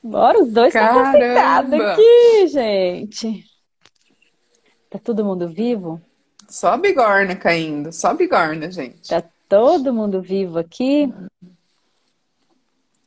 Bora, 0.00 0.44
os 0.44 0.52
dois 0.52 0.72
estão 0.72 1.02
concentrados 1.02 1.72
aqui, 1.72 2.46
gente. 2.46 3.44
Tá 4.88 5.00
todo 5.00 5.24
mundo 5.24 5.48
vivo? 5.48 6.00
Só 6.48 6.76
bigorna 6.76 7.34
caindo, 7.34 7.92
só 7.92 8.14
bigorna, 8.14 8.70
gente. 8.70 9.08
Tá 9.08 9.24
todo 9.48 9.92
mundo 9.92 10.22
vivo 10.22 10.60
aqui? 10.60 11.12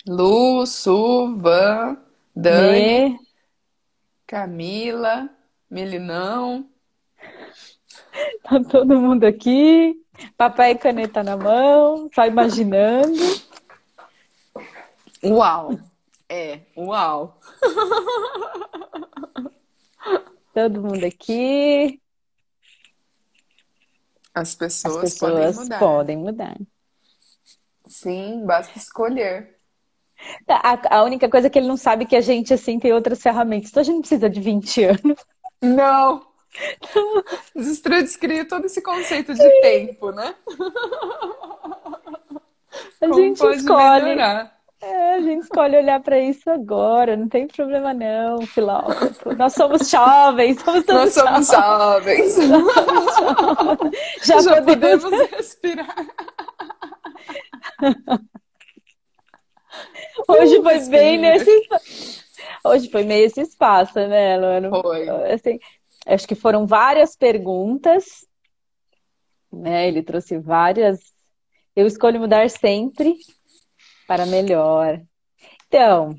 Lu, 0.06 0.66
Su, 0.66 1.34
Van, 1.38 1.97
Dani, 2.36 3.12
Me... 3.12 3.20
Camila. 4.28 5.30
Melinão. 5.72 6.69
Tá 8.43 8.61
todo 8.61 8.99
mundo 8.99 9.24
aqui. 9.24 9.95
Papai 10.36 10.72
e 10.72 10.78
caneta 10.78 11.24
na 11.24 11.38
mão, 11.38 12.09
só 12.13 12.26
imaginando. 12.26 13.17
Uau! 15.24 15.80
É, 16.28 16.59
uau! 16.76 17.39
Todo 20.53 20.82
mundo 20.82 21.05
aqui. 21.05 22.01
As 24.34 24.53
pessoas, 24.55 24.95
As 24.97 25.01
pessoas 25.01 25.19
podem 25.19 25.53
mudar. 25.53 25.80
Podem 25.80 26.17
mudar. 26.17 26.57
Sim, 27.88 28.45
basta 28.45 28.78
escolher. 28.78 29.57
A, 30.47 30.97
a, 30.97 31.03
única 31.03 31.30
coisa 31.30 31.47
é 31.47 31.49
que 31.49 31.57
ele 31.59 31.67
não 31.67 31.78
sabe 31.78 32.05
que 32.05 32.15
a 32.15 32.22
gente, 32.22 32.53
assim, 32.53 32.78
tem 32.80 32.93
outras 32.93 33.22
ferramentas. 33.22 33.69
Então 33.69 33.82
a 33.82 33.84
gente 33.84 33.95
não 33.95 34.01
precisa 34.01 34.30
de 34.30 34.41
20 34.41 34.84
anos. 34.84 35.26
Não. 35.62 36.26
Criam 38.20 38.45
todo 38.45 38.66
esse 38.66 38.82
conceito 38.82 39.34
de 39.34 39.62
tempo, 39.62 40.12
né? 40.12 40.36
A 43.01 43.07
Como 43.07 43.14
gente 43.14 43.43
escolhe. 43.55 44.20
É, 44.84 45.14
a 45.14 45.22
gente 45.22 45.43
escolhe 45.43 45.78
olhar 45.78 46.01
para 46.01 46.18
isso 46.20 46.49
agora, 46.49 47.16
não 47.16 47.30
tem 47.30 47.47
problema 47.47 47.93
não, 47.93 48.41
filósofo. 48.47 49.36
Nós 49.36 49.53
somos 49.53 49.88
jovens, 49.88 50.59
somos 50.59 50.86
Nós 50.88 51.14
somos 51.14 51.47
jovens. 51.47 52.38
Nós 52.49 52.74
somos 52.74 53.16
jovens. 53.16 53.97
Já, 54.24 54.39
Já 54.39 54.62
podemos... 54.62 55.03
podemos 55.03 55.30
respirar. 55.38 55.95
Hoje 60.28 60.62
foi 60.62 60.80
bem 60.89 61.18
nesse 61.20 62.20
Hoje 62.64 62.89
foi 62.89 63.03
meio 63.03 63.26
esse 63.26 63.41
espaço, 63.41 63.95
né, 63.95 64.38
Luana? 64.38 64.70
Foi. 64.70 65.09
Assim, 65.32 65.59
acho 66.05 66.28
que 66.28 66.36
foram 66.36 66.68
várias 66.68 67.16
perguntas, 67.16 68.26
né? 69.51 69.88
Ele 69.88 70.03
trouxe 70.03 70.38
várias. 70.38 70.99
Eu 71.76 71.88
escolho 71.88 72.20
mudar 72.20 72.49
sempre 72.49 73.18
para 74.07 74.26
melhor. 74.26 75.01
Então. 75.68 76.16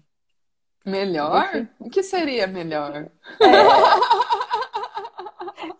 Melhor? 0.85 1.55
Esse... 1.55 1.69
O 1.79 1.91
que 1.91 2.03
seria 2.03 2.47
melhor? 2.47 2.97
É... 2.97 3.11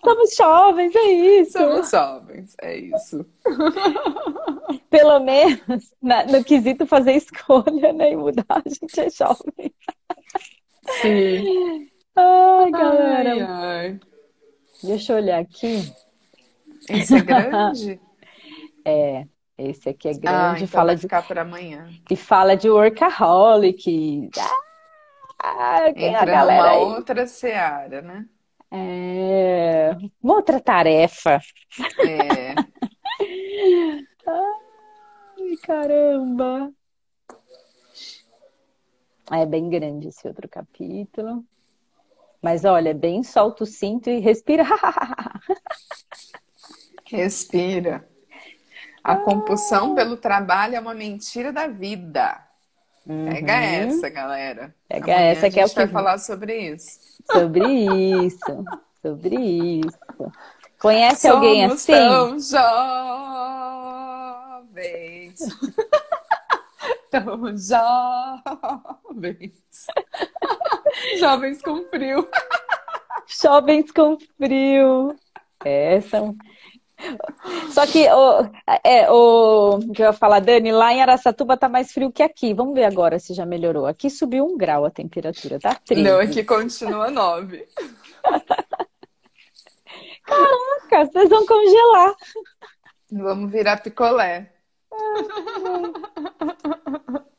Somos 0.05 0.35
jovens, 0.37 0.95
é 0.95 1.13
isso. 1.13 1.59
Somos 1.59 1.91
jovens, 1.91 2.55
é 2.61 2.77
isso. 2.77 3.27
Pelo 4.91 5.21
menos 5.21 5.95
na, 6.03 6.25
no 6.27 6.45
quesito 6.45 6.87
fazer 6.87 7.13
escolha 7.13 7.93
né, 7.93 8.13
e 8.13 8.17
mudar, 8.17 8.45
a 8.49 8.69
gente 8.69 9.01
é 9.01 9.09
jovem. 9.11 9.73
Sim. 10.89 11.89
Ai, 12.17 12.71
galera. 12.71 13.33
Ai, 13.33 13.41
ai. 13.41 14.01
Deixa 14.83 15.13
eu 15.13 15.17
olhar 15.17 15.39
aqui. 15.41 15.93
Esse 16.89 17.17
é 17.17 17.21
grande? 17.21 18.01
é, 18.85 19.27
esse 19.57 19.89
aqui 19.89 20.09
é 20.09 20.15
grande. 20.15 20.29
Ah, 20.29 20.55
então 20.57 20.69
fala 20.69 20.93
vai 20.93 20.97
ficar 20.99 21.21
de... 21.23 21.29
para 21.29 21.43
amanhã. 21.43 21.89
E 22.11 22.17
fala 22.17 22.57
de 22.57 22.69
workaholic. 22.69 24.31
Ah, 25.39 25.89
Entra 25.89 26.23
a 26.23 26.25
galera 26.25 26.63
numa 26.63 26.71
aí. 26.71 26.79
outra 26.79 27.27
seara, 27.27 28.03
né? 28.03 28.27
É... 28.71 29.91
Uma 30.23 30.35
outra 30.37 30.61
tarefa. 30.61 31.41
É. 31.99 32.55
Ai, 34.27 35.57
caramba. 35.63 36.73
É 39.31 39.47
bem 39.47 39.69
grande 39.71 40.09
esse 40.09 40.27
outro 40.27 40.49
capítulo. 40.49 41.45
Mas 42.43 42.65
olha, 42.65 42.93
bem 42.93 43.23
solta 43.23 43.63
o 43.63 43.67
cinto 43.67 44.11
e 44.11 44.19
respira. 44.19 44.65
Respira. 47.07 48.09
A 49.05 49.17
compulsão 49.17 49.95
pelo 49.95 50.17
trabalho 50.17 50.75
é 50.77 50.81
uma 50.81 50.95
mentira 50.95 51.53
da 51.53 51.67
vida. 51.67 52.39
Pega 53.07 53.53
Uhum. 53.55 53.59
essa, 53.61 54.09
galera. 54.09 54.75
Pega 54.89 55.13
Amanhã 55.13 55.31
essa 55.31 55.47
a 55.47 55.51
que 55.51 55.61
é 55.61 55.65
o 55.65 55.69
vai 55.69 55.87
que- 55.87 55.93
falar 55.93 56.19
sobre 56.19 56.57
isso. 56.73 56.99
Sobre 57.31 57.69
isso. 58.25 58.65
Sobre 59.03 59.37
isso. 59.81 59.99
Conhece 60.81 61.29
alguém 61.29 61.63
Somos 61.69 61.75
assim? 61.75 61.93
tão 61.93 62.39
jovens. 64.63 65.41
tão 67.13 67.47
jovens. 67.55 69.53
jovens 71.21 71.61
com 71.61 71.85
frio. 71.85 72.27
Jovens 73.27 73.93
com 73.93 74.17
frio. 74.39 75.15
É, 75.63 76.01
são. 76.01 76.35
Só 77.71 77.87
que 77.87 78.09
o, 78.11 78.51
é, 78.85 79.11
o 79.11 79.79
que 79.95 80.03
eu 80.03 80.07
ia 80.07 80.13
falar, 80.13 80.41
Dani, 80.41 80.73
lá 80.73 80.93
em 80.93 81.03
Araçatuba 81.03 81.57
tá 81.57 81.69
mais 81.69 81.93
frio 81.93 82.11
que 82.11 82.23
aqui. 82.23 82.55
Vamos 82.55 82.75
ver 82.75 82.85
agora 82.85 83.19
se 83.19 83.35
já 83.35 83.45
melhorou. 83.45 83.87
Aqui 83.87 84.09
subiu 84.09 84.47
um 84.47 84.57
grau 84.57 84.87
a 84.87 84.91
temperatura, 84.91 85.59
tá 85.59 85.75
13. 85.75 86.03
Não, 86.03 86.19
aqui 86.19 86.43
continua 86.43 87.11
nove. 87.11 87.69
Caraca, 90.25 91.11
vocês 91.13 91.29
vão 91.29 91.45
congelar. 91.45 92.15
Vamos 93.11 93.53
virar 93.53 93.83
picolé. 93.83 94.53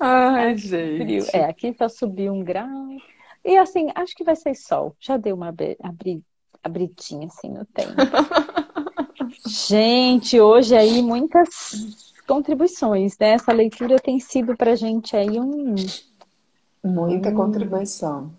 Ai, 0.00 0.56
Frio. 0.56 1.22
gente. 1.22 1.36
É, 1.36 1.44
aqui 1.44 1.74
só 1.76 1.88
subiu 1.88 2.32
um 2.32 2.42
grau. 2.44 2.68
E 3.44 3.56
assim, 3.56 3.88
acho 3.94 4.14
que 4.14 4.24
vai 4.24 4.36
ser 4.36 4.54
sol. 4.54 4.94
Já 5.00 5.16
deu 5.16 5.34
uma 5.34 5.48
abri- 5.48 5.76
abri- 5.82 6.22
abridinha 6.62 7.26
assim 7.28 7.50
no 7.50 7.64
tempo. 7.64 7.94
Gente, 9.46 10.40
hoje 10.40 10.76
aí 10.76 11.02
muitas 11.02 12.04
contribuições, 12.26 13.16
né? 13.18 13.30
Essa 13.30 13.52
leitura 13.52 13.96
tem 13.96 14.20
sido 14.20 14.56
pra 14.56 14.74
gente 14.74 15.16
aí 15.16 15.40
um, 15.40 15.74
Muita 16.84 17.30
Hum. 17.30 17.34
contribuição. 17.34 18.32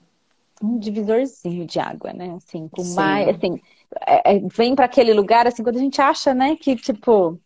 um 0.61 0.77
divisorzinho 0.79 1.65
de 1.65 1.79
água, 1.79 2.13
né? 2.13 2.33
Assim, 2.35 2.67
com 2.69 2.83
mais, 2.83 3.27
assim, 3.29 3.59
é- 4.05 4.35
é, 4.35 4.39
vem 4.39 4.75
para 4.75 4.85
aquele 4.85 5.13
lugar 5.13 5.47
assim 5.47 5.63
quando 5.63 5.77
a 5.77 5.81
gente 5.81 6.01
acha, 6.01 6.33
né, 6.33 6.55
que 6.55 6.75
tipo 6.75 7.39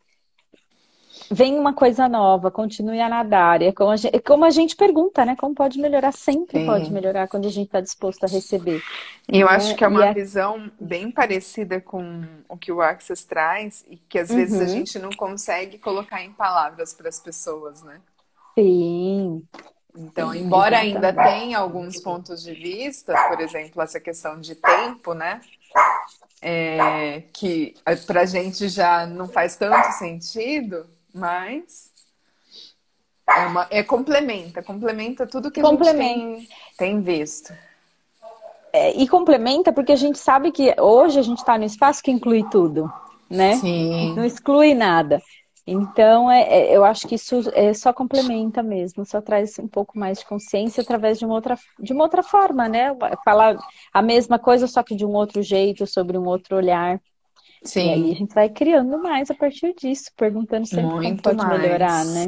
vem 1.32 1.58
uma 1.60 1.74
coisa 1.74 2.08
nova, 2.08 2.52
continue 2.52 3.00
a 3.02 3.10
nadar. 3.10 3.62
É 3.62 3.72
como 3.72 3.92
a 3.92 3.98
gente, 3.98 4.16
é 4.16 4.20
como 4.20 4.46
a 4.46 4.50
gente 4.50 4.76
pergunta, 4.76 5.26
né? 5.26 5.36
Como 5.36 5.56
pode 5.56 5.80
melhorar? 5.80 6.12
Sempre 6.12 6.60
Sim. 6.60 6.66
pode 6.66 6.92
melhorar 6.92 7.28
quando 7.28 7.46
a 7.48 7.50
gente 7.50 7.68
está 7.68 7.82
disposto 7.82 8.24
a 8.24 8.28
receber. 8.28 8.82
E 9.32 9.40
eu 9.40 9.48
né? 9.48 9.54
acho 9.56 9.76
que 9.76 9.84
é 9.84 9.88
E 9.88 9.92
uma 9.92 10.06
é- 10.06 10.14
visão 10.14 10.72
bem 10.80 11.10
parecida 11.12 11.80
com 11.82 12.24
o 12.50 12.58
que 12.58 12.72
o 12.72 12.82
Access 12.82 13.26
traz 13.26 13.84
e 13.90 13.98
que 13.98 14.20
às 14.20 14.34
vezes 14.34 14.60
a 14.60 14.64
Uhum. 14.64 14.68
gente 14.68 15.00
não 15.00 15.10
consegue 15.12 15.78
colocar 15.78 16.22
em 16.24 16.32
palavras 16.34 16.94
para 16.94 17.10
as 17.10 17.20
pessoas, 17.20 17.82
né? 17.84 18.00
Sim, 18.58 19.48
Então, 19.96 20.34
embora 20.34 20.80
ainda 20.80 21.10
Exatamente. 21.10 21.40
tenha 21.40 21.60
alguns 21.60 22.00
pontos 22.00 22.42
de 22.44 22.54
vista, 22.54 23.14
por 23.28 23.40
exemplo, 23.40 23.82
essa 23.82 24.00
questão 24.00 24.40
de 24.42 24.56
tempo, 24.56 25.14
né? 25.14 25.40
É, 26.42 27.22
que 27.34 27.74
pra 28.06 28.26
gente 28.26 28.68
já 28.68 29.06
não 29.08 29.28
faz 29.30 29.56
tanto 29.56 29.92
sentido, 29.94 30.86
mas 31.14 31.92
é, 33.28 33.46
uma, 33.46 33.68
é 33.70 33.84
complementa, 33.84 34.62
complementa 34.62 35.26
tudo 35.26 35.52
que 35.52 35.60
a 35.60 35.64
Complementa. 35.64 36.04
gente 36.04 36.48
tem, 36.78 36.96
tem 36.96 37.02
visto. 37.02 37.54
É, 38.72 38.92
e 38.96 39.08
complementa 39.08 39.72
porque 39.72 39.92
a 39.92 39.96
gente 39.98 40.18
sabe 40.18 40.52
que 40.52 40.74
hoje 40.80 41.20
a 41.20 41.22
gente 41.22 41.38
está 41.38 41.58
no 41.58 41.64
espaço 41.64 42.02
que 42.02 42.12
inclui 42.12 42.44
tudo, 42.50 42.92
né? 43.30 43.56
Sim. 43.58 44.14
Não 44.16 44.26
exclui 44.26 44.74
nada. 44.74 45.22
Então, 45.66 46.30
é, 46.30 46.42
é, 46.42 46.76
eu 46.76 46.84
acho 46.84 47.08
que 47.08 47.16
isso 47.16 47.42
é, 47.54 47.74
só 47.74 47.94
complementa 47.94 48.62
mesmo, 48.62 49.06
só 49.06 49.22
traz 49.22 49.58
um 49.60 49.68
pouco 49.68 49.98
mais 49.98 50.20
de 50.20 50.26
consciência 50.26 50.82
através 50.82 51.18
de 51.18 51.26
uma 51.26 51.36
outra, 51.36 51.58
de 51.80 51.94
uma 51.94 52.04
outra 52.04 52.22
forma, 52.22 52.68
né? 52.68 52.90
Falar 53.24 53.56
a 53.94 54.02
mesma 54.02 54.38
coisa, 54.38 54.68
só 54.68 54.84
que 54.84 54.96
de 54.96 55.06
um 55.06 55.14
outro 55.14 55.42
jeito, 55.42 55.88
sobre 55.88 56.18
um 56.18 56.26
outro 56.26 56.58
olhar. 56.58 57.00
E 57.80 57.90
aí 57.90 58.12
a 58.12 58.16
Sim. 58.16 58.16
gente 58.16 58.34
vai 58.34 58.50
criando 58.50 58.98
mais 59.02 59.30
a 59.32 59.36
partir 59.36 59.74
disso, 59.76 60.12
perguntando 60.18 60.66
sempre 60.68 60.98
como 60.98 61.18
Muito 61.18 61.22
pode 61.22 61.46
mais. 61.46 61.60
melhorar, 61.62 62.06
né? 62.06 62.28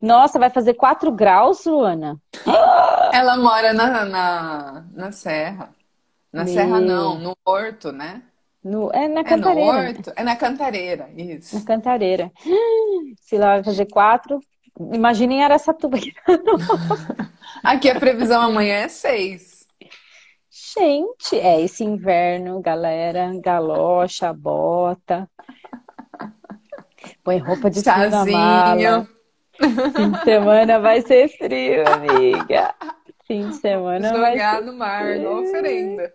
Nossa, 0.00 0.38
vai 0.38 0.50
fazer 0.50 0.74
4 0.74 1.12
graus, 1.12 1.64
Luana? 1.66 2.18
Ela 3.10 3.36
mora 3.36 3.72
na, 3.72 4.04
na, 4.04 4.80
na 4.92 5.12
serra. 5.12 5.74
Na 6.32 6.44
Meu. 6.44 6.52
serra 6.52 6.80
não, 6.80 7.18
no 7.18 7.36
horto, 7.44 7.92
né? 7.92 8.22
No, 8.64 8.90
é 8.92 9.06
na 9.08 9.22
É 9.22 9.36
no 9.36 9.54
Cantareira. 9.54 9.60
horto, 9.60 10.12
é 10.16 10.22
na 10.24 10.36
cantareira, 10.36 11.10
isso. 11.16 11.54
Na 11.54 11.62
Cantareira. 11.64 12.32
Se 13.20 13.38
lá 13.38 13.54
vai 13.56 13.64
fazer 13.64 13.86
4, 13.86 14.40
imagina 14.92 15.32
em 15.34 15.44
Araçatuba. 15.44 15.98
Aqui 17.62 17.88
a 17.90 17.98
previsão 17.98 18.40
amanhã 18.42 18.74
é 18.76 18.88
seis. 18.88 19.53
Gente, 20.76 21.38
é 21.38 21.60
esse 21.60 21.84
inverno, 21.84 22.60
galera, 22.60 23.30
galocha, 23.40 24.32
bota. 24.32 25.30
Põe 27.22 27.38
roupa 27.38 27.70
de 27.70 27.80
frio 27.80 28.10
na 28.10 28.26
mala. 28.26 29.08
Fim 29.94 30.10
de 30.10 30.24
semana 30.24 30.80
vai 30.80 31.00
ser 31.02 31.28
frio, 31.28 31.84
amiga. 31.86 32.74
Fim 33.24 33.50
de 33.50 33.56
semana 33.56 34.18
vai 34.18 34.32
Jogar 34.32 34.62
no 34.62 34.72
mar, 34.72 35.16
na 35.16 35.30
oferenda. 35.30 36.12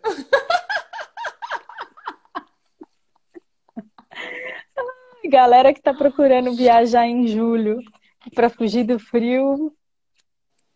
Galera 5.30 5.74
que 5.74 5.82
tá 5.82 5.94
procurando 5.94 6.54
viajar 6.54 7.06
em 7.06 7.28
julho 7.28 7.80
para 8.36 8.50
fugir 8.50 8.84
do 8.84 9.00
frio, 9.00 9.74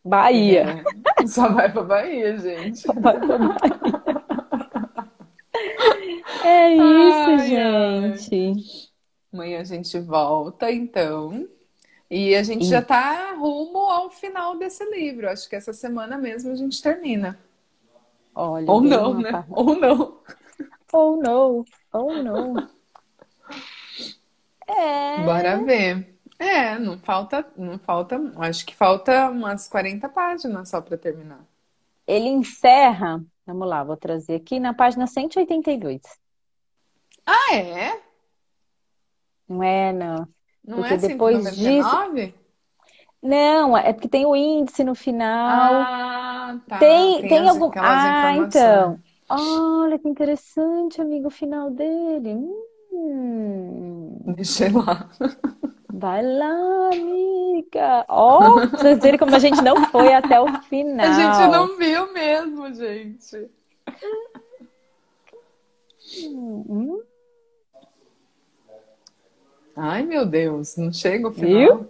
Bahia. 0.03 0.83
É. 1.19 1.27
Só 1.27 1.49
vai 1.49 1.71
pra 1.71 1.83
Bahia, 1.83 2.37
gente. 2.37 2.85
Vai 2.87 3.19
pra 3.19 3.37
Bahia. 3.37 3.57
É 6.43 6.73
isso, 6.73 6.83
Ai, 6.83 7.57
ai. 7.57 8.17
gente. 8.17 8.91
Amanhã 9.31 9.61
a 9.61 9.63
gente 9.63 9.99
volta, 9.99 10.71
então. 10.71 11.47
E 12.09 12.35
a 12.35 12.43
gente 12.43 12.65
já 12.65 12.81
tá 12.81 13.33
rumo 13.33 13.89
ao 13.89 14.09
final 14.09 14.57
desse 14.57 14.83
livro. 14.91 15.29
Acho 15.29 15.49
que 15.49 15.55
essa 15.55 15.73
semana 15.73 16.17
mesmo 16.17 16.51
a 16.51 16.55
gente 16.55 16.81
termina. 16.81 17.39
Olha, 18.35 18.69
Ou 18.69 18.81
não, 18.81 19.19
né? 19.19 19.43
Ou 19.49 19.75
não. 19.75 20.19
Oh, 20.91 21.15
não. 21.15 21.65
Oh, 21.91 22.13
não. 22.13 22.69
É. 24.67 25.23
Bora 25.23 25.57
ver. 25.63 26.12
É, 26.39 26.77
não 26.77 26.99
falta, 26.99 27.45
não 27.55 27.79
falta, 27.79 28.19
acho 28.37 28.65
que 28.65 28.75
falta 28.75 29.29
umas 29.29 29.67
40 29.67 30.09
páginas 30.09 30.69
só 30.69 30.81
para 30.81 30.97
terminar. 30.97 31.45
Ele 32.07 32.29
encerra, 32.29 33.23
vamos 33.45 33.67
lá, 33.67 33.83
vou 33.83 33.97
trazer 33.97 34.35
aqui 34.35 34.59
na 34.59 34.73
página 34.73 35.07
182. 35.07 36.01
Ah, 37.27 37.53
é? 37.55 38.01
Não 39.47 39.63
é, 39.63 39.93
não. 39.93 40.27
Não 40.65 40.77
Porque 40.77 40.93
é 40.93 40.97
depois 40.97 41.43
199? 41.43 42.33
Não, 43.21 43.77
é 43.77 43.93
porque 43.93 44.09
tem 44.09 44.25
o 44.25 44.35
índice 44.35 44.83
no 44.83 44.93
final. 44.95 45.81
Ah, 45.81 46.59
tá. 46.67 46.79
tem, 46.79 47.27
tem 47.27 47.39
as- 47.39 47.55
algum. 47.55 47.71
Ah, 47.77 48.35
então. 48.37 48.99
Olha 49.29 49.97
que 49.97 50.07
interessante, 50.07 51.01
amigo, 51.01 51.27
o 51.27 51.31
final 51.31 51.71
dele. 51.71 52.35
Hum, 52.91 54.33
Deixei 54.35 54.69
lá. 54.71 55.09
vai 55.93 56.23
lá, 56.23 56.89
amiga. 56.91 58.05
Ó, 58.09 58.67
pra 58.67 58.79
vocês 58.79 58.99
verem 58.99 59.19
como 59.19 59.35
a 59.35 59.39
gente 59.39 59.61
não 59.61 59.85
foi 59.89 60.13
até 60.13 60.41
o 60.41 60.61
final. 60.63 61.05
A 61.05 61.13
gente 61.13 61.51
não 61.51 61.77
viu 61.77 62.11
mesmo, 62.11 62.73
gente. 62.73 63.49
Hum, 66.27 67.01
Ai, 69.75 70.03
meu 70.03 70.25
Deus, 70.25 70.75
não 70.77 70.91
chega 70.91 71.27
o 71.27 71.31
final. 71.31 71.77
Viu? 71.77 71.89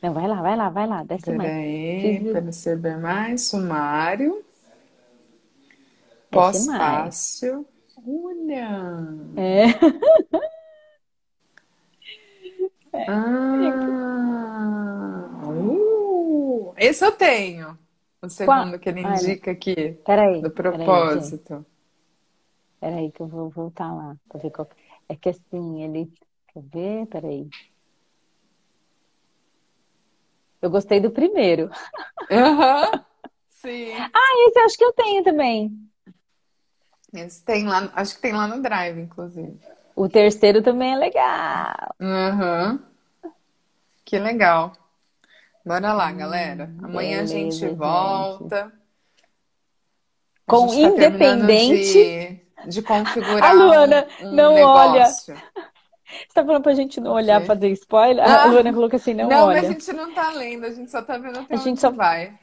Não, 0.00 0.12
vai 0.12 0.26
lá, 0.26 0.42
vai 0.42 0.56
lá, 0.56 0.68
vai 0.68 0.86
lá, 0.86 1.04
desce 1.04 1.32
mais. 1.32 1.48
Peraí, 1.48 2.30
para 2.30 2.40
receber 2.40 2.98
mais 2.98 3.42
sumário. 3.42 4.44
Pós-fácil. 6.30 7.66
Olha! 8.04 8.68
É. 9.36 9.66
Ah, 12.94 13.54
uh, 15.48 16.74
esse 16.76 17.04
eu 17.04 17.12
tenho. 17.12 17.78
O 18.20 18.28
segundo 18.28 18.70
Qual? 18.70 18.78
que 18.78 18.88
ele 18.88 19.00
indica 19.00 19.50
aqui. 19.50 19.98
Peraí. 20.04 20.40
Do 20.42 20.50
propósito. 20.50 21.66
Peraí, 22.78 22.94
peraí, 22.94 23.12
que 23.12 23.20
eu 23.20 23.26
vou 23.26 23.50
voltar 23.50 23.92
lá. 23.92 24.16
Pra 24.28 24.40
ver 24.40 24.50
qual... 24.50 24.68
É 25.08 25.16
que 25.16 25.30
assim, 25.30 25.82
ele. 25.82 26.12
Quer 26.52 26.62
ver? 26.62 27.06
Peraí. 27.06 27.48
Eu 30.60 30.70
gostei 30.70 31.00
do 31.00 31.10
primeiro. 31.10 31.70
Aham. 32.30 32.92
Uhum. 32.92 33.00
Sim. 33.48 33.92
Ah, 33.94 34.48
esse 34.48 34.58
eu 34.58 34.64
acho 34.64 34.76
que 34.78 34.84
eu 34.84 34.92
tenho 34.92 35.24
também. 35.24 35.72
Esse 37.14 37.44
tem 37.44 37.66
lá, 37.66 37.92
acho 37.94 38.16
que 38.16 38.22
tem 38.22 38.32
lá 38.32 38.48
no 38.48 38.62
Drive, 38.62 38.98
inclusive. 38.98 39.58
O 39.94 40.08
terceiro 40.08 40.62
também 40.62 40.94
é 40.94 40.96
legal. 40.96 41.94
Uhum. 42.00 42.78
Que 44.04 44.18
legal. 44.18 44.72
Bora 45.64 45.92
lá, 45.92 46.10
galera. 46.12 46.70
Hum, 46.80 46.84
Amanhã 46.84 47.24
Beleza, 47.24 47.34
a 47.34 47.38
gente 47.38 47.68
volta. 47.68 48.72
Com 50.46 50.64
a 50.64 50.68
gente 50.68 50.82
tá 50.82 51.06
independente 51.06 51.92
de, 51.92 52.70
de, 52.70 52.82
configurar. 52.82 53.44
A 53.50 53.52
Luana 53.52 54.06
um, 54.20 54.28
um 54.28 54.32
não 54.32 54.54
negócio. 54.54 55.34
olha. 55.34 55.42
Você 56.12 56.34
tá 56.34 56.44
falando 56.44 56.62
pra 56.62 56.74
gente 56.74 57.00
não 57.00 57.12
olhar 57.12 57.40
pra 57.40 57.54
fazer 57.54 57.70
spoiler? 57.70 58.22
Ah, 58.22 58.42
a 58.42 58.46
Luana 58.46 58.72
colocou 58.72 58.96
assim, 58.96 59.14
não, 59.14 59.28
não 59.28 59.46
olha. 59.46 59.62
Não, 59.62 59.62
mas 59.62 59.64
a 59.64 59.72
gente 59.72 59.92
não 59.94 60.12
tá 60.12 60.30
lendo, 60.32 60.66
a 60.66 60.70
gente 60.70 60.90
só 60.90 61.00
tá 61.00 61.16
vendo 61.16 61.38
até 61.38 61.54
a 61.54 61.58
gente 61.58 61.80
só 61.80 61.90
vai. 61.90 62.38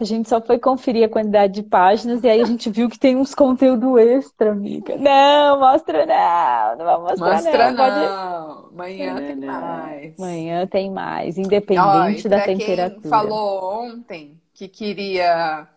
A 0.00 0.04
gente 0.04 0.28
só 0.28 0.40
foi 0.40 0.58
conferir 0.58 1.04
a 1.04 1.08
quantidade 1.08 1.52
de 1.52 1.62
páginas 1.62 2.24
e 2.24 2.28
aí 2.28 2.40
a 2.40 2.44
gente 2.44 2.68
viu 2.68 2.88
que 2.88 2.98
tem 2.98 3.16
uns 3.16 3.32
conteúdo 3.32 3.96
extra, 3.96 4.50
amiga. 4.50 4.96
Não, 4.96 5.60
mostra 5.60 6.04
não, 6.04 6.78
não 6.78 6.84
vai 6.84 6.98
mostrar 6.98 7.32
mostra 7.34 7.70
não. 7.70 7.86
não. 7.86 8.62
Pode... 8.62 8.74
Amanhã 8.74 9.16
tem 9.16 9.36
mais. 9.36 10.18
Amanhã 10.18 10.66
tem 10.66 10.90
mais, 10.90 11.38
independente 11.38 12.26
Ó, 12.26 12.30
da 12.30 12.40
temperatura. 12.40 13.00
Quem 13.00 13.08
falou 13.08 13.84
ontem 13.84 14.40
que 14.52 14.66
queria, 14.66 15.68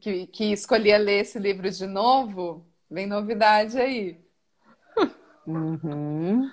que, 0.00 0.28
que 0.28 0.52
escolhia 0.52 0.96
ler 0.96 1.22
esse 1.22 1.40
livro 1.40 1.68
de 1.68 1.86
novo, 1.86 2.64
vem 2.88 3.08
novidade 3.08 3.76
aí. 3.80 4.20
Uhum. 5.44 6.48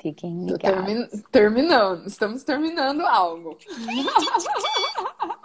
Fiquem 0.00 0.46
ligados. 0.46 0.86
Termin... 0.86 1.06
Terminando, 1.30 2.06
estamos 2.06 2.42
terminando 2.44 3.02
algo. 3.02 3.58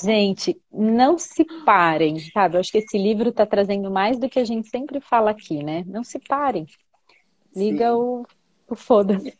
Gente, 0.00 0.60
não 0.72 1.18
se 1.18 1.44
parem, 1.64 2.18
sabe? 2.18 2.56
Eu 2.56 2.60
acho 2.60 2.72
que 2.72 2.78
esse 2.78 2.96
livro 2.96 3.28
está 3.28 3.44
trazendo 3.44 3.90
mais 3.90 4.18
do 4.18 4.28
que 4.28 4.38
a 4.38 4.44
gente 4.44 4.68
sempre 4.68 5.00
fala 5.00 5.30
aqui, 5.30 5.62
né? 5.62 5.84
Não 5.86 6.02
se 6.02 6.18
parem. 6.18 6.66
Liga 7.54 7.94
o, 7.94 8.24
o 8.68 8.74
foda-se. 8.74 9.38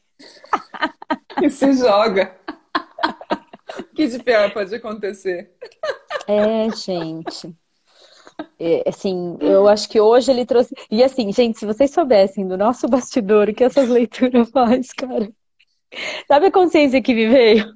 E 1.40 1.50
se 1.50 1.72
joga. 1.72 2.36
O 3.78 3.84
que 3.94 4.06
de 4.06 4.18
pior 4.22 4.52
pode 4.52 4.74
acontecer? 4.74 5.54
É, 6.26 6.68
gente. 6.76 7.54
É, 8.58 8.88
assim, 8.88 9.36
eu 9.40 9.68
acho 9.68 9.88
que 9.88 10.00
hoje 10.00 10.30
ele 10.30 10.44
trouxe. 10.44 10.74
E 10.90 11.02
assim, 11.02 11.32
gente, 11.32 11.58
se 11.58 11.66
vocês 11.66 11.90
soubessem 11.90 12.46
do 12.46 12.56
nosso 12.56 12.88
bastidor 12.88 13.48
o 13.48 13.54
que 13.54 13.64
essas 13.64 13.88
leituras 13.88 14.50
faz, 14.52 14.92
cara. 14.92 15.30
Sabe 16.26 16.46
a 16.46 16.52
consciência 16.52 17.02
que 17.02 17.14
me 17.14 17.28
veio? 17.28 17.72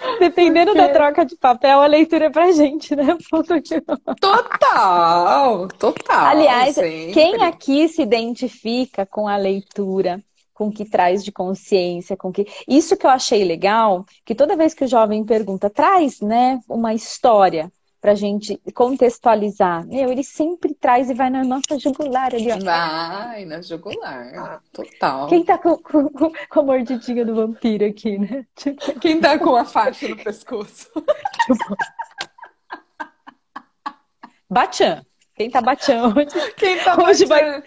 Dependendo 0.20 0.72
Porque... 0.72 0.86
da 0.86 0.92
troca 0.92 1.24
de 1.24 1.36
papel, 1.36 1.80
a 1.80 1.86
leitura 1.86 2.26
é 2.26 2.30
pra 2.30 2.52
gente, 2.52 2.94
né? 2.94 3.16
Total, 4.20 5.68
total. 5.78 6.26
Aliás, 6.26 6.74
sempre. 6.74 7.12
quem 7.12 7.42
aqui 7.42 7.88
se 7.88 8.02
identifica 8.02 9.06
com 9.06 9.28
a 9.28 9.36
leitura? 9.36 10.22
com 10.56 10.72
que 10.72 10.86
traz 10.86 11.22
de 11.22 11.30
consciência, 11.30 12.16
com 12.16 12.32
que 12.32 12.46
isso 12.66 12.96
que 12.96 13.06
eu 13.06 13.10
achei 13.10 13.44
legal, 13.44 14.06
que 14.24 14.34
toda 14.34 14.56
vez 14.56 14.72
que 14.72 14.84
o 14.84 14.88
jovem 14.88 15.22
pergunta, 15.22 15.68
traz, 15.68 16.22
né, 16.22 16.58
uma 16.66 16.94
história 16.94 17.70
pra 18.06 18.14
gente 18.14 18.56
contextualizar. 18.72 19.84
Meu, 19.84 20.12
ele 20.12 20.22
sempre 20.22 20.72
traz 20.72 21.10
e 21.10 21.14
vai 21.14 21.28
na 21.28 21.42
nossa 21.42 21.76
jugular 21.76 22.32
ali, 22.32 22.52
ó. 22.52 22.58
Vai, 22.60 23.44
na 23.44 23.60
jugular. 23.60 24.62
Total. 24.72 25.26
Quem 25.26 25.44
tá 25.44 25.58
com, 25.58 25.76
com, 25.78 26.08
com 26.08 26.60
a 26.60 26.62
mordidinha 26.62 27.24
do 27.24 27.34
vampiro 27.34 27.84
aqui, 27.84 28.16
né? 28.16 28.46
Tipo... 28.54 29.00
Quem 29.00 29.20
tá 29.20 29.36
com 29.40 29.56
a 29.56 29.64
faixa 29.64 30.06
no 30.06 30.16
pescoço? 30.16 30.88
Bachan. 34.48 35.04
Quem 35.34 35.50
tá 35.50 35.60
Bachan 35.60 36.14
hoje? 36.14 36.52
Quem 36.56 36.78
tá 36.78 36.96
hoje 37.02 37.24
vai 37.24 37.60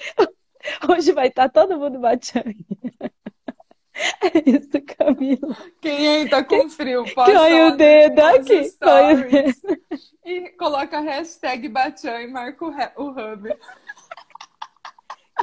Hoje 0.87 1.11
vai 1.11 1.27
estar 1.27 1.49
tá 1.49 1.61
todo 1.61 1.77
mundo 1.77 1.99
Bachan. 1.99 2.45
É 4.21 4.49
isso, 4.49 4.81
Camila. 4.97 5.55
Quem 5.81 6.07
aí 6.07 6.29
tá 6.29 6.43
com 6.43 6.69
frio? 6.69 7.03
Posta 7.13 7.33
põe 7.33 7.61
o 7.63 7.71
dedo 7.75 8.19
aqui. 8.19 8.71
Põe 8.79 9.13
o 9.13 9.29
dedo. 9.29 9.79
E 10.25 10.49
coloca 10.49 10.99
a 10.99 11.01
hashtag 11.01 11.67
Bachan 11.67 12.21
e 12.21 12.27
marca 12.27 12.63
o, 12.63 12.69
o 13.03 13.09
hub. 13.09 13.49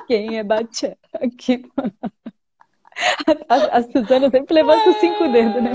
Quem 0.07 0.38
é 0.38 0.44
Bachan? 0.44 0.94
Aqui. 1.14 1.68
A, 3.48 3.78
a 3.78 3.82
Suzana 3.82 4.30
sempre 4.30 4.54
levanta 4.54 4.88
os 4.88 4.96
cinco 4.98 5.26
dedos, 5.28 5.61
né? 5.61 5.72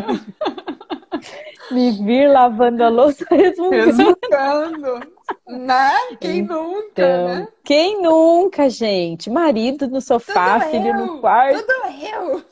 Me 1.72 1.91
vir 1.91 2.28
lavando 2.30 2.84
a 2.84 2.89
louça 2.89 3.26
resmungando. 3.32 3.86
Resmungando. 3.86 5.11
Né? 5.47 5.91
Quem 6.19 6.39
então, 6.39 6.72
nunca, 6.72 7.28
né? 7.28 7.47
Quem 7.63 8.01
nunca, 8.01 8.69
gente? 8.69 9.30
Marido 9.30 9.88
no 9.88 10.01
sofá, 10.01 10.59
tudo 10.59 10.72
filho 10.72 10.88
eu, 10.88 11.05
no 11.05 11.22
quarto. 11.22 11.61
Tudo 11.61 11.74
eu. 12.05 12.43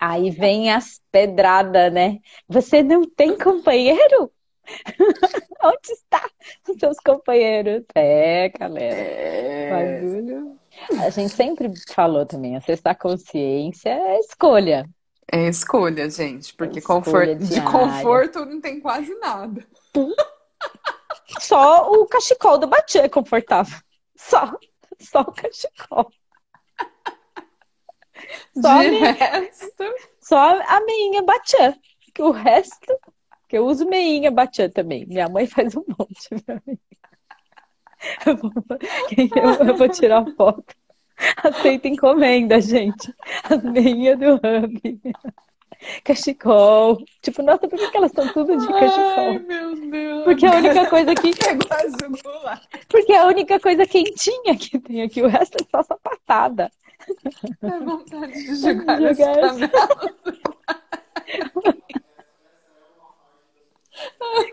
Aí 0.00 0.30
vem 0.30 0.72
as 0.72 1.00
pedradas, 1.10 1.92
né? 1.92 2.18
Você 2.48 2.82
não 2.82 3.04
tem 3.04 3.36
companheiro? 3.36 4.30
Onde 5.64 5.92
está 5.92 6.28
os 6.68 6.76
seus 6.78 6.98
companheiros? 6.98 7.84
É, 7.94 8.48
galera. 8.50 8.94
É. 8.94 10.00
Bagulho. 10.00 10.58
A 11.00 11.10
gente 11.10 11.30
sempre 11.30 11.72
falou 11.88 12.24
também, 12.24 12.56
acessar 12.56 12.96
consciência 12.96 13.90
é 13.90 14.18
escolha. 14.20 14.88
É 15.30 15.46
escolha, 15.48 16.08
gente, 16.08 16.54
porque 16.54 16.78
é 16.78 16.80
escolha 16.80 17.36
de 17.36 17.60
conforto 17.60 18.46
não 18.46 18.60
tem 18.60 18.80
quase 18.80 19.14
nada. 19.16 19.66
Só 21.40 21.90
o 21.92 22.06
cachecol 22.06 22.58
do 22.58 22.66
Batian 22.66 23.02
é 23.02 23.08
confortável. 23.08 23.78
Só, 24.16 24.50
só 24.98 25.20
o 25.20 25.32
cachecol. 25.32 26.10
Só 28.60 28.82
de 28.82 29.04
a 29.04 29.12
resto. 29.12 29.84
Só 30.20 30.60
a 30.60 30.80
meinha 30.84 31.22
Batian. 31.22 31.78
Que 32.14 32.22
o 32.22 32.30
resto, 32.30 32.98
que 33.46 33.58
eu 33.58 33.66
uso 33.66 33.86
meinha 33.86 34.30
Batian 34.30 34.70
também. 34.70 35.06
Minha 35.06 35.28
mãe 35.28 35.46
faz 35.46 35.76
um 35.76 35.84
monte 35.86 36.42
pra 36.44 36.60
mim. 36.66 36.78
Eu 38.24 38.36
vou, 38.36 38.52
eu 39.66 39.76
vou 39.76 39.88
tirar 39.88 40.24
foto. 40.36 40.72
Aceita 41.42 41.88
encomenda, 41.88 42.60
gente. 42.60 43.14
As 43.44 43.62
meinhas 43.62 44.18
do 44.18 44.34
Hub. 44.34 45.00
Cachecol. 46.04 46.98
Tipo, 47.22 47.42
nossa, 47.42 47.68
por 47.68 47.78
que 47.78 47.96
elas 47.96 48.10
estão 48.10 48.28
tudo 48.32 48.56
de 48.56 48.66
cachecol? 48.66 49.28
Ai, 49.28 49.38
meu 49.38 49.90
Deus. 49.90 50.24
Porque 50.24 50.46
a 50.46 50.56
única 50.56 50.86
coisa 50.86 51.14
que. 51.14 51.30
Porque 52.88 53.12
é 53.12 53.18
a 53.18 53.26
única 53.26 53.60
coisa 53.60 53.86
quentinha 53.86 54.56
que 54.56 54.78
tem 54.78 55.02
aqui. 55.02 55.22
O 55.22 55.28
resto 55.28 55.56
é 55.60 55.66
só 55.70 55.82
sapatada. 55.82 56.70
Dá 57.62 57.78
vontade 57.78 58.32
de 58.32 58.56
jogar, 58.60 59.00
jogar 59.00 59.70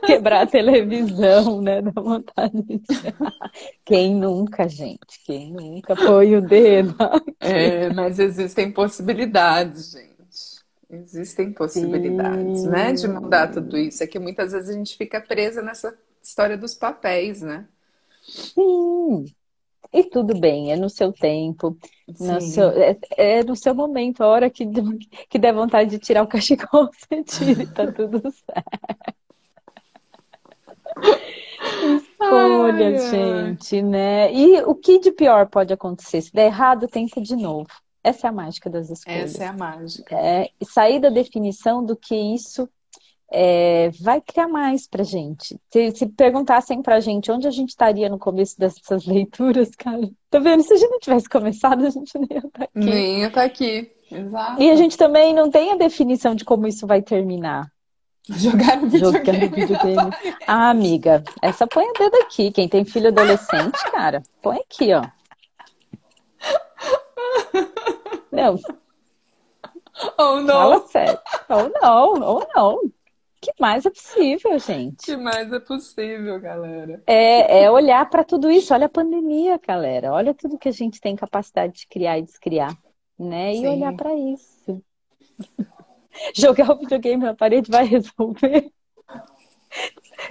Quebrar 0.06 0.42
a 0.42 0.48
televisão, 0.48 1.62
né? 1.62 1.82
Dá 1.82 2.02
vontade 2.02 2.62
de... 2.62 2.82
Quem 3.84 4.16
nunca, 4.16 4.68
gente? 4.68 5.24
Quem 5.26 5.52
nunca 5.52 5.96
põe 5.96 6.36
o 6.36 6.42
dedo? 6.42 6.96
É, 7.40 7.92
mas 7.94 8.20
existem 8.20 8.72
possibilidades, 8.72 9.92
gente. 9.92 10.16
Existem 10.90 11.52
possibilidades, 11.52 12.62
Sim. 12.62 12.70
né, 12.70 12.94
de 12.94 13.08
mudar 13.08 13.52
tudo 13.52 13.78
isso. 13.78 14.04
É 14.04 14.08
que 14.08 14.20
muitas 14.20 14.52
vezes 14.52 14.70
a 14.70 14.74
gente 14.74 14.96
fica 14.96 15.20
presa 15.20 15.62
nessa 15.62 15.98
história 16.22 16.58
dos 16.58 16.76
papéis, 16.76 17.42
né? 17.42 17.68
Sim. 18.22 19.26
E 19.94 20.04
tudo 20.04 20.38
bem, 20.38 20.72
é 20.72 20.76
no 20.76 20.90
seu 20.90 21.14
tempo, 21.14 21.78
no 22.20 22.42
seu, 22.42 22.70
é, 22.70 22.98
é, 23.16 23.44
no 23.44 23.56
seu 23.56 23.74
momento, 23.74 24.22
a 24.22 24.28
hora 24.28 24.50
que, 24.50 24.66
que 25.30 25.40
der 25.40 25.54
vontade 25.54 25.90
de 25.90 26.00
tirar 26.00 26.24
o 26.24 26.28
cachecol, 26.28 26.90
você 26.92 27.24
tira 27.24 27.66
tá 27.68 27.92
tudo 27.92 28.22
certo. 28.22 29.25
Escolha, 31.98 32.88
ai, 32.88 32.98
gente, 33.10 33.82
né? 33.82 34.34
E 34.34 34.62
o 34.64 34.76
que 34.76 35.00
de 35.00 35.12
pior 35.12 35.48
pode 35.48 35.74
acontecer? 35.74 36.22
Se 36.22 36.32
der 36.34 36.48
errado, 36.48 36.88
tenta 36.88 37.22
de 37.22 37.36
novo. 37.36 37.68
Essa 38.04 38.28
é 38.28 38.30
a 38.30 38.34
mágica 38.34 38.70
das 38.70 38.90
escolhas. 38.90 39.34
Essa 39.34 39.44
é 39.46 39.48
a 39.48 39.54
mágica. 39.54 40.16
É, 40.16 40.50
sair 40.64 41.00
da 41.00 41.10
definição 41.10 41.84
do 41.84 41.96
que 41.96 42.16
isso 42.16 42.70
é, 43.32 43.90
vai 44.02 44.22
criar 44.22 44.48
mais 44.48 44.88
pra 44.88 45.04
gente. 45.04 45.60
Se, 45.72 45.92
se 45.92 46.06
perguntassem 46.08 46.82
pra 46.82 47.00
gente 47.00 47.32
onde 47.32 47.48
a 47.48 47.52
gente 47.52 47.70
estaria 47.70 48.08
no 48.08 48.20
começo 48.20 48.58
dessas 48.60 49.06
leituras, 49.08 49.72
cara, 49.76 50.10
tá 50.30 50.40
vendo? 50.40 50.64
Se 50.64 50.74
a 50.74 50.78
gente 50.78 50.92
não 50.92 51.00
tivesse 51.00 51.28
começado, 51.28 51.86
a 51.86 51.90
gente 51.90 52.18
nem 52.18 52.28
ia 52.32 52.38
estar 52.38 52.50
tá 52.52 52.64
aqui. 52.64 52.80
Nem 52.80 53.20
ia 53.20 53.28
estar 53.28 53.42
tá 53.42 53.46
aqui. 53.46 53.92
Exato. 54.12 54.62
E 54.62 54.70
a 54.70 54.76
gente 54.76 54.98
também 54.98 55.34
não 55.34 55.50
tem 55.50 55.72
a 55.72 55.76
definição 55.76 56.36
de 56.36 56.46
como 56.46 56.68
isso 56.68 56.86
vai 56.86 57.02
terminar. 57.02 57.72
Jogar 58.30 58.78
no 58.78 58.88
videogame. 58.90 59.48
Videogame. 59.50 60.12
Ah, 60.48 60.70
amiga, 60.72 61.24
essa 61.42 61.68
põe 61.68 61.86
o 61.88 61.94
dedo 61.94 62.16
aqui. 62.24 62.52
Quem 62.52 62.68
tem 62.68 62.84
filho 62.86 63.10
adolescente, 63.10 63.78
cara, 63.92 64.24
põe 64.42 64.58
aqui, 64.60 64.94
ó. 64.94 65.04
Não, 68.32 68.60
Ou 70.18 70.42
não. 70.42 70.54
fala 70.54 70.88
sério. 70.88 71.20
Ou 71.50 71.72
não, 71.82 72.22
ou 72.22 72.48
não. 72.56 72.76
O 72.78 72.92
que 73.42 73.52
mais 73.60 73.86
é 73.86 73.90
possível, 73.92 74.56
O 74.56 74.60
gente? 74.60 75.06
que 75.06 75.16
mais 75.16 75.52
é 75.54 75.60
possível, 75.60 76.40
galera? 76.40 77.04
É, 77.06 77.64
é 77.64 77.72
olhar 77.72 78.10
para 78.10 78.24
tudo 78.24 78.50
isso. 78.50 78.74
Olha 78.74 78.88
a 78.88 78.90
pandemia, 78.90 79.60
galera. 79.66 80.12
Olha 80.12 80.34
tudo 80.34 80.58
que 80.58 80.68
a 80.68 80.72
gente 80.72 81.00
tem 81.00 81.16
capacidade 81.16 81.74
de 81.74 81.88
criar 81.88 82.18
e 82.18 82.24
descriar, 82.24 82.76
né? 83.20 83.54
E 83.54 83.58
Sim. 83.60 83.68
olhar 83.68 83.96
para 83.96 84.14
isso. 84.16 84.82
Jogar 86.36 86.72
o 86.72 86.80
videogame 86.80 87.24
na 87.24 87.34
parede 87.34 87.72
vai 87.72 87.86
resolver. 87.86 88.72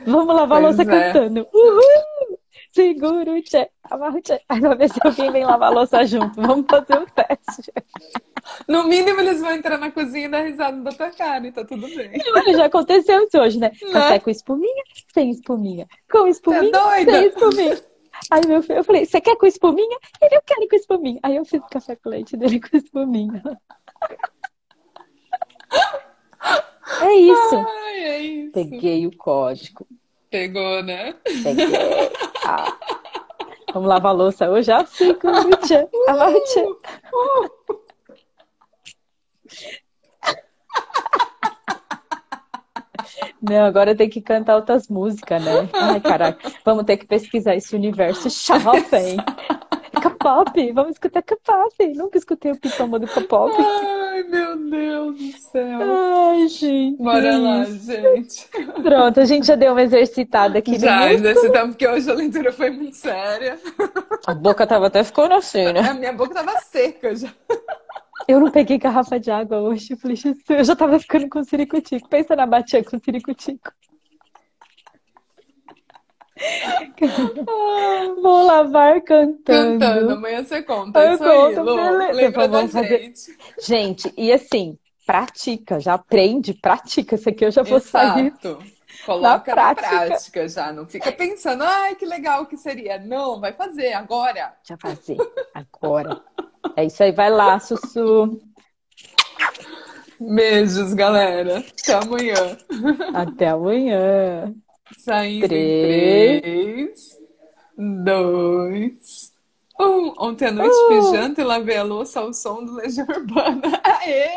Vamos 0.07 0.35
lavar 0.35 0.59
a 0.59 0.63
Pois 0.63 0.77
louça 0.77 0.83
é. 0.83 1.13
cantando. 1.13 1.49
Uhul! 1.53 2.39
Segura 2.73 3.31
o 3.33 3.41
tchê, 3.41 3.71
amarra 3.85 4.19
o 4.19 4.21
tchê. 4.21 4.41
Aí 4.49 4.61
vai 4.61 4.77
ver 4.77 4.91
se 4.91 4.99
alguém 5.05 5.31
vem 5.31 5.45
lavar 5.45 5.71
a 5.71 5.75
louça 5.75 6.05
junto. 6.05 6.41
Vamos 6.43 6.67
fazer 6.69 6.99
o 6.99 7.07
teste. 7.07 7.73
No 8.67 8.85
mínimo, 8.85 9.21
eles 9.21 9.41
vão 9.41 9.53
entrar 9.53 9.79
na 9.79 9.91
cozinha 9.91 10.27
e 10.27 10.29
dar 10.29 10.43
risada 10.43 10.81
da 10.83 10.91
tua 10.91 11.11
cara 11.11 11.47
e 11.47 11.53
tá 11.53 11.65
tudo 11.65 11.87
bem. 11.87 12.11
Olha, 12.35 12.57
já 12.57 12.67
aconteceu 12.67 13.25
isso 13.25 13.39
hoje, 13.39 13.59
né? 13.59 13.71
Né? 13.81 13.93
Café 13.93 14.19
com 14.19 14.31
espuminha, 14.31 14.83
sem 15.13 15.31
espuminha. 15.31 15.87
Com 16.11 16.27
espuminha, 16.27 16.77
é 16.77 17.05
sem 17.05 17.27
espuminha. 17.29 17.81
Aí 18.31 18.47
meu 18.47 18.63
filho, 18.63 18.79
eu 18.79 18.85
falei, 18.85 19.07
você 19.07 19.21
quer 19.21 19.37
com 19.37 19.47
espuminha? 19.47 19.99
Ele, 20.21 20.37
eu 20.37 20.43
quero 20.45 20.69
com 20.69 20.77
espuminha. 20.77 21.21
Aí 21.23 21.37
eu 21.37 21.45
fiz 21.45 21.61
o 21.61 21.69
café 21.69 21.97
com 21.97 22.09
leite 22.09 22.37
dele 22.37 22.61
com 22.61 22.77
espuminha. 22.77 23.43
É 27.03 27.15
isso. 27.15 27.57
Ai, 27.57 28.05
é 28.05 28.19
isso. 28.21 28.53
Peguei 28.53 29.07
o 29.07 29.17
código. 29.17 29.87
Pegou, 30.31 30.83
né? 30.83 31.15
Peguei. 31.43 31.67
Ah. 32.47 32.77
Vamos 33.73 33.89
lavar 33.89 34.13
a 34.13 34.15
louça 34.15 34.51
hoje? 34.51 34.71
Ah, 34.71 34.83
o 34.83 35.57
tchê, 35.67 35.89
amarra 36.07 36.37
o 36.37 36.45
tchê. 36.45 36.63
Não, 43.43 43.65
agora 43.65 43.95
tem 43.97 44.09
que 44.09 44.21
cantar 44.21 44.57
outras 44.57 44.89
músicas, 44.89 45.43
né? 45.43 45.69
Ai, 45.73 46.01
caraca. 46.01 46.53
Vamos 46.65 46.85
ter 46.85 46.99
que 46.99 47.07
pesquisar 47.07 47.57
esse 47.57 47.75
universo 47.75 48.31
shopping. 48.31 49.17
K-pop, 50.01 50.73
vamos 50.73 50.93
escutar 50.93 51.23
K-pop. 51.23 51.95
Nunca 51.95 52.19
escutei 52.19 52.53
o 52.53 52.61
Pitoma 52.61 52.99
do 52.99 53.07
K-pop. 53.07 53.53
Ai, 54.15 54.23
meu 54.23 54.57
Deus 54.71 55.19
do 55.19 55.39
céu. 55.39 55.79
Ai, 55.83 56.47
gente. 56.47 57.03
Bora 57.03 57.37
lá, 57.37 57.65
gente. 57.65 58.49
Pronto, 58.81 59.19
a 59.19 59.25
gente 59.25 59.45
já 59.45 59.57
deu 59.57 59.73
uma 59.73 59.83
exercitada 59.83 60.59
aqui 60.59 60.79
Já, 60.79 61.09
tempo 61.09 61.69
porque 61.69 61.89
hoje 61.89 62.09
a 62.09 62.15
leitura 62.15 62.53
foi 62.53 62.71
muito 62.71 62.95
séria. 62.95 63.59
A 64.25 64.33
boca 64.33 64.65
tava 64.69 64.87
até 64.87 65.03
ficando 65.03 65.35
assim, 65.35 65.73
né? 65.73 65.81
A 65.81 65.95
minha 65.95 66.13
boca 66.13 66.33
tava 66.33 66.57
seca 66.61 67.17
já. 67.17 67.29
Eu 68.29 68.39
não 68.39 68.53
peguei 68.53 68.79
garrafa 68.79 69.19
de 69.19 69.33
água 69.33 69.59
hoje. 69.59 69.95
Eu 69.95 69.97
falei, 69.97 70.17
eu 70.49 70.65
já 70.65 70.77
tava 70.77 71.01
ficando 71.01 71.29
com 71.29 71.43
ciricutico. 71.43 72.09
Pensa 72.09 72.37
na 72.37 72.47
batia 72.47 72.85
com 72.85 73.01
ciricutico. 73.01 73.73
Vou 78.23 78.45
lavar 78.47 79.01
cantando. 79.03 79.79
Cantando, 79.79 80.13
amanhã 80.15 80.43
você 80.45 80.63
conta. 80.63 80.99
Eu 81.01 81.15
Isso 81.15 81.25
aí, 81.25 81.55
conto, 81.55 81.61
Lu. 81.63 81.77
beleza. 81.77 82.13
Lembra 82.13 82.49
da 82.49 82.59
Vamos 82.59 82.73
fazer- 82.73 82.99
gente. 83.03 83.39
Gente, 83.61 84.15
e 84.17 84.33
assim, 84.33 84.79
pratica, 85.07 85.79
já 85.81 85.95
aprende, 85.95 86.55
pratica. 86.55 87.15
Isso 87.15 87.29
aqui 87.29 87.45
eu 87.45 87.51
já 87.51 87.63
vou 87.63 87.81
sair. 87.81 88.27
Exato. 88.29 88.59
Coloca 89.07 89.55
Na 89.55 89.63
na 89.69 89.75
prática. 89.75 90.07
prática 90.07 90.49
já. 90.49 90.73
Não 90.73 90.87
fica 90.87 91.13
pensando, 91.13 91.63
ai, 91.63 91.95
que 91.95 92.07
legal 92.07 92.47
que 92.47 92.57
seria. 92.57 92.99
Não, 92.99 93.41
vai 93.41 93.53
fazer 93.53 93.93
agora. 93.93 94.55
Já 94.67 94.77
fazer 94.77 95.17
agora. 95.53 96.21
É 96.77 96.85
isso 96.85 97.03
aí, 97.03 97.13
vai 97.13 97.31
lá, 97.31 97.59
Sussu. 97.61 98.41
Beijos, 100.21 100.95
galera. 100.95 101.59
Até 101.59 101.93
amanhã. 101.95 102.57
Até 103.15 103.49
amanhã. 103.49 104.55
Saindo 104.99 105.49
Três. 105.49 107.19
em 107.79 108.05
dois, 108.05 109.33
um. 109.81 110.15
Ontem 110.19 110.47
à 110.47 110.53
noite 110.53 110.73
Uh. 110.75 110.89
fiz 110.89 111.11
janta 111.11 111.41
e 111.41 111.45
lavei 111.45 111.77
a 111.77 111.83
louça 111.83 112.21
ao 112.21 112.33
som 112.33 112.65
do 112.65 112.75
Legião 112.75 113.07
Urbana. 113.09 113.63
Aê! 113.83 114.29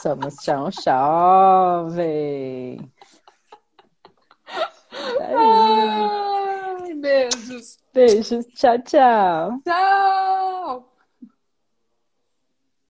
Somos 0.00 0.34
tchau, 0.36 0.70
jovem. 0.70 2.78
Aí. 5.20 5.34
Ai, 5.34 6.94
beijos. 6.94 7.78
Beijos, 7.92 8.46
tchau, 8.54 8.78
tchau. 8.82 9.60
Tchau! 9.64 10.93